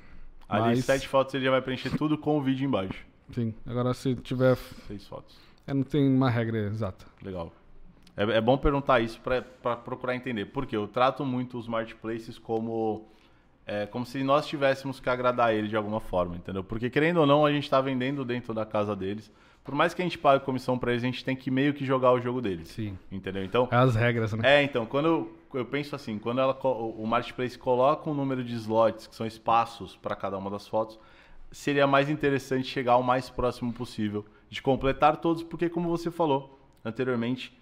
Ali, 0.48 0.76
Mas- 0.76 0.84
sete 0.84 1.08
fotos, 1.08 1.34
ele 1.34 1.44
já 1.44 1.50
vai 1.50 1.60
preencher 1.60 1.90
tudo 1.98 2.16
com 2.16 2.38
o 2.38 2.42
vídeo 2.42 2.64
embaixo. 2.64 3.04
Sim. 3.32 3.52
Agora 3.66 3.92
se 3.94 4.14
tiver. 4.16 4.56
Seis 4.86 5.06
fotos. 5.06 5.36
É, 5.66 5.74
não 5.74 5.82
tem 5.82 6.06
uma 6.08 6.30
regra 6.30 6.58
exata. 6.68 7.04
Legal. 7.22 7.52
É, 8.16 8.22
é 8.22 8.40
bom 8.40 8.56
perguntar 8.56 9.00
isso 9.00 9.20
para 9.20 9.42
procurar 9.76 10.14
entender. 10.14 10.44
Porque 10.46 10.76
eu 10.76 10.86
trato 10.86 11.24
muito 11.24 11.58
os 11.58 11.66
marketplaces 11.66 12.38
como, 12.38 13.08
é, 13.66 13.86
como 13.86 14.04
se 14.04 14.22
nós 14.22 14.46
tivéssemos 14.46 15.00
que 15.00 15.08
agradar 15.08 15.54
ele 15.54 15.68
de 15.68 15.76
alguma 15.76 16.00
forma, 16.00 16.36
entendeu? 16.36 16.62
Porque 16.62 16.90
querendo 16.90 17.18
ou 17.18 17.26
não, 17.26 17.46
a 17.46 17.52
gente 17.52 17.64
está 17.64 17.80
vendendo 17.80 18.24
dentro 18.24 18.52
da 18.52 18.66
casa 18.66 18.94
deles. 18.94 19.30
Por 19.62 19.74
mais 19.74 19.94
que 19.94 20.02
a 20.02 20.04
gente 20.04 20.18
pague 20.18 20.44
comissão 20.44 20.78
para 20.78 20.92
eles, 20.92 21.02
a 21.02 21.06
gente 21.06 21.24
tem 21.24 21.34
que 21.34 21.50
meio 21.50 21.72
que 21.72 21.86
jogar 21.86 22.12
o 22.12 22.20
jogo 22.20 22.42
deles. 22.42 22.68
Sim. 22.68 22.98
Entendeu? 23.10 23.42
Então, 23.42 23.66
É 23.70 23.76
as 23.76 23.94
regras, 23.94 24.34
né? 24.34 24.60
É, 24.60 24.62
então, 24.62 24.84
quando 24.84 25.06
eu, 25.06 25.36
eu 25.54 25.64
penso 25.64 25.96
assim, 25.96 26.18
quando 26.18 26.40
ela, 26.40 26.54
o 26.62 27.06
marketplace 27.06 27.58
coloca 27.58 28.10
um 28.10 28.14
número 28.14 28.44
de 28.44 28.54
slots, 28.54 29.06
que 29.06 29.14
são 29.14 29.26
espaços 29.26 29.96
para 29.96 30.14
cada 30.14 30.36
uma 30.36 30.50
das 30.50 30.68
fotos, 30.68 30.98
seria 31.50 31.86
mais 31.86 32.10
interessante 32.10 32.66
chegar 32.68 32.98
o 32.98 33.02
mais 33.02 33.30
próximo 33.30 33.72
possível 33.72 34.26
de 34.50 34.60
completar 34.60 35.16
todos, 35.16 35.42
porque 35.42 35.70
como 35.70 35.88
você 35.88 36.10
falou 36.10 36.60
anteriormente, 36.84 37.56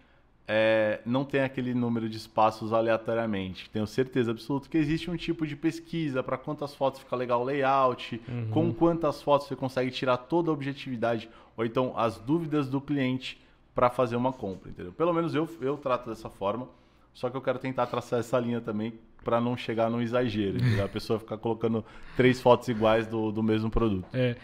é, 0.47 1.01
não 1.07 1.25
tem 1.25 1.41
aquele 1.41 1.73
número 1.73 2.09
de 2.09 2.17
espaços 2.17 2.73
aleatoriamente. 2.73 3.71
Tenho 3.71 3.87
certeza 3.87 4.31
absoluta 4.33 4.69
que 4.69 4.77
existe 4.77 5.11
um 5.11 5.17
tipo 5.17 5.47
de 5.47 5.57
pesquisa 5.57 6.23
para 6.23 6.37
quantas 6.37 6.75
fotos 6.75 7.01
fica 7.01 7.15
legal 7.17 7.43
o 7.43 7.45
layout, 7.45 8.21
com 8.51 8.73
quantas 8.73 9.23
fotos 9.23 9.47
você 9.47 9.57
consegue 9.57 9.91
tirar 9.91 10.17
toda 10.17 10.51
a 10.51 10.53
objetividade, 10.55 11.29
ou 11.57 11.65
então 11.65 11.93
as 11.97 12.19
dúvidas 12.19 12.69
do 12.69 12.81
cliente 12.81 13.41
para 13.75 13.89
fazer 13.89 14.17
uma 14.17 14.33
compra, 14.33 14.71
entendeu? 14.71 14.93
Pelo 14.93 15.13
menos 15.13 15.35
eu, 15.35 15.49
eu 15.61 15.77
trato 15.77 16.09
dessa 16.09 16.29
forma, 16.29 16.69
só 17.15 17.31
que 17.31 17.37
eu 17.37 17.41
quero 17.41 17.59
tentar 17.59 17.87
traçar 17.87 18.21
essa 18.21 18.39
linha 18.39 18.61
também 18.61 18.93
para 19.25 19.41
não 19.41 19.57
chegar 19.57 19.89
num 19.89 20.03
exagero, 20.03 20.57
entendeu? 20.57 20.85
a 20.85 20.89
pessoa 20.89 21.19
ficar 21.19 21.39
colocando 21.39 21.85
três 22.17 22.41
fotos 22.41 22.69
iguais 22.69 23.07
do, 23.07 23.31
do 23.31 23.43
mesmo 23.43 23.71
produto. 23.71 24.07
É. 24.13 24.37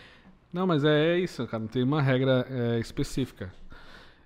Não, 0.53 0.67
mas 0.67 0.85
é, 0.85 1.15
é 1.15 1.19
isso, 1.19 1.47
cara. 1.47 1.61
Não 1.61 1.69
tem 1.69 1.83
uma 1.83 2.01
regra 2.01 2.47
é, 2.49 2.79
específica. 2.79 3.53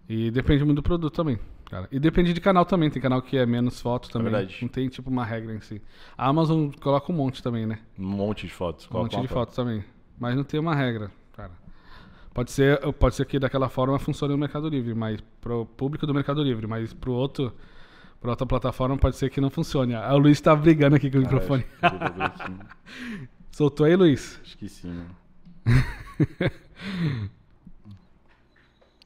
E 0.09 0.31
depende 0.31 0.65
muito 0.65 0.77
do 0.77 0.83
produto 0.83 1.15
também, 1.15 1.39
cara. 1.73 1.89
E 1.91 1.99
depende 1.99 2.35
de 2.35 2.41
canal 2.41 2.67
também. 2.67 2.91
Tem 2.91 3.01
canal 3.01 3.23
que 3.23 3.39
é 3.39 3.47
menos 3.47 3.81
foto 3.81 4.11
também. 4.11 4.31
verdade. 4.31 4.59
Não 4.61 4.69
tem, 4.69 4.89
tipo, 4.89 5.09
uma 5.09 5.25
regra 5.25 5.55
em 5.55 5.61
si. 5.61 5.81
A 6.17 6.29
Amazon 6.29 6.71
coloca 6.81 7.11
um 7.11 7.15
monte 7.15 7.43
também, 7.43 7.65
né? 7.65 7.79
Um 7.99 8.05
monte 8.05 8.47
de 8.47 8.53
fotos. 8.53 8.87
Um 8.91 8.99
monte 8.99 9.13
de 9.13 9.29
foto. 9.29 9.29
fotos 9.29 9.57
também. 9.57 9.83
Mas 10.21 10.37
não 10.37 10.45
tem 10.45 10.61
uma 10.61 10.75
regra, 10.75 11.11
cara. 11.33 11.53
Pode 12.35 12.53
ser, 12.53 12.79
pode 12.95 13.15
ser 13.15 13.25
que 13.25 13.39
daquela 13.39 13.71
forma 13.71 13.99
funcione 13.99 14.33
no 14.35 14.39
Mercado 14.39 14.69
Livre, 14.69 14.95
mas 14.95 15.19
pro 15.41 15.65
público 15.65 16.07
do 16.07 16.15
Mercado 16.15 16.43
Livre, 16.43 16.67
mas 16.67 16.93
pro 16.93 17.13
outro, 17.13 17.55
pra 18.21 18.31
outra 18.31 18.47
plataforma 18.47 18.97
pode 18.99 19.17
ser 19.17 19.31
que 19.31 19.41
não 19.41 19.51
funcione. 19.51 19.95
Ah, 19.95 20.15
o 20.15 20.19
Luiz 20.19 20.41
tá 20.41 20.55
brigando 20.55 20.97
aqui 20.97 21.11
com 21.11 21.19
o 21.19 21.23
microfone. 21.23 21.65
Soltou 23.51 23.87
aí, 23.87 23.97
Luiz? 23.97 24.39
Acho 24.43 24.59
que 24.59 24.69
sim, 24.69 24.89
mano. 24.89 25.17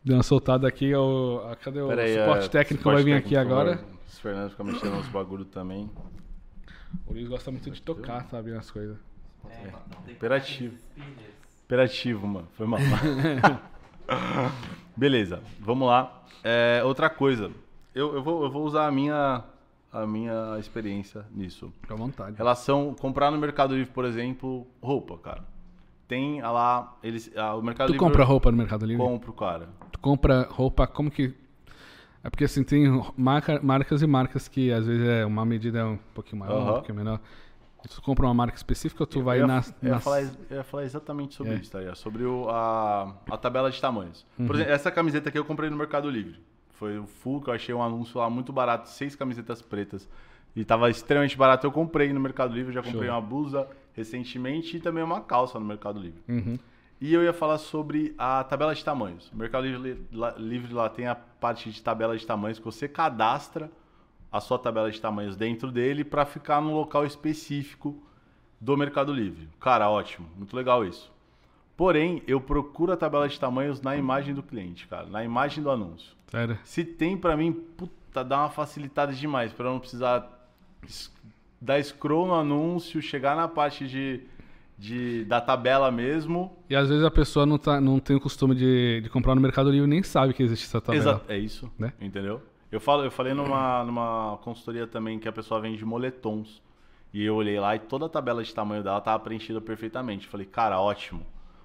Deu 0.07 0.16
uma 0.16 0.23
soltada 0.23 0.69
aqui. 0.69 0.95
O, 0.95 1.42
a- 1.51 1.57
cadê 1.57 1.81
o 1.81 1.88
Pera 1.88 2.03
aí, 2.03 2.14
suporte 2.14 2.47
é, 2.47 2.49
técnico 2.49 2.79
suporte 2.81 2.95
vai 2.95 3.05
vir 3.05 3.14
técnico, 3.14 3.27
aqui 3.27 3.37
agora. 3.37 3.81
Os 4.07 4.21
Fernando 4.21 4.51
fica 4.51 4.62
mexendo 4.62 4.95
nos 4.95 5.09
bagulho 5.09 5.45
também. 5.45 5.90
O 7.05 7.12
Luiz 7.12 7.27
gosta 7.27 7.51
muito 7.51 7.69
de 7.73 7.83
tocar, 7.83 8.25
sabe, 8.27 8.53
nas 8.53 8.71
coisas. 8.71 8.97
É, 9.51 9.73
tem 10.05 10.14
Imperativo. 10.14 10.77
Imperativo, 11.64 12.25
mano. 12.25 12.47
Foi 12.53 12.69
mal. 12.69 12.79
Beleza, 14.97 15.42
vamos 15.59 15.88
lá. 15.88 16.23
É, 16.45 16.83
outra 16.85 17.11
coisa. 17.11 17.51
Eu, 17.92 18.14
eu, 18.14 18.23
vou, 18.23 18.45
eu 18.45 18.51
vou 18.51 18.64
usar 18.64 18.87
a 18.87 18.92
minha, 18.92 19.42
a 19.92 20.07
minha 20.07 20.57
experiência 20.61 21.27
nisso. 21.33 21.73
Fica 21.81 21.95
à 21.95 21.97
vontade. 21.97 22.37
Relação, 22.37 22.95
comprar 22.95 23.33
no 23.33 23.38
Mercado 23.38 23.75
Livre, 23.75 23.92
por 23.92 24.05
exemplo, 24.05 24.64
roupa, 24.81 25.19
cara. 25.19 25.57
Tem 26.07 26.40
ah, 26.40 26.53
lá, 26.53 26.97
eles, 27.03 27.33
ah, 27.37 27.57
o 27.57 27.62
Mercado 27.62 27.88
Tu 27.88 27.95
Livre... 27.95 28.07
compra 28.07 28.23
roupa 28.23 28.53
no 28.53 28.57
Mercado 28.57 28.87
Livre? 28.87 29.05
Compro, 29.05 29.33
cara. 29.33 29.69
Compra 30.07 30.47
roupa, 30.49 30.87
como 30.87 31.11
que. 31.11 31.35
É 32.23 32.31
porque 32.31 32.45
assim, 32.45 32.62
tem 32.62 32.85
marca, 33.16 33.61
marcas 33.61 34.03
e 34.03 34.07
marcas 34.07 34.47
que 34.47 34.71
às 34.73 34.87
vezes 34.87 35.05
é 35.05 35.27
uma 35.27 35.45
medida 35.45 35.85
um 35.85 35.99
pouquinho 36.14 36.38
maior, 36.40 36.62
um 36.62 36.73
pouquinho 36.75 36.95
menor. 36.97 37.21
Tu 37.88 38.01
compra 38.03 38.25
uma 38.27 38.35
marca 38.35 38.57
específica 38.57 39.03
ou 39.03 39.07
tu 39.07 39.21
vai 39.23 39.38
eu 39.38 39.42
ia, 39.42 39.47
nas. 39.49 39.69
eu 39.83 39.88
ia 39.88 39.95
nas- 39.95 40.05
falar, 40.05 40.23
eu 40.23 40.57
ia 40.59 40.62
falar 40.64 40.85
exatamente 40.85 41.35
sobre 41.35 41.55
É. 41.55 41.57
isso, 41.57 41.71
tá? 41.73 41.95
Sobre 41.97 42.25
o, 42.25 42.49
a, 42.49 43.14
a 43.31 43.37
tabela 43.37 43.69
de 43.71 43.81
tamanhos. 43.81 44.25
Uhum. 44.38 44.47
Por 44.47 44.55
exemplo, 44.57 44.73
essa 44.73 44.90
camiseta 44.92 45.29
aqui 45.29 45.38
eu 45.38 45.45
comprei 45.45 45.71
no 45.71 45.77
Mercado 45.77 46.09
Livre. 46.09 46.38
Foi 46.71 46.99
o 46.99 47.07
full, 47.07 47.40
que 47.40 47.51
eu 47.51 47.55
achei 47.55 47.75
um 47.75 47.83
anúncio 47.83 48.19
lá 48.21 48.29
muito 48.31 48.53
barato, 48.53 48.88
seis 48.88 49.14
camisetas 49.16 49.61
pretas. 49.61 50.09
E 50.55 50.64
tava 50.64 50.88
extremamente 50.88 51.37
barato. 51.37 51.66
Eu 51.66 51.73
comprei 51.73 52.12
no 52.12 52.21
Mercado 52.21 52.55
Livre, 52.55 52.73
já 52.73 52.83
comprei 52.83 53.09
Show. 53.09 53.12
uma 53.16 53.21
blusa 53.21 53.69
recentemente 53.92 54.77
e 54.77 54.81
também 54.81 55.03
uma 55.03 55.21
calça 55.21 55.59
no 55.59 55.66
Mercado 55.66 55.99
Livre. 56.01 56.21
Uhum. 56.29 56.59
E 57.01 57.13
eu 57.13 57.23
ia 57.23 57.33
falar 57.33 57.59
sobre 57.59 58.15
a 58.17 58.43
tabela 58.45 58.75
de 58.75 58.85
tamanhos. 58.85 59.31
O 59.31 59.37
Mercado 59.37 59.67
Livre 59.67 60.07
lá, 60.13 60.35
Livre 60.39 60.73
lá 60.73 60.89
tem 60.89 61.07
a 61.07 61.15
parte 61.15 61.71
de 61.71 61.83
tabela 61.83 62.17
de 62.17 62.27
tamanhos 62.27 62.59
que 62.59 62.65
você 62.65 62.89
cadastra 62.89 63.71
a 64.33 64.41
sua 64.41 64.59
tabela 64.59 64.91
de 64.91 65.01
tamanhos 65.01 65.37
dentro 65.37 65.71
dele 65.71 66.05
para 66.05 66.25
ficar 66.25 66.61
num 66.61 66.75
local 66.75 67.05
específico 67.05 68.03
do 68.61 68.77
Mercado 68.77 69.13
Livre. 69.13 69.49
Cara, 69.61 69.91
ótimo, 69.91 70.27
muito 70.37 70.57
legal 70.57 70.85
isso. 70.85 71.13
Porém, 71.77 72.23
eu 72.27 72.41
procuro 72.41 72.93
a 72.93 72.97
tabela 72.97 73.29
de 73.29 73.39
tamanhos 73.39 73.83
na 73.83 73.95
imagem 73.97 74.35
do 74.35 74.43
cliente, 74.43 74.87
cara, 74.87 75.07
na 75.07 75.23
imagem 75.23 75.63
do 75.63 75.71
anúncio. 75.71 76.17
Sério. 76.29 76.59
Se 76.65 76.83
tem 76.83 77.17
pra 77.17 77.37
mim, 77.37 77.53
puta, 77.53 78.25
dá 78.25 78.39
uma 78.39 78.51
facilitada 78.51 79.13
demais 79.13 79.53
para 79.53 79.67
não 79.67 79.79
precisar 79.79 80.49
dar 81.61 81.83
scroll 81.85 82.27
no 82.27 82.35
anúncio, 82.35 83.03
chegar 83.03 83.37
na 83.37 83.47
parte 83.47 83.87
de, 83.87 84.23
de 84.79 85.25
da 85.25 85.41
tabela 85.41 85.91
mesmo 85.91 86.57
E 86.69 86.77
às 86.77 86.89
vezes 86.89 87.03
a 87.05 87.11
pessoa 87.11 87.47
não, 87.47 87.57
tá, 87.59 87.81
não 87.81 87.99
tem 87.99 88.15
o 88.17 88.21
costume 88.21 88.55
de, 88.55 89.01
de 89.03 89.09
comprar 89.09 89.35
no 89.35 89.41
Mercado 89.41 89.71
Livre 89.71 89.89
nem 89.89 90.03
sabe 90.03 90.35
que 90.35 90.43
existe 90.43 90.67
essa 90.67 90.81
tabela. 90.81 91.03
Exato, 91.03 91.33
é 91.33 91.39
isso, 91.39 91.71
Né? 91.79 91.93
entendeu? 92.01 92.43
Eu, 92.71 92.81
falo, 92.81 93.05
eu 93.05 93.11
falei 93.11 93.33
numa, 93.33 93.85
numa 93.85 94.39
consultoria 94.43 94.87
também 94.87 95.19
que 95.19 95.29
a 95.29 95.33
pessoa 95.33 95.61
vende 95.61 95.85
moletons. 95.85 96.61
E 97.15 97.25
eu 97.25 97.35
olhei 97.35 97.59
lá 97.59 97.75
e 97.75 97.79
toda 97.79 98.07
a 98.07 98.09
tabela 98.09 98.43
de 98.43 98.53
tamanho 98.55 98.83
dela 98.83 98.99
estava 98.99 99.19
preenchida 99.23 99.61
perfeitamente. 99.61 100.27
Falei, 100.27 100.45
cara, 100.45 100.79
ótimo. 100.81 101.25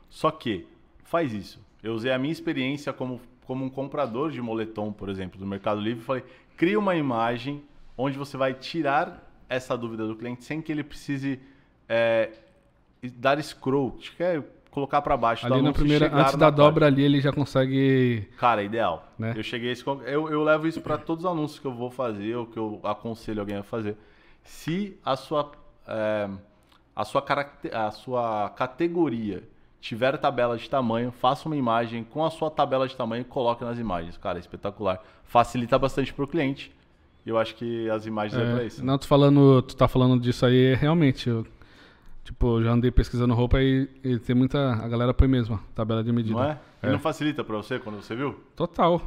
Só 0.09 0.31
que, 0.31 0.65
faz 1.03 1.33
isso. 1.33 1.59
Eu 1.83 1.93
usei 1.93 2.11
a 2.11 2.17
minha 2.17 2.31
experiência 2.31 2.93
como, 2.93 3.19
como 3.45 3.65
um 3.65 3.69
comprador 3.69 4.31
de 4.31 4.41
moletom, 4.41 4.93
por 4.93 5.09
exemplo, 5.09 5.37
do 5.37 5.45
Mercado 5.45 5.81
Livre. 5.81 6.03
Falei, 6.03 6.23
cria 6.55 6.79
uma 6.79 6.95
imagem 6.95 7.63
onde 7.97 8.17
você 8.17 8.37
vai 8.37 8.53
tirar 8.53 9.29
essa 9.49 9.75
dúvida 9.77 10.07
do 10.07 10.15
cliente 10.15 10.45
sem 10.45 10.61
que 10.61 10.71
ele 10.71 10.83
precise 10.83 11.39
é, 11.89 12.29
dar 13.09 13.41
scroll. 13.43 13.91
Que 14.17 14.23
é 14.23 14.43
colocar 14.69 15.01
para 15.01 15.17
baixo. 15.17 15.45
Ali 15.45 15.61
na 15.61 15.73
primeira, 15.73 16.09
antes 16.13 16.35
da 16.35 16.49
dobra 16.49 16.85
ali, 16.87 17.03
ele 17.03 17.19
já 17.21 17.31
consegue. 17.31 18.27
Cara, 18.37 18.63
ideal. 18.63 19.07
Né? 19.17 19.33
Eu 19.35 19.43
cheguei 19.43 19.69
a 19.69 19.73
esse. 19.73 19.85
Eu, 19.87 20.29
eu 20.29 20.43
levo 20.43 20.67
isso 20.67 20.81
para 20.81 20.97
todos 20.97 21.25
os 21.25 21.31
anúncios 21.31 21.59
que 21.59 21.65
eu 21.67 21.73
vou 21.73 21.89
fazer 21.91 22.35
ou 22.35 22.45
que 22.45 22.57
eu 22.57 22.79
aconselho 22.83 23.39
alguém 23.41 23.57
a 23.57 23.63
fazer. 23.63 23.97
Se 24.43 24.97
a 25.05 25.15
sua, 25.15 25.51
é, 25.87 26.29
a 26.95 27.03
sua, 27.05 27.21
caracte- 27.21 27.69
a 27.73 27.91
sua 27.91 28.49
categoria 28.55 29.43
tiver 29.79 30.17
tabela 30.17 30.57
de 30.57 30.69
tamanho, 30.69 31.11
faça 31.11 31.47
uma 31.49 31.55
imagem 31.55 32.03
com 32.03 32.23
a 32.23 32.29
sua 32.29 32.49
tabela 32.51 32.87
de 32.87 32.95
tamanho 32.95 33.21
e 33.21 33.25
coloque 33.25 33.63
nas 33.63 33.77
imagens. 33.79 34.15
Cara, 34.17 34.39
espetacular. 34.39 35.03
Facilita 35.25 35.77
bastante 35.77 36.13
para 36.13 36.23
o 36.23 36.27
cliente. 36.27 36.71
Eu 37.25 37.37
acho 37.37 37.53
que 37.55 37.87
as 37.89 38.05
imagens 38.07 38.39
é, 38.41 38.45
É, 38.49 38.53
para 38.55 38.63
isso. 38.63 38.83
não, 38.85 38.97
tu 38.97 39.07
falando, 39.07 39.61
tu 39.61 39.75
tá 39.75 39.87
falando 39.87 40.19
disso 40.19 40.45
aí, 40.45 40.73
é 40.73 40.75
realmente. 40.75 41.29
Eu, 41.29 41.45
tipo, 42.23 42.57
eu 42.59 42.63
já 42.63 42.71
andei 42.71 42.91
pesquisando 42.91 43.33
roupa 43.33 43.61
e, 43.61 43.87
e 44.03 44.19
tem 44.19 44.35
muita. 44.35 44.73
A 44.73 44.87
galera 44.87 45.13
põe 45.13 45.27
mesmo, 45.27 45.55
a 45.55 45.75
tabela 45.75 46.03
de 46.03 46.11
medida. 46.11 46.35
Não 46.35 46.43
é? 46.43 46.59
E 46.83 46.87
É. 46.87 46.91
não 46.91 46.99
facilita 46.99 47.43
para 47.43 47.57
você 47.57 47.79
quando 47.79 47.95
você 48.01 48.15
viu? 48.15 48.39
Total. 48.55 49.01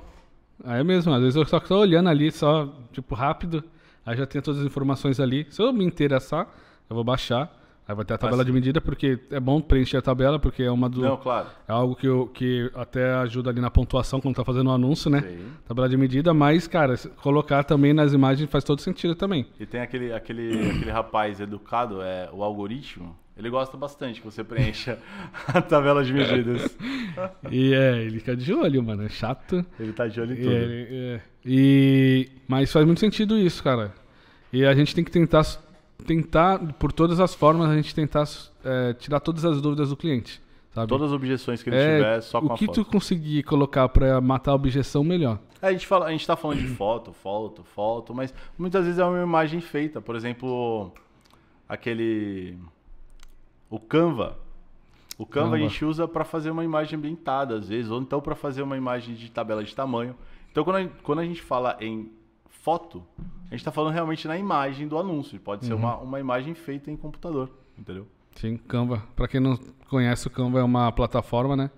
Aí 0.63 0.81
é 0.81 0.85
mesmo, 0.85 1.13
às 1.13 1.21
vezes 1.21 1.35
eu 1.37 1.45
só 1.45 1.59
tô 1.59 1.79
olhando 1.79 2.09
ali, 2.09 2.31
só, 2.31 2.73
tipo, 2.93 3.15
rápido, 3.15 3.63
aí 4.07 4.17
já 4.17 4.25
tem 4.27 4.41
todas 4.41 4.61
as 4.61 4.67
informações 4.67 5.19
ali. 5.19 5.47
Se 5.51 5.61
eu 5.61 5.73
me 5.73 5.85
interessar, 5.85 6.47
eu 6.89 6.95
vou 6.95 7.03
baixar, 7.05 7.53
aí 7.87 7.95
vai 7.95 8.05
ter 8.05 8.15
a 8.15 8.19
tabela 8.19 8.39
Mas- 8.39 8.47
de 8.47 8.53
medida, 8.53 8.81
porque 8.81 9.19
é 9.31 9.39
bom 9.41 9.61
preencher 9.61 9.97
a 9.99 10.03
tabela, 10.03 10.39
porque 10.39 10.63
é 10.63 10.71
uma 10.71 10.89
do. 10.89 11.01
Não, 11.03 11.17
claro. 11.17 11.49
É 11.69 11.73
algo 11.73 11.95
que, 11.95 12.07
eu, 12.07 12.27
que 12.29 12.71
até 12.75 13.13
ajuda 13.15 13.51
ali 13.51 13.61
na 13.61 13.71
pontuação 13.71 14.21
quando 14.21 14.35
tá 14.37 14.45
fazendo 14.45 14.69
o 14.69 14.73
anúncio, 14.73 15.11
né? 15.11 15.21
Sim. 15.23 15.47
Tabela 15.67 15.89
de 15.89 15.97
medida, 15.97 16.33
mas, 16.35 16.67
cara, 16.67 16.95
colocar 17.23 17.65
também 17.65 17.93
nas 17.93 18.13
imagens 18.13 18.49
faz 18.51 18.65
todo 18.65 18.81
sentido 18.81 19.15
também. 19.15 19.47
E 19.61 19.67
tem 19.67 19.81
aquele, 19.81 20.13
aquele, 20.13 20.51
aquele 20.71 20.91
rapaz 20.91 21.41
educado, 21.41 22.01
é 22.03 22.29
o 22.33 22.43
algoritmo. 22.43 23.17
Ele 23.37 23.51
gosta 23.51 23.77
bastante 23.77 24.21
que 24.21 24.27
você 24.27 24.45
preencha 24.45 24.97
a 25.49 25.61
tabela 25.61 26.05
de 26.05 26.13
medidas. 26.13 26.77
E 27.51 27.73
é, 27.75 28.03
ele 28.03 28.19
fica 28.19 28.37
de 28.37 28.53
olho, 28.53 28.83
mano. 28.83 29.05
É 29.05 29.09
chato. 29.09 29.65
Ele 29.79 29.93
tá 29.93 30.07
de 30.09 30.21
olho 30.21 30.33
em 30.35 30.39
E, 30.39 30.43
tudo. 30.43 30.55
é, 30.55 31.21
e- 31.45 32.29
mas 32.49 32.73
faz 32.73 32.85
muito 32.87 33.01
sentido 33.01 33.37
isso, 33.39 33.63
cara. 33.63 33.93
E 34.53 34.65
a 34.65 34.75
gente 34.75 34.95
tem 34.95 35.03
que 35.05 35.11
tentar, 35.11 35.43
tentar 36.07 36.59
por 36.75 36.93
todas 36.93 37.21
as 37.21 37.35
formas, 37.35 37.71
a 37.71 37.75
gente 37.77 37.95
tentar 37.95 38.25
é, 38.65 38.93
tirar 38.95 39.21
todas 39.21 39.45
as 39.45 39.61
dúvidas 39.61 39.91
do 39.91 39.97
cliente, 39.97 40.41
sabe? 40.75 40.89
Todas 40.89 41.09
as 41.11 41.15
objeções 41.15 41.63
que 41.63 41.71
ele 41.71 41.77
É, 41.77 41.97
tiver, 41.97 42.21
só 42.23 42.41
com 42.41 42.49
o 42.49 42.53
a 42.53 42.57
que 42.57 42.67
foto. 42.67 42.85
tu 42.85 42.91
conseguir 42.91 43.43
colocar 43.45 43.89
pra 43.89 44.21
matar 44.21 44.53
a 44.53 44.55
objeção, 44.55 45.03
melhor. 45.05 45.39
É, 45.63 45.69
a, 45.69 45.73
gente 45.73 45.87
fala, 45.87 46.07
a 46.07 46.11
gente 46.11 46.27
tá 46.27 46.37
falando 46.37 46.59
de 46.59 46.69
foto, 46.69 47.13
foto, 47.13 47.63
foto, 47.65 48.15
mas 48.15 48.35
muitas 48.59 48.85
vezes 48.85 48.99
é 48.99 49.05
uma 49.05 49.23
imagem 49.23 49.61
feita. 49.61 50.01
Por 50.01 50.15
exemplo, 50.17 50.93
aquele. 51.69 52.59
O 53.71 53.79
Canva. 53.79 54.37
O 55.17 55.25
Canva, 55.25 55.47
Canva. 55.53 55.57
a 55.57 55.59
gente 55.69 55.85
usa 55.85 56.07
para 56.09 56.25
fazer 56.25 56.51
uma 56.51 56.65
imagem 56.65 56.99
ambientada, 56.99 57.57
às 57.57 57.69
vezes, 57.69 57.91
ou 57.91 58.01
então 58.01 58.21
para 58.21 58.35
fazer 58.35 58.63
uma 58.63 58.77
imagem 58.77 59.15
de 59.15 59.31
tabela 59.31 59.63
de 59.65 59.75
tamanho. 59.75 60.15
Então, 60.51 60.65
quando 60.65 60.77
a, 60.87 60.89
quando 61.03 61.19
a 61.21 61.25
gente 61.25 61.41
fala 61.41 61.77
em 61.81 62.11
foto, 62.65 63.05
a 63.19 63.51
gente 63.51 63.61
está 63.61 63.71
falando 63.71 63.93
realmente 63.93 64.27
na 64.27 64.39
imagem 64.39 64.89
do 64.89 64.99
anúncio. 64.99 65.39
Pode 65.39 65.67
ser 65.67 65.75
Uhum. 65.75 65.81
uma, 65.81 65.97
uma 65.99 66.19
imagem 66.21 66.55
feita 66.55 66.91
em 66.91 66.97
computador, 66.97 67.51
entendeu? 67.79 68.07
Sim, 68.37 68.57
Canva. 68.57 69.03
Pra 69.15 69.29
quem 69.29 69.39
não 69.39 69.57
conhece, 69.89 70.27
o 70.27 70.31
Canva 70.31 70.59
é 70.61 70.63
uma 70.63 70.91
plataforma, 70.91 71.55
né? 71.55 71.71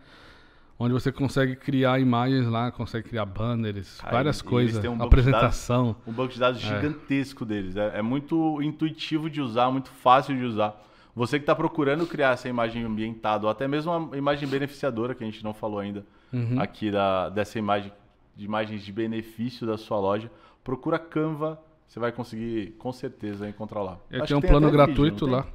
Onde 0.78 0.92
você 0.92 1.10
consegue 1.10 1.56
criar 1.56 1.98
imagens 1.98 2.46
lá, 2.46 2.70
consegue 2.70 3.08
criar 3.08 3.24
banners, 3.24 3.98
várias 4.10 4.40
coisas, 4.42 4.84
um 4.84 5.02
apresentação. 5.02 5.96
um 6.06 6.12
banco 6.12 6.34
de 6.34 6.38
dados 6.38 6.60
gigantesco 6.60 7.44
deles. 7.46 7.76
É, 7.76 7.98
é 7.98 8.02
muito 8.02 8.60
intuitivo 8.62 9.28
de 9.28 9.40
usar, 9.40 9.70
muito 9.70 9.88
fácil 9.90 10.36
de 10.36 10.44
usar. 10.44 10.80
Você 11.14 11.38
que 11.38 11.44
está 11.44 11.54
procurando 11.54 12.06
criar 12.06 12.32
essa 12.34 12.46
imagem 12.48 12.84
ambientada, 12.84 13.46
ou 13.46 13.50
até 13.50 13.66
mesmo 13.66 13.90
uma 13.90 14.16
imagem 14.16 14.46
beneficiadora, 14.46 15.14
que 15.14 15.24
a 15.24 15.26
gente 15.26 15.42
não 15.42 15.52
falou 15.54 15.78
ainda 15.78 16.04
Uhum. 16.32 16.60
aqui 16.60 16.90
da, 16.90 17.30
dessa 17.30 17.58
imagem, 17.58 17.90
de 18.36 18.44
imagens 18.44 18.82
de 18.84 18.92
benefício 18.92 19.66
da 19.66 19.78
sua 19.78 19.98
loja, 19.98 20.30
procura 20.66 20.98
Canva, 20.98 21.60
você 21.86 22.00
vai 22.00 22.10
conseguir 22.10 22.72
com 22.72 22.92
certeza 22.92 23.48
encontrar 23.48 23.82
lá. 23.82 23.98
Eu 24.10 24.18
Acho 24.24 24.26
tenho 24.28 24.38
um 24.38 24.40
tem 24.40 24.50
plano 24.50 24.66
vídeo, 24.66 24.76
gratuito 24.84 25.26
não 25.28 25.34
lá. 25.36 25.42
tem? 25.44 25.52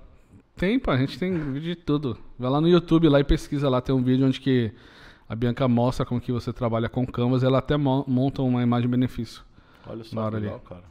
Tem, 0.55 0.79
pá, 0.79 0.93
a 0.93 0.97
gente 0.97 1.19
tem 1.19 1.33
vídeo 1.51 1.75
de 1.75 1.75
tudo. 1.75 2.17
Vai 2.39 2.49
lá 2.49 2.61
no 2.61 2.67
YouTube 2.69 3.09
lá 3.09 3.19
e 3.19 3.23
pesquisa 3.25 3.69
lá, 3.69 3.81
tem 3.81 3.93
um 3.93 4.01
vídeo 4.01 4.25
onde 4.25 4.39
que 4.39 4.71
a 5.27 5.35
Bianca 5.35 5.67
mostra 5.67 6.05
como 6.05 6.21
que 6.21 6.31
você 6.31 6.53
trabalha 6.53 6.87
com 6.87 7.05
Canvas, 7.05 7.43
ela 7.43 7.59
até 7.59 7.75
mo- 7.75 8.05
monta 8.07 8.41
uma 8.41 8.63
imagem 8.63 8.89
benefício. 8.89 9.43
Olha 9.85 10.03
só, 10.05 10.29
que 10.29 10.35
legal, 10.37 10.55
ali. 10.55 10.63
cara. 10.63 10.83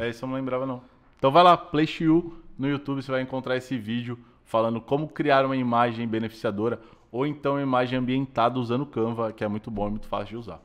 É. 0.00 0.06
É. 0.06 0.08
isso 0.10 0.24
eu 0.24 0.28
não 0.28 0.36
lembrava 0.36 0.64
não. 0.64 0.82
Então 1.18 1.30
vai 1.30 1.42
lá, 1.42 1.54
PlayShiu 1.56 2.40
no 2.58 2.66
YouTube, 2.66 3.02
você 3.02 3.10
vai 3.12 3.20
encontrar 3.20 3.56
esse 3.56 3.76
vídeo 3.76 4.18
falando 4.46 4.80
como 4.80 5.06
criar 5.06 5.44
uma 5.44 5.56
imagem 5.56 6.08
beneficiadora 6.08 6.80
ou 7.12 7.26
então 7.26 7.52
uma 7.54 7.62
imagem 7.62 7.98
ambientada 7.98 8.58
usando 8.58 8.86
Canva, 8.86 9.32
que 9.34 9.44
é 9.44 9.48
muito 9.48 9.70
bom 9.70 9.86
e 9.88 9.90
muito 9.90 10.06
fácil 10.06 10.28
de 10.28 10.36
usar. 10.36 10.62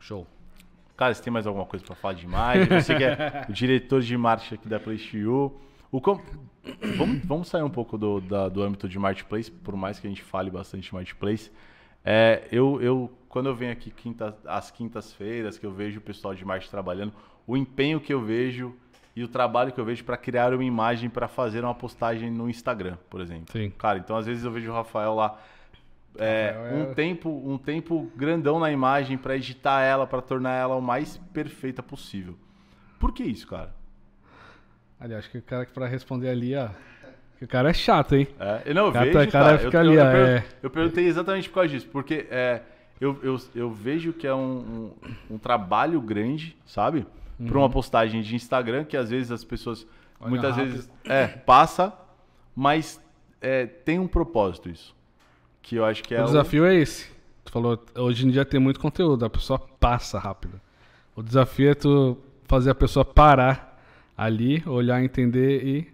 Show. 0.00 0.26
Cara, 0.96 1.12
você 1.12 1.22
tem 1.22 1.32
mais 1.32 1.46
alguma 1.46 1.66
coisa 1.66 1.84
pra 1.84 1.94
falar 1.94 2.14
de 2.14 2.24
imagem? 2.24 2.66
Você 2.66 2.94
que 2.94 3.02
é 3.04 3.46
o 3.48 3.52
diretor 3.52 4.00
de 4.00 4.16
marketing 4.16 4.54
aqui 4.54 4.68
da 4.68 4.78
PlayShiu. 4.78 5.52
O 5.90 6.00
com... 6.00 6.20
vamos, 6.96 7.24
vamos 7.24 7.48
sair 7.48 7.62
um 7.62 7.70
pouco 7.70 7.98
do, 7.98 8.20
da- 8.20 8.48
do 8.48 8.62
âmbito 8.62 8.88
de 8.88 8.98
marketplace, 8.98 9.50
por 9.50 9.76
mais 9.76 9.98
que 9.98 10.06
a 10.06 10.10
gente 10.10 10.22
fale 10.22 10.50
bastante 10.50 10.84
de 10.88 10.94
marketplace. 10.94 11.50
É, 12.04 12.46
eu, 12.52 12.80
eu, 12.82 13.10
quando 13.28 13.46
eu 13.46 13.54
venho 13.54 13.72
aqui 13.72 13.90
quinta, 13.90 14.36
às 14.46 14.70
quintas-feiras, 14.70 15.58
que 15.58 15.64
eu 15.66 15.72
vejo 15.72 15.98
o 15.98 16.02
pessoal 16.02 16.34
de 16.34 16.44
marketing 16.44 16.70
trabalhando, 16.70 17.12
o 17.46 17.56
empenho 17.56 18.00
que 18.00 18.12
eu 18.12 18.20
vejo 18.20 18.74
e 19.16 19.22
o 19.22 19.28
trabalho 19.28 19.72
que 19.72 19.80
eu 19.80 19.84
vejo 19.84 20.04
para 20.04 20.16
criar 20.16 20.52
uma 20.52 20.64
imagem 20.64 21.08
para 21.08 21.28
fazer 21.28 21.64
uma 21.64 21.74
postagem 21.74 22.30
no 22.30 22.48
Instagram, 22.50 22.96
por 23.08 23.20
exemplo. 23.20 23.46
Sim. 23.52 23.70
Cara, 23.78 23.98
então 23.98 24.16
às 24.16 24.26
vezes 24.26 24.44
eu 24.44 24.50
vejo 24.50 24.70
o 24.70 24.74
Rafael 24.74 25.14
lá 25.14 25.38
é, 26.18 26.52
Rafael 26.56 26.66
é- 26.66 26.82
um 26.90 26.94
tempo 26.94 27.42
um 27.44 27.58
tempo 27.58 28.10
grandão 28.16 28.58
na 28.58 28.70
imagem 28.70 29.16
para 29.18 29.36
editar 29.36 29.82
ela, 29.82 30.06
para 30.06 30.22
tornar 30.22 30.52
ela 30.54 30.74
o 30.76 30.80
mais 30.82 31.16
perfeita 31.32 31.82
possível. 31.82 32.36
Por 32.98 33.12
que 33.12 33.22
isso, 33.24 33.46
cara? 33.46 33.74
Ali, 34.98 35.14
acho 35.14 35.30
que 35.30 35.38
o 35.38 35.42
cara 35.42 35.66
que 35.66 35.72
pra 35.72 35.86
responder 35.86 36.28
ali, 36.28 36.54
ó. 36.56 36.68
o 37.42 37.46
cara 37.46 37.70
é 37.70 37.74
chato, 37.74 38.14
hein? 38.14 38.26
É, 38.38 38.72
não 38.72 38.86
eu 38.86 38.92
Cara, 38.92 39.04
vejo, 39.06 39.18
tá- 39.18 39.26
cara 39.30 39.44
cara, 39.46 39.58
fica 39.58 39.76
eu, 39.76 39.80
ali, 39.80 39.94
eu, 39.96 40.04
eu, 40.04 40.26
é. 40.26 40.44
eu 40.62 40.70
perguntei 40.70 41.04
exatamente 41.06 41.48
por 41.48 41.56
causa 41.56 41.68
disso, 41.68 41.88
porque 41.90 42.26
é, 42.30 42.62
eu, 43.00 43.18
eu, 43.22 43.36
eu 43.54 43.70
vejo 43.70 44.12
que 44.12 44.26
é 44.26 44.34
um, 44.34 44.92
um, 45.30 45.34
um 45.34 45.38
trabalho 45.38 46.00
grande, 46.00 46.56
sabe? 46.64 47.06
Para 47.46 47.58
uma 47.58 47.68
postagem 47.68 48.22
de 48.22 48.34
Instagram, 48.36 48.84
que 48.84 48.96
às 48.96 49.10
vezes 49.10 49.30
as 49.32 49.44
pessoas, 49.44 49.82
Uhum. 49.82 49.88
Olha 50.20 50.30
muitas 50.30 50.56
rápido. 50.56 50.70
vezes, 50.72 50.90
é, 51.04 51.26
passa, 51.26 51.92
mas 52.54 52.98
é, 53.42 53.66
tem 53.66 53.98
um 53.98 54.06
propósito 54.06 54.70
isso. 54.70 54.94
Que 55.64 55.76
eu 55.76 55.84
acho 55.84 56.02
que 56.02 56.14
é 56.14 56.22
o 56.22 56.26
desafio 56.26 56.66
é 56.66 56.74
esse. 56.74 57.10
Tu 57.42 57.50
falou, 57.50 57.82
hoje 57.96 58.26
em 58.26 58.30
dia 58.30 58.44
tem 58.44 58.60
muito 58.60 58.78
conteúdo, 58.78 59.24
a 59.24 59.30
pessoa 59.30 59.58
passa 59.58 60.18
rápido. 60.18 60.60
O 61.16 61.22
desafio 61.22 61.70
é 61.70 61.74
tu 61.74 62.18
fazer 62.44 62.70
a 62.70 62.74
pessoa 62.74 63.02
parar 63.02 63.82
ali, 64.16 64.62
olhar, 64.66 65.02
entender 65.02 65.64
e, 65.64 65.88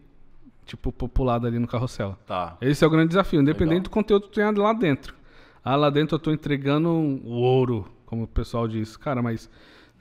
tipo, 0.67 0.91
populada 0.91 1.47
ali 1.47 1.61
no 1.61 1.69
carrossel. 1.69 2.19
Tá. 2.27 2.57
Esse 2.61 2.83
é 2.83 2.87
o 2.87 2.91
grande 2.91 3.09
desafio, 3.09 3.41
independente 3.41 3.75
Legal. 3.75 3.83
do 3.85 3.91
conteúdo 3.91 4.23
que 4.23 4.29
tu 4.31 4.35
tenha 4.35 4.51
lá 4.51 4.73
dentro. 4.73 5.15
Ah, 5.63 5.77
lá 5.77 5.89
dentro 5.89 6.17
eu 6.17 6.19
tô 6.19 6.33
entregando 6.33 6.89
um 6.89 7.29
ouro, 7.29 7.87
como 8.07 8.25
o 8.25 8.29
pessoal 8.29 8.67
diz. 8.67 8.97
Cara, 8.97 9.23
mas 9.23 9.49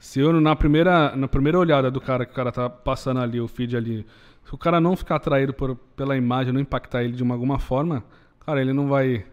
se 0.00 0.18
eu 0.18 0.32
na 0.40 0.56
primeira, 0.56 1.14
na 1.14 1.28
primeira 1.28 1.56
olhada 1.56 1.92
do 1.92 2.00
cara 2.00 2.26
que 2.26 2.32
o 2.32 2.34
cara 2.34 2.50
tá 2.50 2.68
passando 2.68 3.20
ali, 3.20 3.40
o 3.40 3.46
feed 3.46 3.76
ali, 3.76 4.04
se 4.44 4.52
o 4.52 4.58
cara 4.58 4.80
não 4.80 4.96
ficar 4.96 5.16
atraído 5.16 5.54
por, 5.54 5.76
pela 5.94 6.16
imagem, 6.16 6.52
não 6.52 6.60
impactar 6.60 7.04
ele 7.04 7.12
de 7.12 7.22
uma, 7.22 7.36
alguma 7.36 7.60
forma, 7.60 8.02
cara, 8.44 8.60
ele 8.60 8.72
não 8.72 8.88
vai 8.88 9.24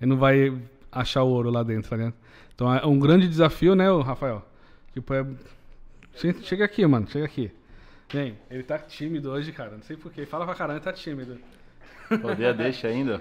ele 0.00 0.08
não 0.10 0.16
vai 0.16 0.56
achar 0.90 1.22
o 1.22 1.28
ouro 1.28 1.50
lá 1.50 1.62
dentro, 1.62 1.90
tá 1.90 1.96
ligado? 1.96 2.14
Então 2.54 2.72
é 2.74 2.84
um 2.86 2.98
grande 2.98 3.28
desafio, 3.28 3.74
né, 3.74 3.90
o 3.90 4.00
Rafael? 4.00 4.44
Tipo, 4.92 5.14
é... 5.14 5.24
Che- 6.14 6.34
Chega 6.42 6.64
aqui, 6.64 6.84
mano, 6.86 7.06
chega 7.08 7.24
aqui. 7.24 7.50
Vem, 8.10 8.36
ele 8.50 8.62
tá 8.62 8.78
tímido 8.78 9.30
hoje, 9.30 9.52
cara. 9.52 9.72
Não 9.72 9.82
sei 9.82 9.96
porquê. 9.96 10.24
Fala 10.26 10.44
pra 10.46 10.54
caramba, 10.54 10.78
ele 10.78 10.84
tá 10.84 10.92
tímido. 10.92 11.38
Poder 12.22 12.54
deixa 12.54 12.88
ainda. 12.88 13.20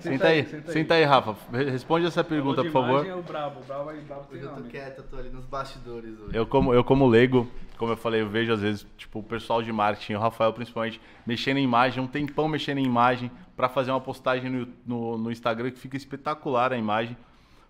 Senta 0.00 0.28
aí, 0.28 0.40
aí, 0.40 0.46
senta 0.46 0.68
aí. 0.68 0.72
senta 0.72 0.94
aí, 0.94 1.04
Rafa. 1.04 1.34
Responde 1.52 2.06
essa 2.06 2.22
pergunta, 2.24 2.62
por 2.62 2.72
favor. 2.72 2.90
imagem, 3.04 3.10
É 3.10 3.14
o 3.14 3.22
brabo, 3.22 3.60
o 3.60 3.64
brabo 3.64 3.84
vai 3.84 4.00
brabo 4.00 4.24
tem 4.24 4.38
Hoje 4.38 4.44
eu 4.46 4.50
tô 4.50 4.56
nome. 4.56 4.70
quieto, 4.70 4.98
eu 4.98 5.04
tô 5.04 5.16
ali 5.16 5.30
nos 5.30 5.44
bastidores 5.46 6.18
hoje. 6.20 6.36
Eu 6.36 6.46
como, 6.46 6.74
eu 6.74 6.82
como 6.84 7.06
leigo, 7.06 7.48
como 7.78 7.92
eu 7.92 7.96
falei, 7.96 8.20
eu 8.22 8.28
vejo 8.28 8.52
às 8.52 8.60
vezes, 8.60 8.86
tipo, 8.98 9.20
o 9.20 9.22
pessoal 9.22 9.62
de 9.62 9.72
marketing, 9.72 10.14
o 10.14 10.18
Rafael 10.20 10.52
principalmente, 10.52 11.00
mexendo 11.26 11.56
em 11.58 11.64
imagem, 11.64 12.02
um 12.02 12.06
tempão 12.06 12.48
mexendo 12.48 12.78
em 12.78 12.84
imagem 12.84 13.30
para 13.62 13.68
fazer 13.68 13.92
uma 13.92 14.00
postagem 14.00 14.50
no, 14.50 14.68
no, 14.84 15.16
no 15.16 15.30
Instagram 15.30 15.70
que 15.70 15.78
fica 15.78 15.96
espetacular 15.96 16.72
a 16.72 16.76
imagem. 16.76 17.16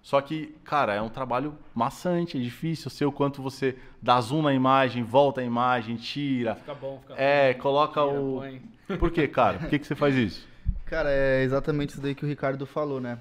Só 0.00 0.22
que, 0.22 0.54
cara, 0.64 0.94
é 0.94 1.02
um 1.02 1.10
trabalho 1.10 1.54
maçante, 1.74 2.38
é 2.38 2.40
difícil. 2.40 2.86
Eu 2.86 2.90
sei 2.90 3.06
o 3.06 3.12
quanto 3.12 3.42
você 3.42 3.76
dá 4.00 4.18
zoom 4.18 4.40
na 4.40 4.54
imagem, 4.54 5.02
volta 5.02 5.42
a 5.42 5.44
imagem, 5.44 5.96
tira. 5.96 6.54
Fica 6.54 6.74
bom, 6.74 6.98
fica 7.02 7.14
É, 7.20 7.52
bom. 7.52 7.60
coloca 7.60 8.00
Tira, 8.00 8.20
o. 8.20 8.38
põe. 8.38 8.62
Por 8.96 9.10
que, 9.10 9.28
cara? 9.28 9.58
Por 9.58 9.68
que, 9.68 9.78
que 9.78 9.86
você 9.86 9.94
faz 9.94 10.14
isso? 10.14 10.48
Cara, 10.86 11.10
é 11.10 11.42
exatamente 11.42 11.90
isso 11.90 12.00
daí 12.00 12.14
que 12.14 12.24
o 12.24 12.28
Ricardo 12.28 12.64
falou, 12.64 12.98
né? 12.98 13.18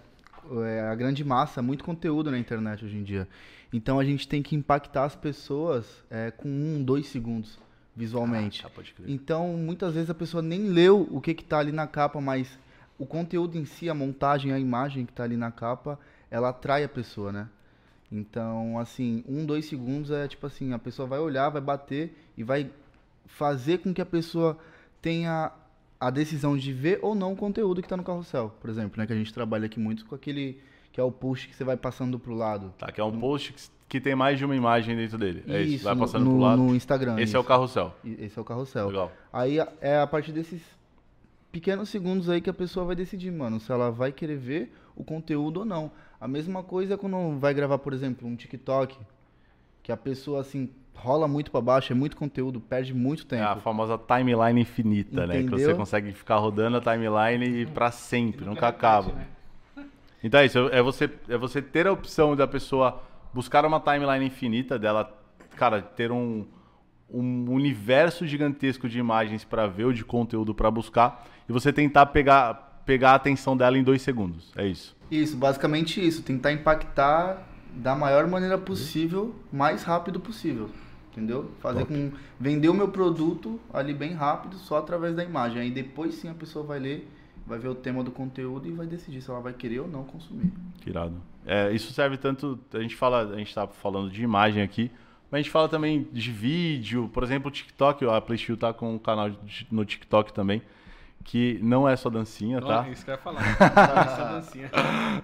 É, 0.65 0.88
a 0.88 0.95
grande 0.95 1.25
massa, 1.25 1.62
muito 1.62 1.84
conteúdo 1.84 2.31
na 2.31 2.39
internet 2.39 2.86
hoje 2.86 2.95
em 2.95 3.03
dia. 3.03 3.27
Então 3.73 3.99
a 3.99 4.05
gente 4.05 4.25
tem 4.29 4.41
que 4.41 4.55
impactar 4.55 5.03
as 5.03 5.15
pessoas 5.15 6.05
é, 6.10 6.31
com 6.31 6.47
um, 6.47 6.81
dois 6.81 7.07
segundos 7.07 7.60
visualmente. 7.95 8.63
Ah, 8.65 8.69
tá. 8.69 8.82
Então, 9.08 9.49
muitas 9.58 9.93
vezes 9.93 10.10
a 10.10 10.13
pessoa 10.13 10.41
nem 10.41 10.67
leu 10.67 11.08
o 11.12 11.19
que 11.21 11.34
que 11.34 11.43
tá 11.43 11.60
ali 11.60 11.71
na 11.71 11.88
capa, 11.88 12.19
mas 12.21 12.58
o 12.97 13.06
conteúdo 13.06 13.58
em 13.58 13.65
si, 13.65 13.89
a 13.89 13.93
montagem, 13.93 14.51
a 14.54 14.60
imagem 14.60 15.06
que 15.06 15.13
tá 15.13 15.23
ali 15.23 15.36
na 15.38 15.51
capa, 15.51 15.99
ela 16.30 16.49
atrai 16.49 16.84
a 16.84 16.89
pessoa, 16.89 17.32
né? 17.32 17.47
Então, 18.12 18.77
assim, 18.77 19.23
um, 19.27 19.45
dois 19.45 19.65
segundos 19.65 20.12
é 20.12 20.27
tipo 20.27 20.45
assim, 20.45 20.73
a 20.73 20.80
pessoa 20.80 21.08
vai 21.08 21.19
olhar, 21.19 21.49
vai 21.49 21.62
bater 21.62 22.13
e 22.38 22.43
vai 22.43 22.69
fazer 23.25 23.80
com 23.80 23.93
que 23.93 24.01
a 24.01 24.06
pessoa 24.06 24.58
tenha 25.01 25.51
a 25.99 26.10
decisão 26.10 26.58
de 26.58 26.73
ver 26.73 26.99
ou 27.01 27.15
não 27.15 27.34
o 27.34 27.36
conteúdo 27.38 27.82
que 27.82 27.88
tá 27.88 27.95
no 27.95 28.04
carrossel, 28.04 28.54
por 28.60 28.69
exemplo, 28.69 28.99
né? 28.99 29.08
Que 29.08 29.13
a 29.13 29.15
gente 29.15 29.34
trabalha 29.34 29.65
aqui 29.67 29.80
muito 29.80 30.06
com 30.06 30.15
aquele 30.15 30.60
que 30.91 30.99
é 30.99 31.04
o 31.04 31.12
push 31.12 31.45
que 31.45 31.56
você 31.56 31.63
vai 31.63 31.77
passando 31.77 32.19
pro 32.19 32.34
lado. 32.34 32.73
Tá, 32.77 32.91
que 32.91 32.99
é 32.99 33.04
um 33.04 33.17
post 33.17 33.54
que- 33.54 33.62
que 33.91 33.99
tem 33.99 34.15
mais 34.15 34.38
de 34.39 34.45
uma 34.45 34.56
imagem 34.56 34.95
dentro 34.95 35.17
dele. 35.17 35.43
É 35.49 35.62
isso, 35.62 35.84
vai 35.84 35.93
passando 35.97 36.23
no, 36.23 36.32
pro 36.32 36.39
lado. 36.39 36.62
no 36.62 36.73
Instagram. 36.73 37.19
Esse 37.19 37.36
é 37.36 37.39
o 37.39 37.41
isso. 37.41 37.47
carrossel. 37.49 37.93
E- 38.06 38.23
Esse 38.25 38.39
é 38.39 38.41
o 38.41 38.45
carrossel. 38.45 38.88
Legal. 38.88 39.12
Aí 39.34 39.58
é 39.82 39.99
a 39.99 40.08
partir 40.08 40.32
desses 40.32 40.62
pequenos 41.51 41.89
segundos 41.89 42.30
aí 42.30 42.39
que 42.39 42.49
a 42.49 42.54
pessoa 42.54 42.86
vai 42.86 42.95
decidir, 42.95 43.30
mano, 43.32 43.60
se 43.60 43.69
ela 43.69 43.91
vai 43.91 44.13
querer 44.13 44.38
ver 44.38 44.73
o 44.95 45.04
conteúdo 45.04 45.58
ou 45.60 45.65
não. 45.65 45.91
A 46.21 46.25
mesma 46.25 46.63
coisa 46.63 46.93
é 46.93 46.97
quando 46.97 47.38
vai 47.38 47.54
gravar, 47.54 47.80
por 47.80 47.91
exemplo, 47.91 48.25
um 48.25 48.34
TikTok, 48.36 48.97
que 49.84 49.91
a 49.91 49.97
pessoa 49.97 50.39
assim 50.39 50.69
rola 50.95 51.27
muito 51.27 51.51
pra 51.51 51.60
baixo, 51.60 51.91
é 51.91 51.95
muito 51.95 52.15
conteúdo, 52.15 52.62
perde 52.62 52.93
muito 52.93 53.23
É 53.23 53.38
tempo. 53.39 53.43
a 53.49 53.56
famosa 53.58 53.97
timeline 53.97 54.62
infinita, 54.62 55.27
né? 55.27 55.43
Que 55.43 55.49
você 55.49 55.56
Entendeu? 55.63 55.75
consegue 55.75 56.13
ficar 56.13 56.38
rodando 56.38 56.77
a 56.77 56.82
timeline 56.82 57.45
e 57.62 57.65
pra 57.65 57.91
sempre, 57.91 58.45
nunca 58.45 58.67
repete, 58.67 58.86
acaba. 58.86 59.13
né? 59.13 59.27
Então 60.23 60.39
é 60.39 60.45
isso, 60.45 60.60
é 60.71 60.82
você, 60.82 61.10
é 61.27 61.38
você 61.38 61.62
ter 61.62 61.88
a 61.88 61.91
opção 61.91 62.36
da 62.38 62.47
pessoa 62.47 63.01
buscar 63.34 63.65
uma 63.65 63.80
timeline 63.80 64.26
infinita, 64.26 64.78
dela, 64.78 65.17
cara, 65.56 65.82
ter 65.82 66.12
um, 66.12 66.46
um 67.10 67.52
universo 67.52 68.26
gigantesco 68.26 68.88
de 68.88 69.00
imagens 69.00 69.44
pra 69.44 69.67
ver 69.67 69.86
ou 69.86 69.94
de 69.94 70.04
conteúdo 70.04 70.54
pra 70.54 70.72
buscar 70.72 71.26
e 71.48 71.52
você 71.52 71.72
tentar 71.74 72.08
pegar, 72.08 72.82
pegar 72.86 73.12
a 73.12 73.15
atenção 73.15 73.56
dela 73.56 73.78
em 73.78 73.84
dois 73.84 74.02
segundos. 74.02 74.52
É 74.56 74.65
isso. 74.65 74.96
Isso, 75.10 75.36
basicamente 75.36 76.06
isso, 76.06 76.24
tentar 76.24 76.52
impactar 76.52 77.48
da 77.74 77.96
maior 77.96 78.28
maneira 78.28 78.58
possível, 78.58 79.36
mais 79.52 79.84
rápido 79.84 80.20
possível. 80.20 80.70
Entendeu? 81.12 81.52
Fazer 81.60 81.86
com 81.86 82.12
vender 82.39 82.70
o 82.70 82.74
meu 82.74 82.88
produto 82.88 83.60
ali 83.74 83.94
bem 83.94 84.13
rápido, 84.13 84.56
só 84.56 84.78
através 84.78 85.13
da 85.13 85.24
imagem. 85.24 85.62
Aí 85.62 85.70
depois 85.70 86.15
sim 86.15 86.30
a 86.30 86.34
pessoa 86.34 86.65
vai 86.65 86.80
ler, 86.80 87.10
vai 87.51 87.59
ver 87.59 87.67
o 87.67 87.75
tema 87.75 88.03
do 88.03 88.11
conteúdo 88.11 88.67
e 88.67 88.71
vai 88.71 88.87
decidir 88.87 89.21
se 89.21 89.29
ela 89.29 89.39
vai 89.41 89.51
querer 89.53 89.81
ou 89.81 89.87
não 89.87 90.03
consumir. 90.03 90.51
Que 90.79 90.89
irado. 90.89 91.15
É, 91.45 91.71
isso 91.71 91.91
serve 91.93 92.17
tanto. 92.17 92.57
A 92.73 92.79
gente 92.79 92.95
fala, 92.95 93.23
a 93.33 93.37
gente 93.37 93.53
tá 93.53 93.67
falando 93.67 94.09
de 94.09 94.23
imagem 94.23 94.63
aqui, 94.63 94.89
mas 95.29 95.39
a 95.39 95.41
gente 95.41 95.51
fala 95.51 95.67
também 95.67 96.07
de 96.11 96.31
vídeo. 96.31 97.09
Por 97.13 97.23
exemplo, 97.23 97.49
o 97.49 97.51
TikTok, 97.51 98.05
a 98.05 98.21
PlayStation 98.21 98.55
tá 98.55 98.73
com 98.73 98.95
um 98.95 98.97
canal 98.97 99.29
de- 99.29 99.67
no 99.69 99.83
TikTok 99.83 100.31
também, 100.33 100.61
que 101.25 101.59
não 101.61 101.87
é 101.87 101.95
só 101.95 102.09
dancinha, 102.09 102.61
tá? 102.61 102.85
Ó, 102.87 102.91
Isso 102.91 103.03
que 103.03 103.11
eu 103.11 103.15
ia 103.15 103.19
falar. 103.21 103.41
Essa 103.59 104.23
dancinha. 104.33 104.71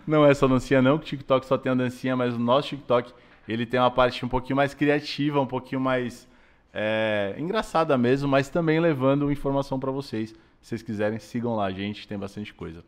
Não 0.06 0.26
é 0.26 0.34
só 0.34 0.48
dancinha, 0.48 0.82
não, 0.82 0.98
que 0.98 1.06
o 1.06 1.08
TikTok 1.08 1.46
só 1.46 1.58
tem 1.58 1.72
a 1.72 1.76
dancinha, 1.76 2.16
mas 2.16 2.34
o 2.36 2.40
nosso 2.40 2.70
TikTok 2.70 3.14
ele 3.48 3.66
tem 3.66 3.80
uma 3.80 3.90
parte 3.92 4.26
um 4.26 4.28
pouquinho 4.30 4.58
mais 4.58 4.74
criativa, 4.74 5.40
um 5.40 5.48
pouquinho 5.48 5.80
mais 5.80 6.28
é, 6.74 7.36
engraçada 7.40 7.98
mesmo, 7.98 8.28
mas 8.28 8.50
também 8.50 8.80
levando 8.80 9.32
informação 9.32 9.80
pra 9.80 9.92
vocês. 9.92 10.36
Se 10.62 10.70
vocês 10.70 10.82
quiserem, 10.82 11.20
sigam 11.20 11.56
lá, 11.56 11.72
gente, 11.72 12.08
tem 12.08 12.18
bastante 12.18 12.54
coisa. 12.54 12.84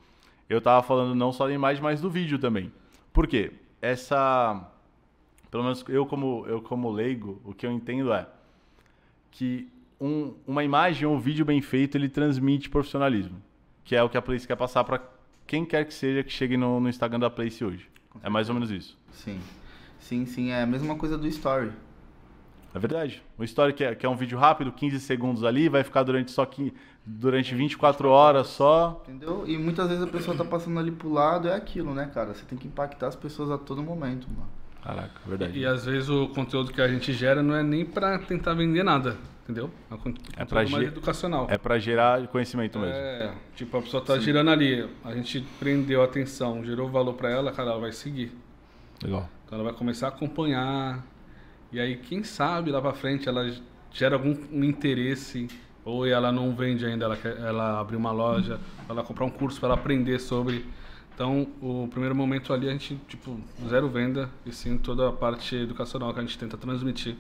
Eu 0.50 0.60
tava 0.60 0.82
falando 0.86 1.14
não 1.16 1.32
só 1.32 1.48
da 1.48 1.54
imagem, 1.54 1.82
mas 1.82 2.02
do 2.02 2.10
vídeo 2.10 2.38
também. 2.40 2.72
Por 3.14 3.28
quê? 3.28 3.52
Essa. 3.82 4.68
Pelo 5.50 5.64
menos 5.64 5.84
eu 5.88 6.06
como, 6.06 6.46
eu 6.48 6.62
como 6.62 6.92
leigo, 6.92 7.42
o 7.44 7.54
que 7.54 7.66
eu 7.66 7.72
entendo 7.72 8.12
é 8.14 8.28
que 9.32 9.68
um- 10.00 10.34
uma 10.48 10.64
imagem 10.64 11.08
ou 11.08 11.16
um 11.16 11.20
vídeo 11.20 11.46
bem 11.46 11.62
feito, 11.62 11.96
ele 11.98 12.10
transmite 12.10 12.70
profissionalismo. 12.70 13.42
Que 13.84 13.96
é 13.96 14.04
o 14.04 14.10
que 14.10 14.18
a 14.18 14.22
Place 14.22 14.46
quer 14.48 14.56
passar 14.56 14.84
pra 14.84 15.02
quem 15.48 15.66
quer 15.66 15.86
que 15.86 15.94
seja 15.94 16.24
que 16.24 16.32
chegue 16.32 16.56
no, 16.58 16.80
no 16.80 16.90
Instagram 16.90 17.20
da 17.20 17.30
Place 17.30 17.64
hoje. 17.64 17.90
É 18.22 18.30
mais 18.30 18.50
ou 18.50 18.54
menos 18.56 18.70
isso. 18.72 18.98
Sim. 19.12 19.40
Sim, 20.00 20.26
sim, 20.26 20.50
é 20.52 20.62
a 20.62 20.66
mesma 20.68 20.96
coisa 20.96 21.18
do 21.18 21.28
story. 21.28 21.72
É 22.74 22.80
verdade. 22.80 23.24
O 23.38 23.44
story 23.44 23.74
que 23.74 23.84
é, 23.84 23.96
que 23.96 24.06
é 24.06 24.10
um 24.10 24.16
vídeo 24.16 24.38
rápido, 24.38 24.72
15 24.72 25.00
segundos 25.00 25.44
ali, 25.44 25.68
vai 25.70 25.84
ficar 25.84 26.04
durante 26.04 26.32
só 26.32 26.46
que 26.46 26.74
durante 27.06 27.56
24 27.56 28.10
horas 28.10 28.48
só. 28.48 29.02
Entendeu? 29.08 29.44
E 29.48 29.58
muitas 29.58 29.88
vezes 29.88 30.04
a 30.04 30.08
pessoa 30.08 30.38
tá 30.38 30.46
passando 30.46 30.80
ali 30.80 30.92
pro 30.92 31.12
lado, 31.12 31.48
é 31.48 31.56
aquilo, 31.56 31.94
né, 31.94 32.10
cara? 32.14 32.34
Você 32.34 32.46
tem 32.46 32.58
que 32.58 32.68
impactar 32.68 33.08
as 33.08 33.16
pessoas 33.16 33.50
a 33.50 33.58
todo 33.58 33.82
momento, 33.82 34.28
mano. 34.30 34.48
Caraca, 34.84 35.12
é 35.26 35.30
verdade. 35.30 35.60
E 35.60 35.66
às 35.66 35.86
vezes 35.86 36.10
o 36.10 36.28
conteúdo 36.30 36.72
que 36.72 36.82
a 36.82 36.88
gente 36.88 37.12
gera 37.12 37.42
não 37.44 37.56
é 37.56 37.64
nem 37.64 37.84
pra 37.84 38.18
tentar 38.20 38.54
vender 38.54 38.84
nada, 38.84 39.18
entendeu? 39.44 39.70
É 39.90 39.94
um 39.94 39.98
É 39.98 40.00
conteúdo 40.00 40.48
pra 40.48 40.56
mais 40.56 40.70
ge- 40.70 40.86
educacional. 40.86 41.48
É 41.50 41.58
pra 41.58 41.80
gerar 41.80 42.26
conhecimento 42.28 42.78
mesmo. 42.80 42.94
É, 42.94 43.34
tipo, 43.56 43.76
a 43.78 43.82
pessoa 43.82 44.02
tá 44.04 44.18
girando 44.20 44.52
ali, 44.52 44.88
a 45.04 45.14
gente 45.14 45.42
prendeu 45.60 46.02
a 46.02 46.06
atenção, 46.06 46.64
gerou 46.64 46.88
valor 46.88 47.14
pra 47.16 47.30
ela, 47.30 47.52
cara, 47.52 47.72
ela 47.72 47.80
vai 47.80 47.92
seguir. 47.92 48.32
Legal. 49.04 49.28
Então 49.46 49.58
ela 49.60 49.68
vai 49.70 49.78
começar 49.78 50.06
a 50.06 50.10
acompanhar. 50.10 51.04
E 51.72 51.80
aí, 51.80 51.98
quem 51.98 52.24
sabe 52.24 52.72
lá 52.72 52.82
pra 52.82 52.94
frente 52.94 53.30
ela 53.30 53.52
gera 53.92 54.16
algum 54.16 54.36
um 54.52 54.64
interesse, 54.64 55.48
ou 55.86 56.06
ela 56.06 56.32
não 56.32 56.56
vende 56.56 56.86
ainda, 56.86 57.06
ela, 57.06 57.18
quer, 57.18 57.38
ela 57.38 57.80
abrir 57.80 57.96
uma 57.96 58.12
loja, 58.12 58.60
ela 58.88 59.04
comprar 59.04 59.26
um 59.26 59.30
curso 59.30 59.60
para 59.60 59.74
aprender 59.74 60.20
sobre. 60.20 60.66
Então, 61.14 61.48
o 61.62 61.88
primeiro 61.90 62.16
momento 62.16 62.54
ali 62.54 62.70
a 62.70 62.72
gente, 62.72 62.96
tipo, 63.08 63.40
zero 63.68 63.90
venda 63.90 64.30
e 64.46 64.54
sim 64.54 64.78
toda 64.78 65.10
a 65.10 65.12
parte 65.12 65.56
educacional 65.56 66.14
que 66.14 66.20
a 66.20 66.22
gente 66.22 66.38
tenta 66.38 66.58
transmitir 66.58 67.18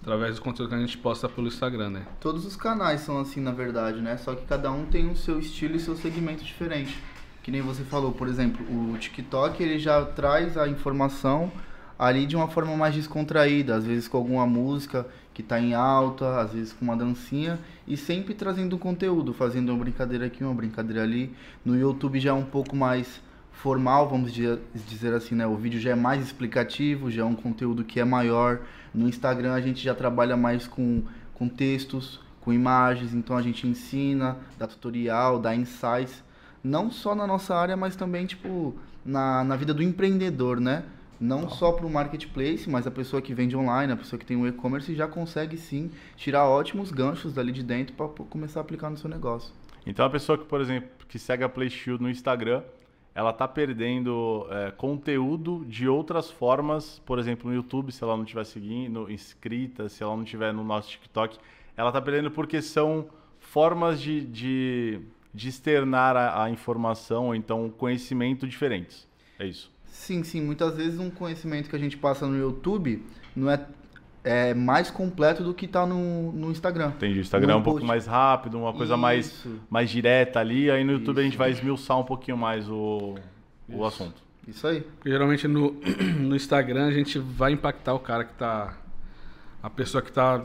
através 0.00 0.36
do 0.36 0.42
conteúdo 0.42 0.68
que 0.70 0.74
a 0.74 0.78
gente 0.78 0.96
posta 0.96 1.28
pelo 1.28 1.48
Instagram, 1.48 1.90
né? 1.90 2.06
Todos 2.20 2.46
os 2.46 2.56
canais 2.56 3.00
são 3.00 3.18
assim, 3.18 3.40
na 3.40 3.52
verdade, 3.52 4.00
né? 4.00 4.16
Só 4.16 4.34
que 4.34 4.46
cada 4.46 4.70
um 4.70 4.86
tem 4.86 5.10
o 5.10 5.16
seu 5.16 5.38
estilo 5.38 5.76
e 5.76 5.80
seu 5.80 5.96
segmento 5.96 6.44
diferente. 6.44 6.96
Que 7.42 7.50
nem 7.50 7.60
você 7.60 7.82
falou, 7.82 8.12
por 8.12 8.28
exemplo, 8.28 8.64
o 8.64 8.96
TikTok 8.98 9.62
ele 9.62 9.78
já 9.78 10.04
traz 10.04 10.56
a 10.56 10.68
informação 10.68 11.50
ali 12.00 12.24
de 12.24 12.34
uma 12.34 12.48
forma 12.48 12.74
mais 12.78 12.94
descontraída, 12.94 13.74
às 13.74 13.84
vezes 13.84 14.08
com 14.08 14.16
alguma 14.16 14.46
música 14.46 15.06
que 15.34 15.42
está 15.42 15.60
em 15.60 15.74
alta, 15.74 16.40
às 16.40 16.54
vezes 16.54 16.72
com 16.72 16.82
uma 16.82 16.96
dancinha 16.96 17.58
e 17.86 17.94
sempre 17.94 18.32
trazendo 18.32 18.78
conteúdo, 18.78 19.34
fazendo 19.34 19.68
uma 19.68 19.78
brincadeira 19.78 20.24
aqui, 20.24 20.42
uma 20.42 20.54
brincadeira 20.54 21.02
ali. 21.02 21.30
No 21.62 21.78
YouTube 21.78 22.18
já 22.18 22.30
é 22.30 22.32
um 22.32 22.46
pouco 22.46 22.74
mais 22.74 23.20
formal, 23.52 24.08
vamos 24.08 24.32
dizer 24.32 25.12
assim, 25.14 25.34
né? 25.34 25.46
O 25.46 25.56
vídeo 25.56 25.78
já 25.78 25.90
é 25.90 25.94
mais 25.94 26.24
explicativo, 26.24 27.10
já 27.10 27.20
é 27.20 27.24
um 27.24 27.34
conteúdo 27.34 27.84
que 27.84 28.00
é 28.00 28.04
maior. 28.04 28.62
No 28.94 29.06
Instagram 29.06 29.52
a 29.52 29.60
gente 29.60 29.84
já 29.84 29.94
trabalha 29.94 30.38
mais 30.38 30.66
com, 30.66 31.02
com 31.34 31.50
textos, 31.50 32.18
com 32.40 32.50
imagens, 32.50 33.12
então 33.12 33.36
a 33.36 33.42
gente 33.42 33.66
ensina, 33.66 34.38
dá 34.58 34.66
tutorial, 34.66 35.38
dá 35.38 35.54
insights, 35.54 36.24
não 36.64 36.90
só 36.90 37.14
na 37.14 37.26
nossa 37.26 37.54
área, 37.54 37.76
mas 37.76 37.94
também, 37.94 38.24
tipo, 38.24 38.74
na, 39.04 39.44
na 39.44 39.54
vida 39.54 39.74
do 39.74 39.82
empreendedor, 39.82 40.58
né? 40.58 40.82
Não 41.20 41.50
só 41.50 41.70
para 41.72 41.84
o 41.84 41.90
marketplace, 41.90 42.68
mas 42.68 42.86
a 42.86 42.90
pessoa 42.90 43.20
que 43.20 43.34
vende 43.34 43.54
online, 43.54 43.92
a 43.92 43.96
pessoa 43.96 44.18
que 44.18 44.24
tem 44.24 44.36
um 44.36 44.46
e-commerce 44.46 44.94
já 44.94 45.06
consegue 45.06 45.58
sim 45.58 45.90
tirar 46.16 46.46
ótimos 46.48 46.90
ganchos 46.90 47.34
dali 47.34 47.52
de 47.52 47.62
dentro 47.62 47.94
para 47.94 48.08
começar 48.24 48.60
a 48.60 48.62
aplicar 48.62 48.88
no 48.88 48.96
seu 48.96 49.10
negócio. 49.10 49.52
Então 49.84 50.04
a 50.04 50.10
pessoa 50.10 50.38
que, 50.38 50.44
por 50.44 50.60
exemplo, 50.60 50.88
que 51.06 51.18
segue 51.18 51.44
a 51.44 51.48
PlayShield 51.48 52.02
no 52.02 52.08
Instagram, 52.08 52.62
ela 53.14 53.30
está 53.30 53.46
perdendo 53.46 54.46
é, 54.50 54.70
conteúdo 54.70 55.64
de 55.66 55.86
outras 55.86 56.30
formas, 56.30 57.02
por 57.04 57.18
exemplo, 57.18 57.50
no 57.50 57.54
YouTube, 57.54 57.92
se 57.92 58.02
ela 58.02 58.16
não 58.16 58.24
estiver 58.24 58.46
seguindo, 58.46 59.10
inscrita, 59.10 59.88
se 59.88 60.02
ela 60.02 60.16
não 60.16 60.22
estiver 60.22 60.54
no 60.54 60.64
nosso 60.64 60.88
TikTok, 60.88 61.38
ela 61.76 61.90
está 61.90 62.00
perdendo 62.00 62.30
porque 62.30 62.62
são 62.62 63.08
formas 63.38 64.00
de, 64.00 64.22
de, 64.22 65.00
de 65.34 65.48
externar 65.48 66.16
a, 66.16 66.44
a 66.44 66.50
informação 66.50 67.26
ou 67.26 67.34
então 67.34 67.68
conhecimento 67.70 68.46
diferentes. 68.46 69.08
É 69.38 69.46
isso. 69.46 69.69
Sim, 70.00 70.24
sim. 70.24 70.40
Muitas 70.40 70.78
vezes 70.78 70.98
um 70.98 71.10
conhecimento 71.10 71.68
que 71.68 71.76
a 71.76 71.78
gente 71.78 71.94
passa 71.94 72.26
no 72.26 72.34
YouTube 72.34 73.04
não 73.36 73.50
é, 73.50 73.66
é 74.24 74.54
mais 74.54 74.90
completo 74.90 75.44
do 75.44 75.52
que 75.52 75.66
está 75.66 75.84
no, 75.84 76.32
no 76.32 76.50
Instagram. 76.50 76.92
Entendi. 76.96 77.18
O 77.18 77.20
Instagram 77.20 77.48
no 77.48 77.52
é 77.52 77.56
um 77.56 77.62
post. 77.62 77.74
pouco 77.74 77.86
mais 77.86 78.06
rápido, 78.06 78.58
uma 78.58 78.72
coisa 78.72 78.96
mais, 78.96 79.46
mais 79.68 79.90
direta 79.90 80.40
ali. 80.40 80.70
Aí 80.70 80.82
no 80.84 80.92
YouTube 80.92 81.16
Isso. 81.16 81.20
a 81.20 81.22
gente 81.24 81.36
vai 81.36 81.50
esmiuçar 81.50 81.98
um 81.98 82.04
pouquinho 82.04 82.38
mais 82.38 82.66
o, 82.66 83.14
o 83.68 83.84
assunto. 83.84 84.22
Isso 84.48 84.66
aí. 84.66 84.80
Porque 84.80 85.10
geralmente 85.10 85.46
no, 85.46 85.76
no 86.18 86.34
Instagram 86.34 86.86
a 86.86 86.92
gente 86.92 87.18
vai 87.18 87.52
impactar 87.52 87.92
o 87.92 88.00
cara 88.00 88.24
que 88.24 88.32
está... 88.32 88.78
A 89.62 89.68
pessoa 89.68 90.00
que 90.00 90.08
está 90.08 90.42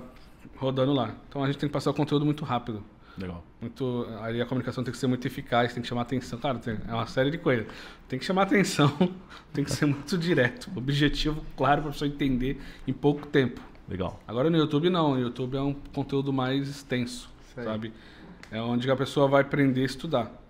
rodando 0.57 0.91
lá. 0.91 1.15
Então 1.29 1.41
a 1.41 1.47
gente 1.47 1.57
tem 1.57 1.69
que 1.69 1.73
passar 1.73 1.91
o 1.91 1.93
conteúdo 1.93 2.25
muito 2.25 2.43
rápido. 2.43 2.83
Legal. 3.17 3.43
Muito, 3.61 4.07
aí 4.21 4.41
a 4.41 4.45
comunicação 4.45 4.83
tem 4.83 4.91
que 4.91 4.97
ser 4.97 5.07
muito 5.07 5.25
eficaz, 5.25 5.73
tem 5.73 5.81
que 5.81 5.87
chamar 5.87 6.01
atenção. 6.01 6.37
Claro, 6.37 6.59
tem, 6.59 6.77
é 6.87 6.93
uma 6.93 7.07
série 7.07 7.31
de 7.31 7.37
coisas. 7.37 7.65
Tem 8.07 8.19
que 8.19 8.25
chamar 8.25 8.43
atenção, 8.43 8.91
tem 9.53 9.63
que 9.63 9.71
ser 9.71 9.85
muito 9.85 10.17
direto. 10.17 10.69
Objetivo 10.75 11.43
claro 11.55 11.81
para 11.81 11.89
a 11.89 11.93
pessoa 11.93 12.07
entender 12.07 12.61
em 12.87 12.93
pouco 12.93 13.25
tempo. 13.27 13.61
Legal. 13.87 14.19
Agora 14.27 14.49
no 14.49 14.57
YouTube 14.57 14.89
não, 14.89 15.15
no 15.15 15.19
YouTube 15.19 15.55
é 15.55 15.61
um 15.61 15.73
conteúdo 15.73 16.33
mais 16.33 16.67
extenso, 16.67 17.29
sabe? 17.53 17.93
É 18.51 18.59
onde 18.61 18.89
a 18.89 18.95
pessoa 18.95 19.27
vai 19.27 19.41
aprender 19.41 19.81
a 19.81 19.85
estudar. 19.85 20.44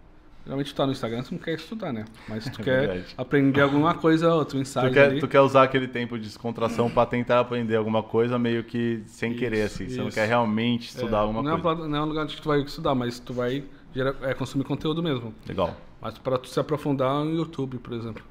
Geralmente 0.46 0.74
tu 0.74 0.76
tá 0.76 0.86
no 0.86 0.92
Instagram, 0.92 1.24
tu 1.24 1.32
não 1.32 1.40
quer 1.40 1.56
estudar, 1.56 1.92
né? 1.92 2.06
Mas 2.30 2.44
tu 2.48 2.62
é 2.62 2.64
quer 2.64 2.88
verdade. 2.88 3.16
aprender 3.18 3.62
alguma 3.62 3.96
coisa 3.96 4.32
ou 4.32 4.38
outra, 4.38 4.58
um 4.58 4.62
insight 4.62 4.88
tu 4.88 4.94
quer, 4.94 5.06
ali. 5.06 5.20
tu 5.20 5.28
quer 5.28 5.42
usar 5.42 5.64
aquele 5.64 5.88
tempo 5.88 6.20
de 6.20 6.26
descontração 6.26 6.88
para 6.88 7.08
tentar 7.08 7.40
aprender 7.40 7.76
alguma 7.76 8.04
coisa 8.04 8.38
meio 8.38 8.64
que 8.64 9.02
sem 9.08 9.32
isso, 9.32 9.40
querer, 9.40 9.64
assim. 9.64 9.86
Isso. 9.86 9.96
Você 9.96 10.02
não 10.02 10.12
quer 10.12 10.28
realmente 10.28 10.90
estudar 10.90 11.18
é, 11.18 11.22
alguma 11.22 11.42
não 11.42 11.60
coisa. 11.60 11.84
É, 11.84 11.88
não 11.88 11.98
é 11.98 12.02
um 12.02 12.06
lugar 12.06 12.24
onde 12.26 12.40
tu 12.40 12.48
vai 12.48 12.62
estudar, 12.62 12.94
mas 12.94 13.20
tu 13.20 13.34
vai 13.34 13.64
gerar, 13.94 14.16
é, 14.22 14.36
consumir 14.36 14.66
conteúdo 14.66 15.02
mesmo. 15.02 15.34
Legal. 15.48 15.76
Mas 16.00 16.16
para 16.20 16.38
tu 16.38 16.48
se 16.48 16.60
aprofundar 16.60 17.26
no 17.26 17.34
YouTube, 17.34 17.80
por 17.80 17.94
exemplo. 17.94 18.24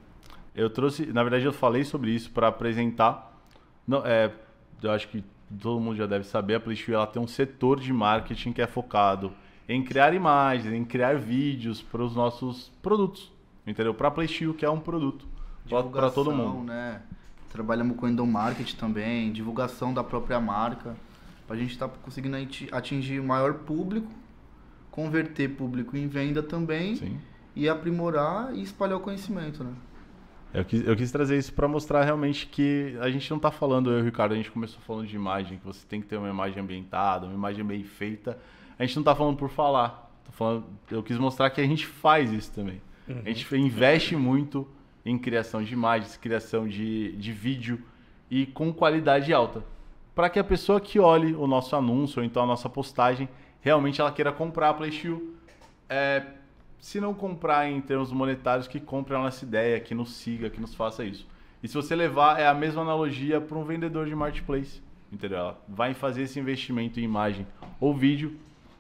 Eu 0.55 0.71
trouxe, 0.71 1.07
na 1.07 1.23
verdade 1.25 1.45
eu 1.45 1.53
falei 1.53 1.83
sobre 1.83 2.13
isso 2.13 2.31
para 2.31 2.47
apresentar. 2.47 3.37
Não, 3.89 4.07
é, 4.07 4.31
eu 4.81 4.93
acho 4.93 5.09
que 5.09 5.25
todo 5.61 5.81
mundo 5.81 5.97
já 5.97 6.07
deve 6.07 6.25
saber, 6.25 6.55
a 6.55 6.61
PlayStation 6.61 6.93
ela 6.93 7.09
tem 7.09 7.21
um 7.21 7.27
setor 7.27 7.81
de 7.81 7.93
marketing 7.93 8.53
que 8.53 8.63
é 8.63 8.69
focado 8.69 9.33
em 9.69 9.83
criar 9.83 10.15
imagens, 10.15 10.73
em 10.73 10.85
criar 10.85 11.17
vídeos 11.19 11.81
para 11.83 12.03
os 12.03 12.15
nossos 12.15 12.71
produtos. 12.83 13.33
Entendeu? 13.67 13.95
Para 13.95 14.09
a 14.09 14.11
PlaySteel, 14.11 14.53
que 14.53 14.65
é 14.65 14.71
um 14.71 14.81
produto 14.81 15.27
para 15.69 16.11
todo 16.11 16.33
mundo. 16.33 16.65
Né? 16.65 17.01
Trabalhamos 17.51 17.97
com 17.97 18.09
endomarketing 18.09 18.77
também, 18.77 19.33
divulgação 19.33 19.95
da 19.95 20.05
própria 20.05 20.41
marca, 20.41 20.95
para 21.47 21.57
a 21.57 21.59
gente 21.59 21.71
estar 21.71 21.89
tá 21.89 21.95
conseguindo 22.03 22.37
atingir 22.73 23.21
o 23.21 23.25
maior 23.25 23.55
público, 23.55 24.11
converter 24.91 25.49
público 25.57 25.97
em 25.97 26.07
venda 26.09 26.43
também 26.43 26.97
Sim. 26.97 27.19
e 27.55 27.69
aprimorar 27.69 28.55
e 28.55 28.63
espalhar 28.63 28.99
o 28.99 29.01
conhecimento, 29.01 29.65
né? 29.65 29.73
Eu 30.53 30.65
quis, 30.65 30.87
eu 30.87 30.95
quis 30.95 31.11
trazer 31.11 31.37
isso 31.37 31.53
para 31.53 31.67
mostrar 31.67 32.05
realmente 32.05 32.47
que 32.47 32.97
a 33.01 33.11
gente 33.11 33.29
não 33.29 33.39
está 33.39 33.51
falando, 33.51 33.91
eu 33.91 33.99
e 33.99 34.03
o 34.03 34.05
Ricardo, 34.05 34.35
a 34.35 34.37
gente 34.37 34.53
começou 34.53 34.81
falando 34.87 35.09
de 35.09 35.17
imagem, 35.17 35.59
que 35.59 35.65
você 35.65 35.85
tem 35.85 36.01
que 36.01 36.07
ter 36.07 36.17
uma 36.17 36.29
imagem 36.29 36.63
ambientada, 36.63 37.27
uma 37.27 37.35
imagem 37.35 37.65
bem 37.65 37.83
feita, 37.83 38.39
a 38.79 38.85
gente 38.85 38.97
não 38.97 39.03
está 39.03 39.15
falando 39.15 39.37
por 39.37 39.49
falar. 39.49 40.11
Falando, 40.31 40.65
eu 40.91 41.03
quis 41.03 41.17
mostrar 41.17 41.51
que 41.51 41.61
a 41.61 41.67
gente 41.67 41.87
faz 41.87 42.33
isso 42.33 42.53
também. 42.53 42.81
Uhum. 43.09 43.23
A 43.25 43.29
gente 43.29 43.57
investe 43.57 44.17
muito 44.17 44.67
em 45.05 45.19
criação 45.19 45.63
de 45.63 45.73
imagens, 45.73 46.17
criação 46.17 46.67
de, 46.67 47.13
de 47.13 47.33
vídeo 47.33 47.81
e 48.31 48.47
com 48.47 48.73
qualidade 48.73 49.33
alta. 49.33 49.63
Para 50.15 50.31
que 50.31 50.39
a 50.39 50.45
pessoa 50.45 50.81
que 50.81 50.99
olhe 50.99 51.35
o 51.35 51.47
nosso 51.47 51.77
anúncio 51.77 52.21
ou 52.21 52.25
então 52.25 52.43
a 52.43 52.47
nossa 52.47 52.69
postagem, 52.69 53.29
realmente 53.61 54.01
ela 54.01 54.11
queira 54.11 54.33
comprar 54.33 54.71
a 54.71 54.75
PlaySteel. 54.75 55.23
É, 55.89 56.25
se 56.79 57.01
não 57.01 57.15
comprar 57.15 57.69
em 57.69 57.81
termos 57.81 58.13
monetários, 58.13 58.67
que 58.67 58.81
compre 58.81 59.15
a 59.15 59.19
nossa 59.19 59.45
ideia, 59.45 59.81
que 59.81 59.95
nos 59.95 60.13
siga, 60.15 60.51
que 60.51 60.61
nos 60.61 60.75
faça 60.75 61.05
isso. 61.05 61.27
E 61.63 61.69
se 61.69 61.75
você 61.75 61.95
levar, 61.97 62.39
é 62.39 62.47
a 62.47 62.55
mesma 62.55 62.83
analogia 62.83 63.41
para 63.41 63.57
um 63.57 63.65
vendedor 63.65 64.07
de 64.07 64.15
marketplace. 64.15 64.83
Entendeu? 65.11 65.39
Ela 65.39 65.63
vai 65.69 65.95
fazer 65.95 66.23
esse 66.23 66.39
investimento 66.39 66.99
em 66.99 67.05
imagem 67.05 67.47
ou 67.81 67.95
vídeo 67.95 68.37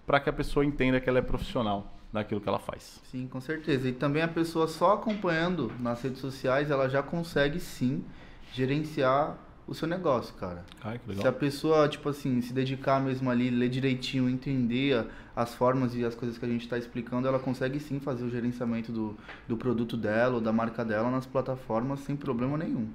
para 0.06 0.20
que 0.20 0.28
a 0.28 0.32
pessoa 0.32 0.64
entenda 0.64 1.00
que 1.00 1.08
ela 1.08 1.18
é 1.18 1.22
profissional 1.22 1.94
naquilo 2.12 2.40
que 2.40 2.48
ela 2.48 2.58
faz. 2.58 3.00
Sim, 3.10 3.26
com 3.26 3.40
certeza. 3.40 3.88
E 3.88 3.92
também 3.92 4.22
a 4.22 4.28
pessoa 4.28 4.68
só 4.68 4.94
acompanhando 4.94 5.72
nas 5.80 6.00
redes 6.02 6.20
sociais, 6.20 6.70
ela 6.70 6.88
já 6.88 7.02
consegue 7.02 7.58
sim 7.58 8.04
gerenciar 8.52 9.36
o 9.66 9.74
seu 9.74 9.88
negócio, 9.88 10.34
cara. 10.34 10.64
Ai, 10.82 10.98
que 10.98 11.08
legal. 11.08 11.22
Se 11.22 11.28
a 11.28 11.32
pessoa, 11.32 11.88
tipo 11.88 12.08
assim, 12.08 12.40
se 12.40 12.52
dedicar 12.52 13.00
mesmo 13.00 13.30
ali, 13.30 13.50
ler 13.50 13.68
direitinho, 13.68 14.28
entender 14.28 15.06
as 15.34 15.54
formas 15.54 15.94
e 15.94 16.04
as 16.04 16.14
coisas 16.14 16.38
que 16.38 16.44
a 16.44 16.48
gente 16.48 16.62
está 16.62 16.78
explicando, 16.78 17.26
ela 17.26 17.38
consegue 17.38 17.80
sim 17.80 17.98
fazer 17.98 18.24
o 18.24 18.30
gerenciamento 18.30 18.92
do, 18.92 19.16
do 19.48 19.56
produto 19.56 19.96
dela 19.96 20.36
ou 20.36 20.40
da 20.40 20.52
marca 20.52 20.84
dela 20.84 21.10
nas 21.10 21.26
plataformas 21.26 22.00
sem 22.00 22.14
problema 22.14 22.58
nenhum. 22.58 22.88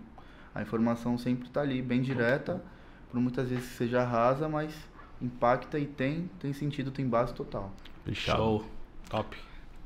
A 0.53 0.62
informação 0.62 1.18
sempre 1.18 1.47
está 1.47 1.62
ali, 1.62 1.82
bem 1.82 2.01
direta, 2.01 2.64
por 3.12 3.20
muitas 3.20 3.49
vezes 3.49 3.66
seja 3.66 4.03
rasa, 4.03 4.47
mas 4.47 4.72
impacta 5.22 5.78
e 5.78 5.86
tem, 5.86 6.30
tem 6.39 6.53
sentido, 6.53 6.91
tem 6.91 7.07
base 7.07 7.34
total. 7.34 7.72
Fechado. 8.05 8.38
Show. 8.38 8.65
Top. 9.09 9.38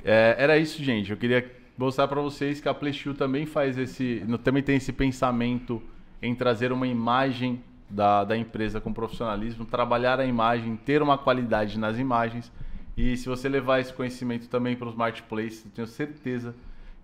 É, 0.03 0.35
era 0.37 0.57
isso, 0.57 0.83
gente. 0.83 1.11
Eu 1.11 1.17
queria 1.17 1.49
mostrar 1.77 2.07
para 2.07 2.21
vocês 2.21 2.59
que 2.59 2.69
a 2.69 2.73
PlaySteel 2.73 3.15
também 3.15 3.45
faz 3.45 3.77
esse, 3.77 4.23
também 4.43 4.61
tem 4.61 4.75
esse 4.75 4.91
pensamento 4.91 5.81
em 6.21 6.35
trazer 6.35 6.71
uma 6.71 6.87
imagem 6.87 7.61
da, 7.89 8.23
da 8.23 8.37
empresa 8.37 8.81
com 8.81 8.93
profissionalismo, 8.93 9.65
trabalhar 9.65 10.19
a 10.19 10.25
imagem, 10.25 10.75
ter 10.75 11.01
uma 11.01 11.17
qualidade 11.17 11.77
nas 11.77 11.97
imagens. 11.97 12.51
E 12.95 13.17
se 13.17 13.27
você 13.27 13.49
levar 13.49 13.79
esse 13.79 13.93
conhecimento 13.93 14.47
também 14.47 14.75
para 14.75 14.87
os 14.87 14.95
marketplaces, 14.95 15.65
tenho 15.73 15.87
certeza 15.87 16.55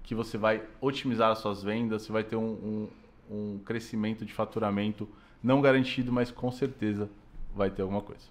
que 0.04 0.16
você 0.16 0.38
vai 0.38 0.62
otimizar 0.82 1.32
as 1.32 1.40
suas 1.40 1.62
vendas, 1.62 2.04
você 2.04 2.12
vai 2.12 2.24
ter 2.24 2.36
um, 2.36 2.42
um, 2.42 2.88
um 3.30 3.60
crescimento 3.60 4.26
de 4.26 4.34
faturamento 4.34 5.08
não 5.42 5.62
garantido, 5.62 6.12
mas 6.12 6.32
com 6.32 6.52
certeza 6.52 7.10
vai 7.56 7.70
ter 7.70 7.82
alguma 7.82 8.02
coisa. 8.02 8.24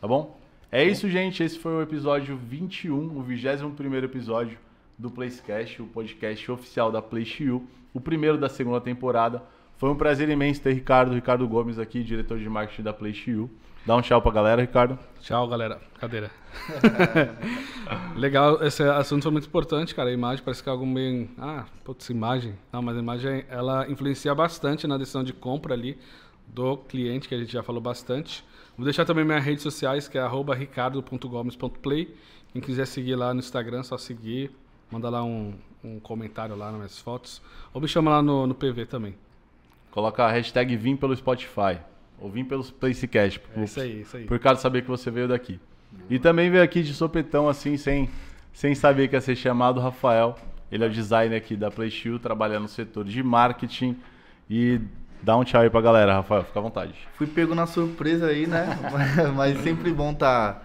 Tá 0.00 0.06
bom? 0.06 0.38
É 0.70 0.82
isso, 0.82 1.08
gente. 1.08 1.42
Esse 1.42 1.58
foi 1.58 1.72
o 1.72 1.82
episódio 1.82 2.36
21, 2.36 3.16
o 3.16 3.22
21 3.22 3.94
episódio 4.04 4.58
do 4.98 5.10
Placecast, 5.10 5.82
o 5.82 5.86
podcast 5.86 6.50
oficial 6.50 6.90
da 6.90 7.00
PlayShield, 7.00 7.64
o 7.92 8.00
primeiro 8.00 8.38
da 8.38 8.48
segunda 8.48 8.80
temporada. 8.80 9.42
Foi 9.76 9.90
um 9.90 9.96
prazer 9.96 10.28
imenso 10.28 10.62
ter 10.62 10.72
Ricardo, 10.72 11.14
Ricardo 11.14 11.46
Gomes 11.46 11.78
aqui, 11.78 12.02
diretor 12.02 12.38
de 12.38 12.48
marketing 12.48 12.82
da 12.82 12.92
PlayShield. 12.92 13.50
Dá 13.86 13.94
um 13.94 14.00
tchau 14.00 14.22
pra 14.22 14.32
galera, 14.32 14.62
Ricardo. 14.62 14.98
Tchau, 15.20 15.46
galera. 15.46 15.78
Cadeira. 16.00 16.30
Legal, 18.16 18.64
esse 18.64 18.82
assunto 18.82 19.24
foi 19.24 19.32
muito 19.32 19.46
importante, 19.46 19.94
cara. 19.94 20.08
A 20.08 20.12
imagem 20.12 20.42
parece 20.42 20.62
que 20.62 20.68
é 20.70 20.72
algo 20.72 20.86
meio. 20.86 21.28
Ah, 21.36 21.66
putz, 21.84 22.08
imagem. 22.08 22.54
Não, 22.72 22.80
mas 22.80 22.96
a 22.96 23.00
imagem 23.00 23.44
ela 23.48 23.86
influencia 23.90 24.34
bastante 24.34 24.86
na 24.86 24.96
decisão 24.96 25.22
de 25.22 25.34
compra 25.34 25.74
ali 25.74 25.98
do 26.46 26.78
cliente, 26.78 27.28
que 27.28 27.34
a 27.34 27.38
gente 27.38 27.52
já 27.52 27.62
falou 27.62 27.80
bastante. 27.80 28.42
Vou 28.76 28.84
deixar 28.84 29.04
também 29.04 29.24
minhas 29.24 29.44
redes 29.44 29.62
sociais, 29.62 30.08
que 30.08 30.18
é 30.18 30.26
ricardo.gomes.play. 30.56 32.14
Quem 32.52 32.60
quiser 32.60 32.86
seguir 32.86 33.14
lá 33.14 33.32
no 33.32 33.40
Instagram, 33.40 33.82
só 33.82 33.96
seguir. 33.96 34.50
Manda 34.90 35.08
lá 35.08 35.24
um, 35.24 35.54
um 35.82 36.00
comentário 36.00 36.56
lá 36.56 36.66
nas 36.66 36.76
minhas 36.76 36.98
fotos. 36.98 37.40
Ou 37.72 37.80
me 37.80 37.88
chama 37.88 38.10
lá 38.10 38.22
no, 38.22 38.46
no 38.46 38.54
PV 38.54 38.86
também. 38.86 39.14
Coloca 39.90 40.24
a 40.24 40.30
hashtag 40.30 40.76
Vim 40.76 40.96
pelo 40.96 41.14
Spotify. 41.16 41.78
Ou 42.20 42.30
Vim 42.30 42.44
pelo 42.44 42.64
Placecast. 42.64 43.40
É 43.56 43.64
isso 43.64 43.80
aí, 43.80 44.00
isso 44.00 44.16
aí. 44.16 44.24
Por 44.24 44.38
cara 44.38 44.56
saber 44.56 44.82
que 44.82 44.88
você 44.88 45.10
veio 45.10 45.28
daqui. 45.28 45.60
E 46.10 46.18
também 46.18 46.50
veio 46.50 46.62
aqui 46.62 46.82
de 46.82 46.92
sopetão, 46.92 47.48
assim, 47.48 47.76
sem, 47.76 48.10
sem 48.52 48.74
saber 48.74 49.08
que 49.08 49.14
ia 49.14 49.20
ser 49.20 49.36
chamado 49.36 49.80
Rafael. 49.80 50.36
Ele 50.70 50.82
é 50.82 50.86
o 50.86 50.90
designer 50.90 51.36
aqui 51.36 51.56
da 51.56 51.70
PlayShield, 51.70 52.20
trabalha 52.20 52.58
no 52.58 52.66
setor 52.66 53.04
de 53.04 53.22
marketing. 53.22 53.96
E 54.50 54.80
dá 55.24 55.36
um 55.36 55.42
tchau 55.42 55.62
aí 55.62 55.70
pra 55.70 55.80
galera, 55.80 56.14
Rafael, 56.14 56.44
fica 56.44 56.58
à 56.58 56.62
vontade. 56.62 56.94
Fui 57.14 57.26
pego 57.26 57.54
na 57.54 57.66
surpresa 57.66 58.26
aí, 58.26 58.46
né? 58.46 58.66
Mas 59.34 59.58
sempre 59.62 59.90
bom 59.92 60.12
estar 60.12 60.52
tá 60.52 60.62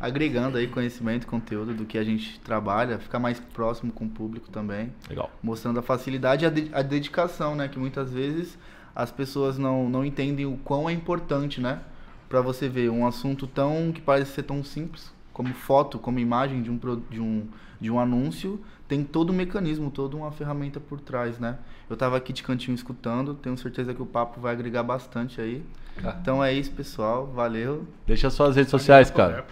agregando 0.00 0.58
aí 0.58 0.66
conhecimento, 0.66 1.26
conteúdo 1.26 1.72
do 1.72 1.84
que 1.84 1.96
a 1.96 2.02
gente 2.02 2.40
trabalha, 2.40 2.98
ficar 2.98 3.20
mais 3.20 3.38
próximo 3.38 3.92
com 3.92 4.06
o 4.06 4.08
público 4.08 4.50
também. 4.50 4.92
Legal. 5.08 5.30
Mostrando 5.42 5.78
a 5.78 5.82
facilidade 5.82 6.44
e 6.44 6.46
a, 6.46 6.50
de 6.50 6.70
a 6.72 6.82
dedicação, 6.82 7.54
né? 7.54 7.68
Que 7.68 7.78
muitas 7.78 8.12
vezes 8.12 8.58
as 8.94 9.12
pessoas 9.12 9.56
não, 9.56 9.88
não 9.88 10.04
entendem 10.04 10.44
o 10.44 10.56
quão 10.56 10.90
é 10.90 10.92
importante, 10.92 11.60
né? 11.60 11.80
Pra 12.28 12.40
você 12.40 12.68
ver 12.68 12.90
um 12.90 13.06
assunto 13.06 13.46
tão 13.46 13.92
que 13.92 14.00
parece 14.00 14.32
ser 14.32 14.42
tão 14.42 14.64
simples, 14.64 15.12
como 15.32 15.54
foto, 15.54 15.98
como 15.98 16.18
imagem 16.18 16.62
de 16.62 16.70
um, 16.70 16.78
de 17.08 17.20
um, 17.20 17.46
de 17.80 17.90
um 17.90 17.98
anúncio, 17.98 18.60
tem 18.86 19.02
todo 19.02 19.32
um 19.32 19.36
mecanismo, 19.36 19.90
toda 19.90 20.16
uma 20.16 20.30
ferramenta 20.30 20.78
por 20.78 21.00
trás, 21.00 21.38
né? 21.38 21.58
Eu 21.88 21.94
estava 21.94 22.16
aqui 22.16 22.32
de 22.32 22.42
cantinho 22.42 22.74
escutando, 22.74 23.34
tenho 23.34 23.56
certeza 23.56 23.94
que 23.94 24.02
o 24.02 24.06
papo 24.06 24.40
vai 24.40 24.52
agregar 24.52 24.82
bastante 24.82 25.40
aí. 25.40 25.64
Ah. 26.04 26.16
Então 26.20 26.42
é 26.42 26.52
isso, 26.52 26.70
pessoal. 26.72 27.26
Valeu. 27.26 27.86
Deixa 28.06 28.30
suas 28.30 28.56
redes 28.56 28.70
sociais, 28.70 29.10
cara. 29.10 29.44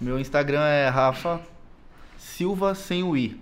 Meu 0.00 0.18
Instagram 0.18 0.62
é 0.62 0.88
Rafa 0.88 1.40
Silva 2.16 2.74
sem 2.74 3.02
o 3.02 3.16
I. 3.16 3.40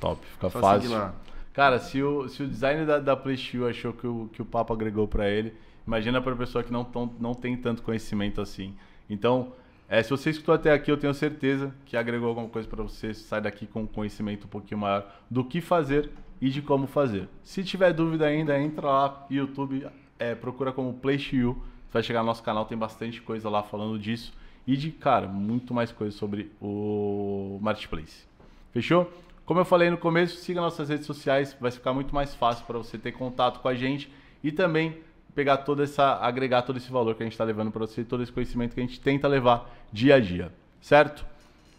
Top, 0.00 0.24
fica 0.24 0.50
Só 0.50 0.60
fácil. 0.60 1.12
Cara, 1.52 1.78
se 1.78 2.02
o, 2.02 2.28
se 2.28 2.42
o 2.42 2.48
design 2.48 2.84
da, 2.84 2.98
da 2.98 3.16
PlayStation 3.16 3.68
achou 3.68 3.92
que 3.92 4.06
o, 4.06 4.28
que 4.32 4.42
o 4.42 4.44
papo 4.44 4.72
agregou 4.72 5.06
para 5.06 5.28
ele, 5.28 5.54
imagina 5.86 6.20
para 6.20 6.34
pessoa 6.34 6.64
que 6.64 6.72
não, 6.72 6.84
tão, 6.84 7.12
não 7.20 7.34
tem 7.34 7.56
tanto 7.56 7.82
conhecimento 7.82 8.40
assim. 8.40 8.74
Então, 9.08 9.52
é, 9.88 10.02
se 10.02 10.10
você 10.10 10.30
escutou 10.30 10.54
até 10.54 10.72
aqui, 10.72 10.90
eu 10.90 10.96
tenho 10.96 11.12
certeza 11.12 11.74
que 11.84 11.96
agregou 11.96 12.28
alguma 12.28 12.48
coisa 12.48 12.66
para 12.66 12.82
você. 12.82 13.12
Sai 13.12 13.40
daqui 13.40 13.66
com 13.66 13.82
um 13.82 13.86
conhecimento 13.86 14.46
um 14.46 14.48
pouquinho 14.48 14.80
maior 14.80 15.06
do 15.30 15.44
que 15.44 15.60
fazer 15.60 16.10
e 16.40 16.48
de 16.48 16.62
como 16.62 16.86
fazer. 16.86 17.28
Se 17.42 17.62
tiver 17.62 17.92
dúvida 17.92 18.26
ainda, 18.26 18.58
entra 18.58 18.86
lá 18.86 19.26
no 19.28 19.36
YouTube, 19.36 19.86
é, 20.18 20.34
procura 20.34 20.72
como 20.72 20.94
PlayShield. 20.94 21.58
Vai 21.92 22.02
chegar 22.02 22.20
no 22.20 22.26
nosso 22.26 22.42
canal, 22.42 22.64
tem 22.64 22.76
bastante 22.76 23.22
coisa 23.22 23.48
lá 23.48 23.62
falando 23.62 23.98
disso. 23.98 24.32
E 24.66 24.76
de, 24.76 24.90
cara, 24.90 25.28
muito 25.28 25.74
mais 25.74 25.92
coisa 25.92 26.16
sobre 26.16 26.50
o 26.60 27.58
Marketplace. 27.60 28.26
Fechou? 28.72 29.12
Como 29.44 29.60
eu 29.60 29.64
falei 29.64 29.90
no 29.90 29.98
começo, 29.98 30.38
siga 30.38 30.60
nossas 30.60 30.88
redes 30.88 31.06
sociais, 31.06 31.54
vai 31.60 31.70
ficar 31.70 31.92
muito 31.92 32.14
mais 32.14 32.34
fácil 32.34 32.64
para 32.64 32.78
você 32.78 32.96
ter 32.96 33.12
contato 33.12 33.60
com 33.60 33.68
a 33.68 33.74
gente 33.74 34.10
e 34.42 34.50
também 34.50 34.96
pegar 35.34 35.58
toda 35.58 35.82
essa, 35.82 36.18
agregar 36.20 36.62
todo 36.62 36.76
esse 36.76 36.90
valor 36.90 37.14
que 37.14 37.22
a 37.22 37.26
gente 37.26 37.32
está 37.32 37.44
levando 37.44 37.70
para 37.70 37.80
você, 37.80 38.04
todo 38.04 38.22
esse 38.22 38.32
conhecimento 38.32 38.74
que 38.74 38.80
a 38.80 38.84
gente 38.84 39.00
tenta 39.00 39.26
levar 39.26 39.70
dia 39.92 40.14
a 40.16 40.20
dia, 40.20 40.52
certo? 40.80 41.24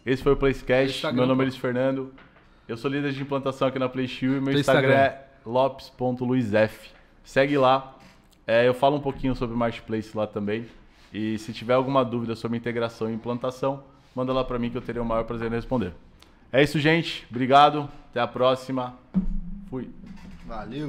Esse 0.04 0.22
foi 0.22 0.32
o 0.32 0.36
Placecast, 0.36 1.12
meu 1.12 1.26
nome 1.26 1.42
é 1.42 1.44
Luiz 1.46 1.56
Fernando, 1.56 2.12
eu 2.68 2.76
sou 2.76 2.90
líder 2.90 3.12
de 3.12 3.22
implantação 3.22 3.68
aqui 3.68 3.78
na 3.78 3.88
PlayShield 3.88 4.38
e 4.38 4.40
meu 4.40 4.58
Instagram, 4.58 4.88
Instagram 4.88 4.94
é 4.94 5.26
lopes.luizf. 5.44 6.90
Segue 7.24 7.56
lá, 7.58 7.96
é, 8.46 8.68
eu 8.68 8.74
falo 8.74 8.96
um 8.96 9.00
pouquinho 9.00 9.34
sobre 9.34 9.56
Marketplace 9.56 10.16
lá 10.16 10.26
também. 10.26 10.66
E 11.12 11.38
se 11.38 11.52
tiver 11.52 11.74
alguma 11.74 12.04
dúvida 12.04 12.36
sobre 12.36 12.58
integração 12.58 13.10
e 13.10 13.14
implantação, 13.14 13.82
manda 14.14 14.32
lá 14.32 14.44
para 14.44 14.58
mim 14.58 14.70
que 14.70 14.76
eu 14.76 14.82
terei 14.82 15.00
o 15.00 15.04
maior 15.04 15.24
prazer 15.24 15.50
em 15.50 15.54
responder. 15.54 15.92
É 16.52 16.62
isso, 16.62 16.78
gente. 16.78 17.26
Obrigado. 17.30 17.88
Até 18.10 18.20
a 18.20 18.26
próxima. 18.26 18.94
Fui. 19.68 19.90
Valeu. 20.46 20.84